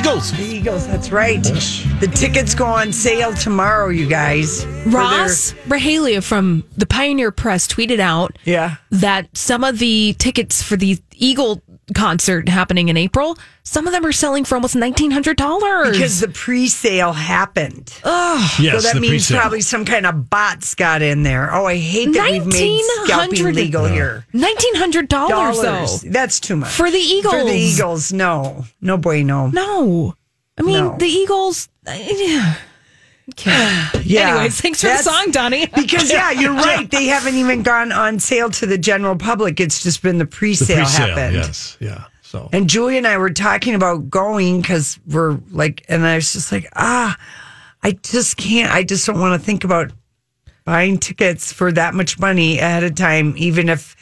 Eagles. 0.05 0.33
The 0.33 0.43
Eagles, 0.45 0.87
that's 0.87 1.11
right. 1.11 1.43
The 1.43 2.11
tickets 2.15 2.55
go 2.55 2.67
on 2.67 2.93
sale 2.93 3.33
tomorrow, 3.33 3.89
you 3.89 4.07
guys. 4.07 4.65
for 4.65 4.69
their- 4.91 5.01
Ross 5.01 5.55
Raihala 5.67 6.23
from 6.23 6.63
the 6.77 6.85
Pioneer 6.85 7.31
Press 7.31 7.67
tweeted 7.67 8.01
out 8.01 8.37
Yeah. 8.45 8.75
that 8.91 9.29
some 9.33 9.65
of 9.65 9.79
the 9.79 10.15
tickets 10.19 10.63
for 10.63 10.77
the 10.77 10.99
Eagle 11.15 11.63
concert 11.95 12.49
happening 12.49 12.89
in 12.89 12.97
April, 12.97 13.37
some 13.63 13.87
of 13.87 13.93
them 13.93 14.05
are 14.07 14.13
selling 14.13 14.45
for 14.45 14.55
almost 14.55 14.75
nineteen 14.77 15.11
hundred 15.11 15.37
dollars 15.37 15.91
because 15.93 16.21
the 16.21 16.29
pre-sale 16.29 17.13
happened. 17.13 17.93
Oh, 18.05 18.57
Yes, 18.61 18.77
so 18.77 18.81
that 18.89 18.95
the 18.95 19.01
means 19.01 19.13
pre-sale. 19.27 19.41
probably 19.41 19.61
some 19.61 19.85
kind 19.85 20.07
of 20.07 20.31
bots 20.31 20.75
got 20.75 21.03
in 21.03 21.23
there. 21.25 21.55
Oh, 21.55 21.67
I 21.67 21.77
hate 21.77 22.13
that 22.15 22.31
we've 22.31 22.47
made 22.47 22.81
scalping 23.05 23.45
1,900 23.45 23.55
legal 23.55 23.85
here. 23.87 24.25
nineteen 24.33 24.75
hundred 24.77 25.09
dollars 25.09 25.61
Dollars. 25.61 26.01
though 26.03 26.11
That's 26.11 26.41
too 26.41 26.57
much 26.57 26.71
for 26.71 26.91
the 26.91 26.99
Eagles. 26.99 27.35
For 27.35 27.45
the 27.45 27.53
Eagles, 27.57 28.13
no, 28.13 28.65
no 28.81 28.97
bueno. 28.97 29.49
No, 29.49 29.85
no. 29.85 30.15
I 30.59 30.63
mean 30.63 30.85
No. 30.85 30.97
the 30.99 31.07
Eagles. 31.07 31.69
uh, 31.87 31.93
yeah. 31.99 32.55
Okay. 33.31 33.85
Yeah. 34.05 34.35
Anyways, 34.35 34.61
thanks 34.61 34.81
for 34.83 34.89
That's- 34.89 35.05
the 35.07 35.11
song, 35.11 35.31
Donnie. 35.31 35.67
Because 35.75 36.11
yeah, 36.13 36.31
you're 36.31 36.53
right. 36.71 36.91
They 36.91 37.07
haven't 37.07 37.35
even 37.37 37.63
gone 37.63 37.91
on 37.91 38.21
sale 38.21 38.51
to 38.51 38.67
the 38.67 38.77
general 38.79 39.17
public. 39.17 39.61
It's 39.61 39.83
just 39.83 40.03
been 40.03 40.19
the 40.19 40.25
The 40.25 40.31
pre-sale, 40.31 40.77
pre-sale, 40.77 41.07
happened. 41.09 41.37
yes, 41.37 41.77
yeah. 41.81 42.05
So 42.23 42.49
And 42.53 42.69
Julie 42.69 42.99
and 42.99 43.07
I 43.07 43.17
were 43.17 43.31
talking 43.31 43.75
about 43.75 44.11
going 44.11 44.61
because 44.61 44.99
we're 45.07 45.39
like, 45.51 45.85
and 45.89 46.07
I 46.07 46.17
was 46.17 46.33
just 46.35 46.53
like, 46.53 46.69
ah, 46.77 47.17
I 47.83 47.93
just 48.03 48.37
can't. 48.37 48.73
I 48.73 48.83
just 48.83 49.07
don't 49.07 49.21
want 49.21 49.41
to 49.41 49.45
think 49.45 49.65
about 49.65 49.91
buying 50.65 50.99
tickets 50.99 51.53
for 51.53 51.71
that 51.73 51.95
much 51.95 52.19
money 52.19 52.59
ahead 52.59 52.85
of 52.85 52.95
time, 52.95 53.35
even 53.39 53.69
if. 53.69 53.97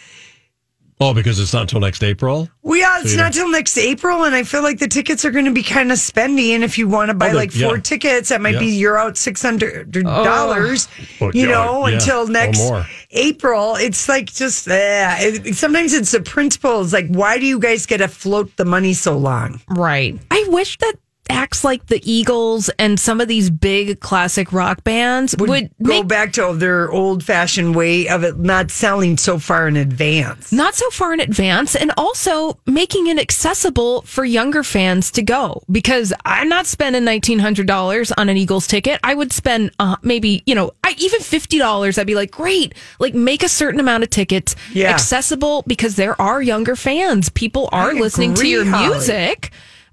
Oh, 1.02 1.14
because 1.14 1.38
it's 1.40 1.52
not 1.52 1.62
until 1.62 1.80
next 1.80 2.02
April. 2.02 2.48
Well, 2.62 2.78
yeah, 2.78 3.00
it's 3.00 3.10
So 3.12 3.16
not 3.16 3.32
till 3.32 3.50
next 3.50 3.76
April, 3.76 4.24
and 4.24 4.34
I 4.34 4.44
feel 4.44 4.62
like 4.62 4.78
the 4.78 4.88
tickets 4.88 5.24
are 5.24 5.30
going 5.30 5.44
to 5.46 5.50
be 5.52 5.62
kind 5.62 5.90
of 5.90 5.98
spendy. 5.98 6.50
And 6.50 6.62
if 6.62 6.78
you 6.78 6.86
want 6.88 7.08
to 7.10 7.14
buy 7.14 7.30
Oh, 7.30 7.34
like 7.34 7.50
four 7.50 7.76
yeah. 7.76 7.82
tickets, 7.82 8.28
that 8.28 8.40
might 8.40 8.58
be 8.58 8.66
you're 8.66 8.98
out 8.98 9.16
six 9.16 9.42
hundred 9.42 9.90
dollars. 9.92 10.88
Oh, 11.20 11.30
you 11.34 11.46
know, 11.46 11.86
yeah, 11.86 11.94
until 11.94 12.26
next. 12.28 12.62
April. 13.10 13.74
It's 13.76 14.08
like 14.08 14.32
just 14.32 14.68
uh, 14.68 15.16
it, 15.18 15.54
sometimes 15.56 15.92
it's 15.92 16.12
the 16.12 16.20
principles. 16.20 16.92
Like, 16.92 17.08
why 17.08 17.38
do 17.38 17.46
you 17.46 17.58
guys 17.58 17.84
get 17.86 17.98
to 17.98 18.08
float 18.08 18.56
the 18.56 18.64
money 18.64 18.94
so 18.94 19.16
long? 19.18 19.60
Right. 19.68 20.18
I 20.30 20.46
wish 20.48 20.78
that 20.78 20.94
acts 21.30 21.64
like 21.64 21.86
the 21.86 22.00
Eagles 22.10 22.68
and 22.78 22.98
some 22.98 23.20
of 23.20 23.28
these 23.28 23.48
big 23.48 24.00
classic 24.00 24.52
rock 24.52 24.84
bands 24.84 25.34
would, 25.38 25.48
would, 25.48 25.70
go 25.82 25.88
make 25.88 26.08
back 26.08 26.32
to 26.32 26.52
their 26.54 26.90
old 26.90 27.24
fashioned 27.24 27.74
way 27.74 28.08
of 28.08 28.24
it 28.24 28.38
not 28.38 28.70
selling 28.70 29.16
so 29.16 29.38
far 29.38 29.68
in 29.68 29.76
advance. 29.76 30.52
not 30.52 30.74
so 30.74 30.88
far 30.90 31.12
in 31.14 31.20
advance 31.20 31.74
and 31.76 31.92
also 31.96 32.58
making 32.66 33.06
it 33.06 33.18
accessible 33.18 34.02
for 34.02 34.24
younger 34.24 34.62
fans 34.62 35.10
to 35.12 35.22
go 35.22 35.62
because 35.70 36.12
I'm 36.24 36.48
not 36.48 36.66
spending 36.66 37.02
$1900 37.02 38.12
on 38.16 38.28
an 38.28 38.36
Eagles 38.36 38.66
ticket. 38.66 39.00
I 39.02 39.14
would 39.14 39.32
spend 39.32 39.70
uh, 39.78 39.96
maybe, 40.02 40.42
you 40.46 40.54
know, 40.54 40.72
I, 40.84 40.94
even 40.98 41.20
$50. 41.20 41.98
I'd 41.98 42.06
be 42.06 42.14
like, 42.14 42.30
"Great. 42.30 42.74
Like 42.98 43.14
make 43.14 43.42
a 43.42 43.48
certain 43.48 43.80
amount 43.80 44.02
of 44.02 44.10
tickets 44.10 44.54
Yeah. 44.72 44.90
accessible 44.90 45.62
because 45.66 45.96
there 45.96 46.20
are 46.20 46.42
younger 46.42 46.76
fans. 46.76 47.28
People 47.30 47.68
are 47.72 47.90
I 47.90 47.92
listening 47.94 48.34
to 48.34 48.40
agree, 48.40 48.50
your 48.50 48.64
Holly. 48.64 48.94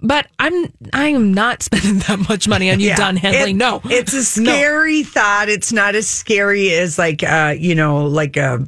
Music." 0.02 0.08
But 0.08 0.28
I'm 0.39 0.72
I 0.93 1.08
am 1.10 1.34
not 1.34 1.62
spending 1.64 2.00
that 2.00 2.20
much 2.30 2.47
money 2.47 2.72
on 2.72 2.80
you, 2.80 2.88
Yeah. 2.89 2.95
Don 2.95 3.16
Henley. 3.18 3.52
It- 3.52 3.56
no, 3.56 3.82
It's 3.86 4.14
a 4.14 4.24
scary 4.24 5.04
thought. 5.04 5.50
It's 5.50 5.72
not 5.74 5.95
as 5.95 6.08
scary 6.08 6.74
as 6.74 6.97
like 6.97 7.24
uh, 7.24 7.56
you 7.58 7.76
know, 7.76 8.06
like 8.06 8.38
a 8.38 8.68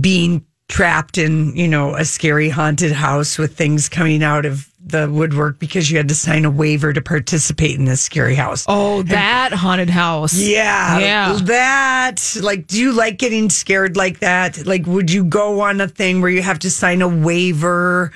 being 0.00 0.44
trapped 0.68 1.16
in, 1.16 1.56
you 1.56 1.66
know, 1.68 1.94
a 1.94 2.04
scary 2.04 2.48
haunted 2.50 2.92
house 2.92 3.38
with 3.38 3.56
things 3.56 3.88
coming 3.88 4.22
out 4.22 4.44
of 4.44 4.68
the 4.84 5.10
woodwork 5.10 5.58
because 5.58 5.90
you 5.90 5.96
had 5.96 6.08
to 6.08 6.14
sign 6.14 6.44
a 6.44 6.50
waiver 6.50 6.92
to 6.92 7.00
participate 7.00 7.76
in 7.78 7.84
this 7.86 8.00
scary 8.02 8.34
house. 8.34 8.64
Oh, 8.68 9.02
that 9.04 9.52
haunted 9.52 9.88
house. 9.90 10.34
Yeah. 10.34 10.98
Yeah. 10.98 11.38
That, 11.42 12.36
like, 12.42 12.66
do 12.66 12.78
you 12.80 12.92
like 12.92 13.18
getting 13.18 13.48
scared 13.50 13.96
like 13.96 14.20
that? 14.20 14.66
Like, 14.66 14.86
would 14.86 15.10
you 15.10 15.24
go 15.24 15.60
on 15.60 15.80
a 15.80 15.88
thing 15.88 16.20
where 16.20 16.30
you 16.30 16.42
have 16.42 16.58
to 16.60 16.70
sign 16.70 17.00
a 17.02 17.08
waiver 17.08 18.12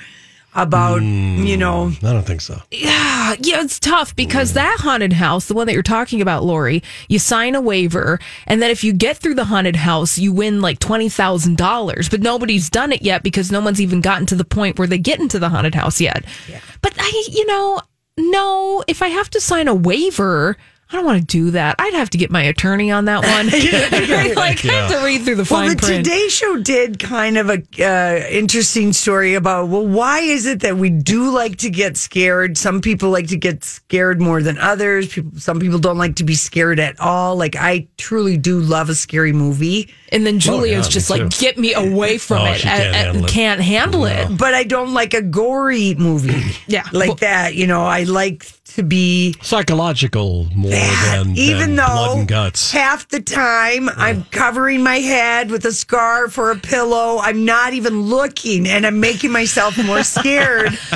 about, 0.55 1.01
hmm. 1.01 1.43
you 1.43 1.57
know, 1.57 1.91
I 2.03 2.13
don't 2.13 2.25
think 2.25 2.41
so. 2.41 2.61
Yeah, 2.71 3.35
yeah, 3.39 3.61
it's 3.61 3.79
tough 3.79 4.15
because 4.15 4.53
that 4.53 4.77
haunted 4.79 5.13
house, 5.13 5.47
the 5.47 5.53
one 5.53 5.67
that 5.67 5.73
you're 5.73 5.83
talking 5.83 6.21
about, 6.21 6.43
Lori, 6.43 6.83
you 7.07 7.19
sign 7.19 7.55
a 7.55 7.61
waiver, 7.61 8.19
and 8.47 8.61
then 8.61 8.69
if 8.69 8.83
you 8.83 8.93
get 8.93 9.17
through 9.17 9.35
the 9.35 9.45
haunted 9.45 9.75
house, 9.75 10.17
you 10.17 10.31
win 10.31 10.61
like 10.61 10.79
twenty 10.79 11.09
thousand 11.09 11.57
dollars. 11.57 12.09
But 12.09 12.21
nobody's 12.21 12.69
done 12.69 12.91
it 12.91 13.01
yet 13.01 13.23
because 13.23 13.51
no 13.51 13.61
one's 13.61 13.81
even 13.81 14.01
gotten 14.01 14.25
to 14.27 14.35
the 14.35 14.45
point 14.45 14.77
where 14.77 14.87
they 14.87 14.97
get 14.97 15.19
into 15.19 15.39
the 15.39 15.49
haunted 15.49 15.75
house 15.75 15.99
yet. 15.99 16.25
yeah. 16.47 16.59
But 16.81 16.93
I, 16.97 17.23
you 17.31 17.45
know, 17.45 17.81
no, 18.17 18.83
if 18.87 19.01
I 19.01 19.07
have 19.07 19.29
to 19.31 19.41
sign 19.41 19.67
a 19.67 19.75
waiver. 19.75 20.57
I 20.93 20.97
don't 20.97 21.05
want 21.05 21.21
to 21.21 21.25
do 21.25 21.49
that. 21.51 21.77
I'd 21.79 21.95
have 21.95 22.11
to 22.11 22.19
get 22.19 22.29
my 22.29 22.43
attorney 22.43 22.91
on 22.91 23.05
that 23.05 23.23
one. 23.23 23.47
like, 24.35 24.63
I 24.63 24.73
have 24.73 24.91
to 24.91 25.03
read 25.03 25.23
through 25.23 25.37
the 25.37 25.43
fine 25.43 25.65
well, 25.65 25.75
the 25.75 25.81
print. 25.81 26.05
Today 26.05 26.27
Show 26.27 26.59
did 26.59 26.99
kind 26.99 27.35
of 27.39 27.49
a 27.49 27.63
uh, 27.83 28.27
interesting 28.27 28.93
story 28.93 29.33
about 29.33 29.69
well, 29.69 29.87
why 29.87 30.19
is 30.19 30.45
it 30.45 30.59
that 30.59 30.77
we 30.77 30.91
do 30.91 31.31
like 31.31 31.57
to 31.57 31.71
get 31.71 31.97
scared? 31.97 32.59
Some 32.59 32.79
people 32.79 33.09
like 33.09 33.29
to 33.29 33.37
get 33.37 33.63
scared 33.63 34.21
more 34.21 34.43
than 34.43 34.59
others. 34.59 35.07
People, 35.07 35.39
some 35.39 35.59
people 35.59 35.79
don't 35.79 35.97
like 35.97 36.17
to 36.17 36.23
be 36.23 36.35
scared 36.35 36.79
at 36.79 36.99
all. 36.99 37.37
Like 37.37 37.55
I 37.55 37.87
truly 37.97 38.37
do 38.37 38.59
love 38.59 38.87
a 38.89 38.95
scary 38.95 39.33
movie, 39.33 39.91
and 40.13 40.25
then 40.25 40.39
Julia's 40.39 40.85
Oh, 40.85 40.87
yeah, 40.87 40.93
just 40.93 41.09
like, 41.09 41.21
too. 41.29 41.29
get 41.41 41.57
me 41.57 41.73
away 41.73 42.17
from 42.27 42.43
Oh, 42.43 42.45
it. 42.51 42.59
she 42.61 42.67
I- 42.69 42.77
can't 42.77 42.95
I 42.95 42.97
handle 42.97 43.23
it. 43.25 43.29
can't 43.29 43.61
handle 43.61 44.05
it. 44.05 44.37
but 44.37 44.53
I 44.53 44.63
don't 44.63 44.93
like 44.93 45.13
a 45.13 45.21
gory 45.21 45.95
movie. 45.95 46.41
yeah, 46.67 46.87
like 46.93 47.19
that. 47.19 47.55
You 47.55 47.67
know, 47.67 47.81
I 47.83 48.03
like 48.03 48.45
to 48.75 48.83
be 48.83 49.35
Psychological 49.41 50.45
more 50.55 50.71
than, 50.71 51.35
even 51.37 51.59
than 51.59 51.75
though 51.75 51.85
blood 51.85 52.17
and 52.19 52.27
guts. 52.27 52.71
half 52.71 53.07
the 53.09 53.19
time 53.21 53.89
I'm 53.89 54.23
covering 54.25 54.81
my 54.83 54.97
head 54.97 55.51
with 55.51 55.65
a 55.65 55.71
scarf 55.73 56.37
or 56.37 56.49
a 56.51 56.55
pillow, 56.57 57.19
I'm 57.21 57.45
not 57.45 57.73
even 57.73 58.01
looking 58.03 58.67
and 58.67 58.87
I'm 58.87 58.99
making 58.99 59.31
myself 59.31 59.77
more 59.83 60.03
scared. 60.03 60.77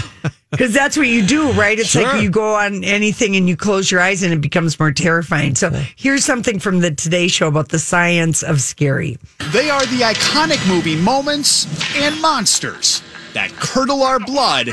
Because 0.51 0.73
that's 0.73 0.95
what 0.95 1.07
you 1.07 1.25
do, 1.25 1.51
right? 1.51 1.77
It's 1.77 1.89
Sure. 1.89 2.03
like 2.03 2.21
you 2.21 2.29
go 2.29 2.55
on 2.55 2.83
anything 2.85 3.35
and 3.35 3.49
you 3.49 3.57
close 3.57 3.91
your 3.91 3.99
eyes 3.99 4.23
and 4.23 4.31
it 4.33 4.39
becomes 4.39 4.79
more 4.79 4.91
terrifying. 4.93 5.55
So 5.55 5.69
here's 5.97 6.23
something 6.23 6.59
from 6.59 6.79
the 6.79 6.91
Today 6.91 7.27
Show 7.27 7.47
about 7.49 7.69
the 7.69 7.79
science 7.79 8.43
of 8.43 8.61
scary. 8.61 9.17
They 9.51 9.69
are 9.69 9.85
the 9.87 9.99
iconic 10.01 10.65
movie 10.67 10.95
moments 10.95 11.67
and 11.97 12.19
monsters 12.21 13.01
that 13.33 13.51
curdle 13.51 14.03
our 14.03 14.19
blood 14.21 14.69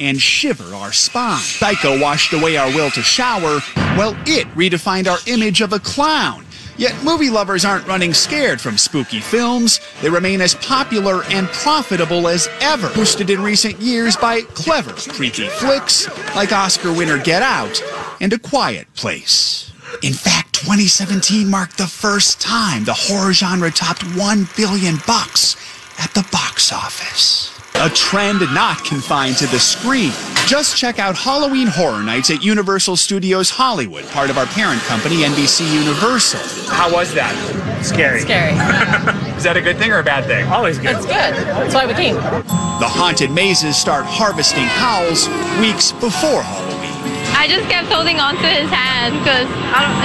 and 0.00 0.20
shiver 0.20 0.74
our 0.74 0.92
spine. 0.92 1.38
Psycho 1.38 2.00
washed 2.00 2.32
away 2.32 2.56
our 2.56 2.68
will 2.74 2.90
to 2.90 3.02
shower, 3.02 3.60
well, 3.96 4.16
it 4.26 4.46
redefined 4.56 5.06
our 5.06 5.18
image 5.26 5.60
of 5.60 5.72
a 5.72 5.78
clown. 5.78 6.44
Yet 6.78 7.02
movie 7.02 7.30
lovers 7.30 7.64
aren't 7.64 7.86
running 7.86 8.12
scared 8.12 8.60
from 8.60 8.76
spooky 8.76 9.20
films. 9.20 9.80
They 10.02 10.10
remain 10.10 10.42
as 10.42 10.54
popular 10.56 11.22
and 11.24 11.48
profitable 11.48 12.28
as 12.28 12.48
ever, 12.60 12.92
boosted 12.94 13.30
in 13.30 13.42
recent 13.42 13.80
years 13.80 14.14
by 14.16 14.42
clever, 14.42 14.92
creepy 14.92 15.48
flicks 15.48 16.06
like 16.34 16.52
Oscar 16.52 16.92
winner 16.92 17.18
Get 17.18 17.42
Out 17.42 17.82
and 18.20 18.32
A 18.32 18.38
Quiet 18.38 18.92
Place. 18.94 19.72
In 20.02 20.12
fact, 20.12 20.54
2017 20.54 21.48
marked 21.48 21.78
the 21.78 21.86
first 21.86 22.40
time 22.40 22.84
the 22.84 22.92
horror 22.92 23.32
genre 23.32 23.70
topped 23.70 24.02
1 24.14 24.48
billion 24.56 24.96
bucks 25.06 25.56
at 25.98 26.12
the 26.12 26.26
box 26.30 26.72
office. 26.72 27.58
A 27.76 27.88
trend 27.88 28.40
not 28.52 28.84
confined 28.84 29.36
to 29.38 29.46
the 29.46 29.58
screen. 29.58 30.12
Just 30.46 30.76
check 30.76 31.00
out 31.00 31.16
Halloween 31.16 31.66
Horror 31.66 32.04
Nights 32.04 32.30
at 32.30 32.44
Universal 32.44 32.94
Studios 32.94 33.50
Hollywood, 33.50 34.06
part 34.14 34.30
of 34.30 34.38
our 34.38 34.46
parent 34.46 34.80
company, 34.82 35.26
NBC 35.26 35.66
Universal. 35.74 36.70
How 36.70 36.86
was 36.94 37.12
that? 37.14 37.34
Scary. 37.82 38.20
Scary. 38.20 38.52
Is 39.34 39.42
that 39.42 39.56
a 39.56 39.60
good 39.60 39.76
thing 39.76 39.90
or 39.90 39.98
a 39.98 40.04
bad 40.04 40.24
thing? 40.26 40.46
Always 40.46 40.78
good. 40.78 40.94
It's 40.94 41.04
good. 41.04 41.34
That's 41.34 41.74
why 41.74 41.84
we 41.84 41.94
came. 41.94 42.14
The 42.14 42.86
haunted 42.86 43.32
mazes 43.32 43.74
start 43.76 44.06
harvesting 44.06 44.70
howls 44.70 45.26
weeks 45.58 45.90
before 45.98 46.46
Halloween. 46.46 46.94
I 47.34 47.50
just 47.50 47.66
kept 47.68 47.90
holding 47.90 48.22
on 48.22 48.38
to 48.38 48.46
his 48.46 48.70
hand 48.70 49.18
because 49.18 49.50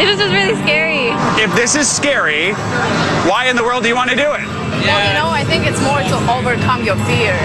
it 0.01 0.09
was 0.09 0.17
just 0.17 0.33
really 0.33 0.57
scary. 0.65 1.13
If 1.37 1.53
this 1.53 1.77
is 1.77 1.85
scary, 1.85 2.57
why 3.29 3.45
in 3.45 3.55
the 3.55 3.63
world 3.63 3.83
do 3.83 3.89
you 3.89 3.95
want 3.95 4.09
to 4.09 4.17
do 4.17 4.33
it? 4.33 4.41
Well, 4.89 5.01
you 5.05 5.13
know, 5.13 5.29
I 5.29 5.45
think 5.45 5.69
it's 5.69 5.79
more 5.85 6.01
to 6.01 6.17
overcome 6.33 6.81
your 6.81 6.97
fear. 7.05 7.37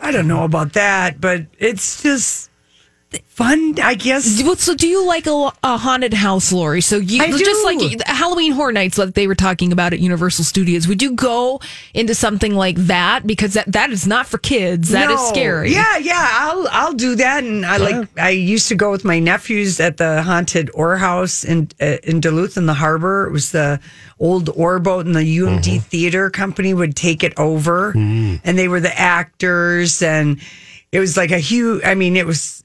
I 0.00 0.12
don't 0.12 0.28
know 0.28 0.44
about 0.44 0.72
that, 0.72 1.20
but 1.20 1.46
it's 1.58 2.02
just 2.02 2.49
fun, 3.26 3.74
I 3.82 3.94
guess. 3.94 4.42
Well, 4.42 4.56
so 4.56 4.74
do 4.74 4.86
you 4.86 5.06
like 5.06 5.26
a, 5.26 5.50
a 5.62 5.76
haunted 5.76 6.14
house, 6.14 6.52
Lori? 6.52 6.80
So 6.80 6.96
you 6.96 7.22
I 7.22 7.30
just 7.30 7.44
do. 7.44 7.64
like 7.64 8.02
Halloween 8.06 8.52
Horror 8.52 8.72
Nights, 8.72 8.98
like 8.98 9.14
they 9.14 9.26
were 9.26 9.34
talking 9.34 9.72
about 9.72 9.92
at 9.92 9.98
Universal 10.00 10.44
Studios. 10.44 10.86
Would 10.86 11.02
you 11.02 11.12
go 11.14 11.60
into 11.94 12.14
something 12.14 12.54
like 12.54 12.76
that 12.76 13.26
because 13.26 13.54
that 13.54 13.70
that 13.72 13.90
is 13.90 14.06
not 14.06 14.26
for 14.26 14.38
kids? 14.38 14.90
That 14.90 15.10
is 15.10 15.20
No. 15.20 15.28
scary. 15.28 15.72
Yeah, 15.72 15.96
yeah, 15.98 16.28
I'll 16.32 16.68
I'll 16.70 16.92
do 16.94 17.14
that. 17.16 17.42
And 17.44 17.64
I 17.66 17.78
like 17.78 18.08
I 18.18 18.30
used 18.30 18.68
to 18.68 18.74
go 18.74 18.90
with 18.90 19.04
my 19.04 19.18
nephews 19.18 19.80
at 19.80 19.96
the 19.96 20.22
haunted 20.22 20.70
Ore 20.74 20.96
House 20.96 21.44
in 21.44 21.68
uh, 21.80 21.96
in 22.04 22.20
Duluth 22.20 22.56
in 22.56 22.66
the 22.66 22.74
harbor. 22.74 23.26
It 23.26 23.32
was 23.32 23.52
the 23.52 23.80
old 24.18 24.50
ore 24.54 24.78
boat, 24.78 25.06
and 25.06 25.14
the 25.16 25.20
UMD 25.38 25.60
Mm-hmm. 25.60 25.78
Theater 25.78 26.30
Company 26.30 26.74
would 26.74 26.94
take 26.94 27.24
it 27.24 27.32
over, 27.38 27.92
Mm. 27.94 28.40
and 28.44 28.58
they 28.58 28.68
were 28.68 28.80
the 28.80 28.96
actors, 28.98 30.02
and 30.02 30.40
it 30.92 31.00
was 31.00 31.16
like 31.16 31.30
a 31.30 31.38
huge. 31.38 31.82
I 31.84 31.94
mean, 31.94 32.16
it 32.16 32.26
was 32.26 32.62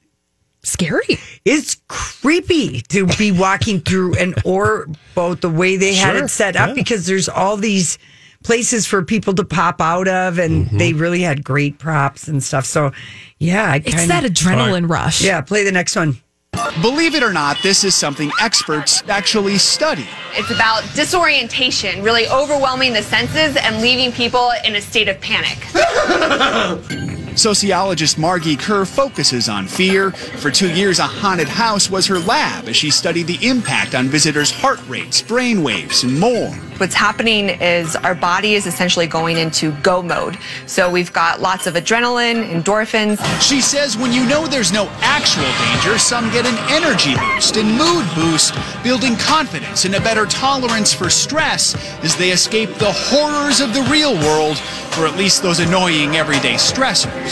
scary. 0.66 1.18
It's 1.44 1.76
creepy 1.88 2.80
to 2.88 3.06
be 3.06 3.32
walking 3.32 3.80
through 3.80 4.16
an 4.16 4.34
ore 4.44 4.88
boat 5.14 5.40
the 5.40 5.48
way 5.50 5.76
they 5.76 5.94
had 5.94 6.16
it 6.16 6.28
set 6.28 6.56
up 6.56 6.68
yeah. 6.68 6.74
because 6.74 7.06
there's 7.06 7.28
all 7.28 7.56
these 7.56 7.98
places 8.42 8.86
for 8.86 9.02
people 9.02 9.34
to 9.34 9.44
pop 9.44 9.80
out 9.80 10.06
of 10.08 10.38
and 10.38 10.66
Mm-hmm. 10.66 10.78
they 10.78 10.92
really 10.92 11.22
had 11.22 11.42
great 11.44 11.78
props 11.78 12.28
and 12.28 12.42
stuff. 12.42 12.64
So 12.64 12.92
yeah, 13.38 13.72
I 13.72 13.76
It's 13.76 13.90
kinda, 13.94 14.08
that 14.08 14.24
adrenaline 14.24 14.88
rush. 14.88 15.22
Yeah, 15.22 15.40
play 15.40 15.64
the 15.64 15.72
next 15.72 15.96
one. 15.96 16.18
Believe 16.80 17.14
it 17.14 17.22
or 17.22 17.32
not, 17.34 17.58
this 17.62 17.84
is 17.84 17.94
something 17.94 18.30
experts 18.40 19.02
actually 19.08 19.58
study. 19.58 20.06
It's 20.32 20.50
about 20.50 20.82
disorientation, 20.94 22.02
really 22.02 22.26
overwhelming 22.28 22.94
the 22.94 23.02
senses 23.02 23.56
and 23.56 23.82
leaving 23.82 24.10
people 24.10 24.50
in 24.64 24.74
a 24.76 24.80
state 24.80 25.08
of 25.08 25.20
panic. 25.20 25.58
Sociologist 27.36 28.18
Margee 28.18 28.58
Kerr 28.58 28.86
focuses 28.86 29.48
on 29.48 29.66
fear. 29.66 30.10
For 30.10 30.50
two 30.50 30.72
years, 30.72 30.98
a 30.98 31.06
haunted 31.06 31.48
house 31.48 31.90
was 31.90 32.06
her 32.06 32.18
lab 32.18 32.66
as 32.66 32.76
she 32.76 32.90
studied 32.90 33.26
the 33.26 33.38
impact 33.46 33.94
on 33.94 34.08
visitors' 34.08 34.50
heart 34.50 34.80
rates, 34.88 35.20
brain 35.20 35.62
waves, 35.62 36.02
and 36.02 36.18
more. 36.18 36.50
What's 36.78 36.94
happening 36.94 37.48
is 37.48 37.96
our 37.96 38.14
body 38.14 38.54
is 38.54 38.66
essentially 38.66 39.06
going 39.06 39.38
into 39.38 39.72
go 39.80 40.02
mode. 40.02 40.36
So 40.66 40.90
we've 40.90 41.12
got 41.12 41.40
lots 41.40 41.66
of 41.66 41.72
adrenaline, 41.74 42.50
endorphins. 42.50 43.18
She 43.40 43.62
says 43.62 43.96
when 43.96 44.12
you 44.12 44.26
know 44.26 44.46
there's 44.46 44.72
no 44.72 44.86
actual 45.00 45.44
danger, 45.44 45.98
some 45.98 46.30
get 46.32 46.44
an 46.44 46.56
energy 46.70 47.14
boost 47.16 47.56
and 47.56 47.68
mood 47.78 48.06
boost, 48.14 48.54
building 48.84 49.16
confidence 49.16 49.86
and 49.86 49.94
a 49.94 50.00
better 50.00 50.26
tolerance 50.26 50.92
for 50.92 51.08
stress 51.08 51.74
as 52.04 52.14
they 52.16 52.30
escape 52.30 52.74
the 52.74 52.92
horrors 52.92 53.60
of 53.60 53.72
the 53.72 53.82
real 53.90 54.14
world, 54.14 54.60
or 54.98 55.06
at 55.06 55.16
least 55.16 55.42
those 55.42 55.60
annoying 55.60 56.16
everyday 56.16 56.54
stressors. 56.54 57.25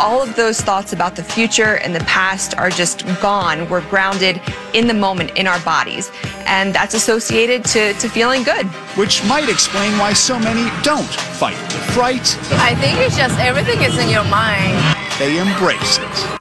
All 0.00 0.22
of 0.22 0.36
those 0.36 0.60
thoughts 0.60 0.92
about 0.92 1.16
the 1.16 1.22
future 1.22 1.76
and 1.78 1.94
the 1.94 2.00
past 2.00 2.56
are 2.56 2.70
just 2.70 3.06
gone. 3.20 3.68
We're 3.68 3.86
grounded 3.88 4.40
in 4.74 4.86
the 4.86 4.94
moment 4.94 5.32
in 5.36 5.46
our 5.46 5.60
bodies. 5.60 6.10
And 6.46 6.74
that's 6.74 6.94
associated 6.94 7.64
to, 7.66 7.92
to 7.94 8.08
feeling 8.08 8.42
good. 8.42 8.66
Which 8.96 9.24
might 9.24 9.48
explain 9.48 9.96
why 9.98 10.12
so 10.12 10.38
many 10.38 10.70
don't 10.82 11.04
fight 11.06 11.58
the 11.70 11.78
fright, 11.92 12.36
I 12.60 12.74
think 12.76 12.98
it's 12.98 13.16
just 13.16 13.38
everything 13.38 13.80
is 13.82 13.98
in 13.98 14.08
your 14.08 14.24
mind. 14.24 14.76
they 15.18 15.38
embrace 15.38 15.98
it. 15.98 16.40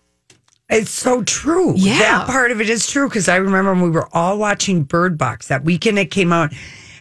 It's 0.70 0.91
so 0.91 1.24
true. 1.24 1.74
Yeah. 1.76 1.97
That 2.00 2.28
part 2.28 2.52
of 2.52 2.62
it 2.62 2.70
is 2.70 2.86
true 2.86 3.08
because 3.10 3.28
I 3.28 3.38
remember 3.38 3.74
when 3.74 3.82
we 3.82 3.89
were 3.89 4.08
all 4.14 4.38
watching 4.38 4.84
Bird 4.84 5.18
Box 5.18 5.47
that 5.47 5.64
weekend 5.64 5.97
it 5.97 6.12
came 6.12 6.32
out 6.32 6.54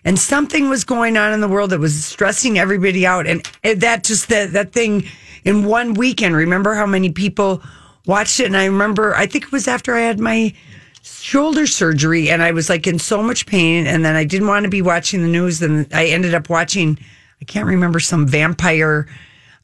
and 0.08 0.18
something 0.18 0.70
was 0.70 0.84
going 0.84 1.18
on 1.18 1.34
in 1.34 1.42
the 1.42 1.48
world 1.48 1.68
that 1.68 1.80
was 1.80 2.02
stressing 2.02 2.58
everybody 2.58 3.04
out. 3.04 3.26
And 3.26 3.44
that 3.62 4.04
just 4.04 4.30
that, 4.30 4.54
that 4.54 4.72
thing 4.72 5.04
in 5.44 5.66
one 5.66 5.92
weekend, 5.92 6.34
remember 6.34 6.74
how 6.74 6.86
many 6.86 7.12
people 7.12 7.62
watched 8.06 8.40
it? 8.40 8.46
And 8.46 8.56
I 8.56 8.64
remember, 8.64 9.14
I 9.14 9.26
think 9.26 9.44
it 9.44 9.52
was 9.52 9.68
after 9.68 9.94
I 9.94 10.00
had 10.00 10.18
my 10.18 10.54
shoulder 11.02 11.66
surgery 11.66 12.30
and 12.30 12.42
I 12.42 12.52
was 12.52 12.70
like 12.70 12.86
in 12.86 12.98
so 12.98 13.22
much 13.22 13.44
pain. 13.44 13.86
And 13.86 14.02
then 14.02 14.16
I 14.16 14.24
didn't 14.24 14.48
want 14.48 14.64
to 14.64 14.70
be 14.70 14.80
watching 14.80 15.20
the 15.20 15.28
news. 15.28 15.60
And 15.60 15.86
I 15.92 16.06
ended 16.06 16.32
up 16.32 16.48
watching, 16.48 16.98
I 17.42 17.44
can't 17.44 17.66
remember, 17.66 18.00
some 18.00 18.26
vampire 18.26 19.06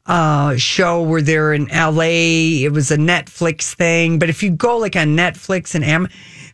uh, 0.05 0.57
show 0.57 1.01
where 1.01 1.23
they're 1.23 1.55
in 1.55 1.65
LA. 1.73 2.61
It 2.61 2.71
was 2.71 2.91
a 2.91 2.97
Netflix 2.97 3.73
thing. 3.73 4.19
But 4.19 4.29
if 4.29 4.43
you 4.43 4.51
go 4.51 4.77
like 4.77 4.95
on 4.95 5.17
Netflix 5.17 5.73
and 5.73 5.83
Am, 5.83 6.07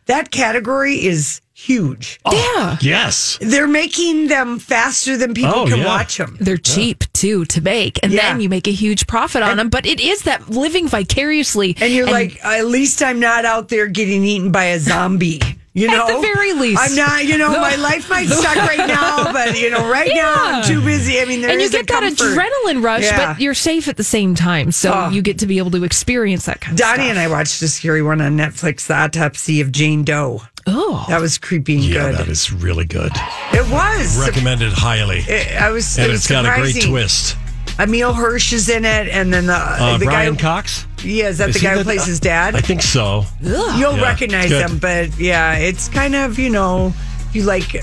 that 0.06 0.30
category 0.30 1.04
is 1.04 1.42
huge. 1.62 2.18
Oh, 2.24 2.32
yeah. 2.56 2.76
Yes. 2.80 3.38
They're 3.40 3.66
making 3.68 4.28
them 4.28 4.58
faster 4.58 5.16
than 5.16 5.34
people 5.34 5.52
Oh, 5.54 5.66
can 5.66 5.78
yeah. 5.78 5.86
watch 5.86 6.16
them. 6.18 6.36
They're 6.40 6.56
cheap 6.56 7.04
too 7.12 7.44
to 7.46 7.60
make, 7.60 7.98
and 8.02 8.12
Yeah. 8.12 8.22
then 8.32 8.40
you 8.40 8.48
make 8.48 8.66
a 8.66 8.72
huge 8.72 9.06
profit 9.06 9.42
on 9.42 9.56
them. 9.56 9.68
But 9.68 9.86
it 9.86 10.00
is 10.00 10.22
that 10.22 10.50
living 10.50 10.88
vicariously, 10.88 11.76
And 11.80 11.92
you're 11.92 12.06
like, 12.06 12.44
at 12.44 12.66
least 12.66 13.02
I'm 13.02 13.20
not 13.20 13.44
out 13.44 13.68
there 13.68 13.86
getting 13.86 14.24
eaten 14.24 14.50
by 14.52 14.64
a 14.64 14.80
zombie. 14.80 15.40
You 15.74 15.86
know? 15.86 16.02
At 16.06 16.08
know, 16.10 16.20
the 16.20 16.26
very 16.26 16.52
least. 16.52 16.78
I'm 16.82 16.94
not. 16.94 17.24
You 17.24 17.38
know, 17.38 17.48
my 17.48 17.76
life 17.90 18.10
might 18.10 18.28
suck 18.28 18.56
right 18.56 18.76
now, 18.86 19.32
but 19.32 19.58
you 19.58 19.70
know, 19.70 19.88
right 19.90 20.10
now 20.14 20.34
I'm 20.36 20.56
Yeah. 20.56 20.68
too 20.68 20.82
busy. 20.84 21.18
I 21.18 21.24
mean, 21.24 21.40
there 21.40 21.50
and 21.50 21.60
you 21.60 21.66
is 21.66 21.72
a 21.72 21.78
get 21.78 21.86
that 21.88 22.02
comfort. 22.02 22.36
adrenaline 22.38 22.84
rush, 22.84 23.04
Yeah. 23.04 23.32
but 23.32 23.40
you're 23.40 23.54
safe 23.54 23.88
at 23.88 23.96
the 23.96 24.04
same 24.04 24.34
time. 24.34 24.70
So 24.70 24.92
Oh. 24.92 25.08
you 25.08 25.22
get 25.22 25.38
to 25.38 25.46
be 25.46 25.56
able 25.56 25.70
to 25.70 25.82
experience 25.82 26.44
that 26.44 26.60
kind 26.60 26.74
of 26.74 26.78
Donnie 26.78 27.04
stuff. 27.04 27.10
and 27.12 27.18
I 27.18 27.28
watched 27.28 27.62
a 27.62 27.68
scary 27.68 28.02
one 28.02 28.20
on 28.20 28.36
Netflix, 28.36 28.86
The 28.86 28.96
Autopsy 28.98 29.62
of 29.62 29.72
Jane 29.72 30.04
Doe. 30.04 30.42
Oh, 30.66 31.04
that 31.08 31.20
was 31.20 31.38
creepy 31.38 31.76
and 31.76 31.84
Yeah, 31.84 32.10
good. 32.10 32.18
that 32.18 32.28
is 32.28 32.52
really 32.52 32.84
good. 32.84 33.10
It 33.52 33.68
was. 33.70 34.16
Recommended 34.18 34.72
highly. 34.72 35.18
It- 35.20 35.60
I 35.60 35.70
was. 35.70 35.96
and 35.98 36.06
it 36.06 36.10
was 36.10 36.20
it's 36.20 36.28
got 36.30 36.44
a 36.46 36.60
great 36.60 36.82
twist. 36.82 37.36
Emile 37.78 38.12
Hirsch 38.12 38.52
is 38.52 38.68
in 38.68 38.84
it, 38.84 39.08
and 39.08 39.32
then 39.32 39.46
the 39.46 39.54
Uh, 39.54 39.96
the 39.98 40.04
Brian 40.04 40.34
guy. 40.34 40.40
Cox? 40.40 40.86
Yeah, 41.02 41.28
is 41.28 41.38
that 41.38 41.48
Is 41.48 41.54
the 41.56 41.60
guy 41.62 41.70
who 41.72 41.78
the- 41.78 41.84
plays 41.84 42.04
his 42.04 42.20
dad? 42.20 42.54
I 42.54 42.60
think 42.60 42.82
so. 42.82 43.26
You'll 43.40 43.96
Yeah, 43.96 44.02
recognize 44.02 44.50
good. 44.50 44.70
him, 44.70 44.78
but 44.78 45.18
yeah, 45.18 45.54
it's 45.54 45.88
kind 45.88 46.14
of 46.14 46.38
you 46.38 46.50
know, 46.50 46.92
you 47.32 47.42
like 47.44 47.74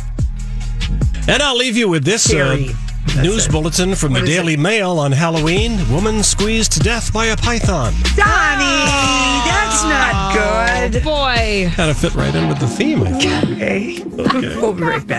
And 1.28 1.42
I'll 1.44 1.58
leave 1.58 1.76
you 1.76 1.90
with 1.90 2.06
this 2.06 2.32
uh, 2.34 2.58
Scary. 3.08 3.28
news 3.28 3.48
bulletin 3.48 3.96
from 3.96 4.14
What 4.14 4.26
the 4.26 4.30
is 4.30 4.36
Daily 4.38 4.58
Mail 4.58 5.00
on 5.00 5.12
Halloween. 5.12 5.78
Woman 5.92 6.22
squeezed 6.24 6.72
to 6.74 6.80
death 6.80 7.12
by 7.12 7.28
a 7.28 7.38
python. 7.38 7.94
Donnie. 8.16 8.86
Oh. 8.88 9.46
That's 9.48 9.84
not 9.84 10.34
good. 10.92 11.02
Oh, 11.02 11.04
boy. 11.04 11.72
Kind 11.76 11.92
of 11.92 11.98
fit 11.98 12.14
right 12.16 12.34
in 12.34 12.48
with 12.48 12.60
the 12.60 12.68
theme, 12.68 13.04
I 13.04 13.12
think. 13.14 14.20
Okay, 14.20 14.56
we'll 14.58 14.74
be 14.74 14.84
right 14.84 15.06
back. 15.06 15.18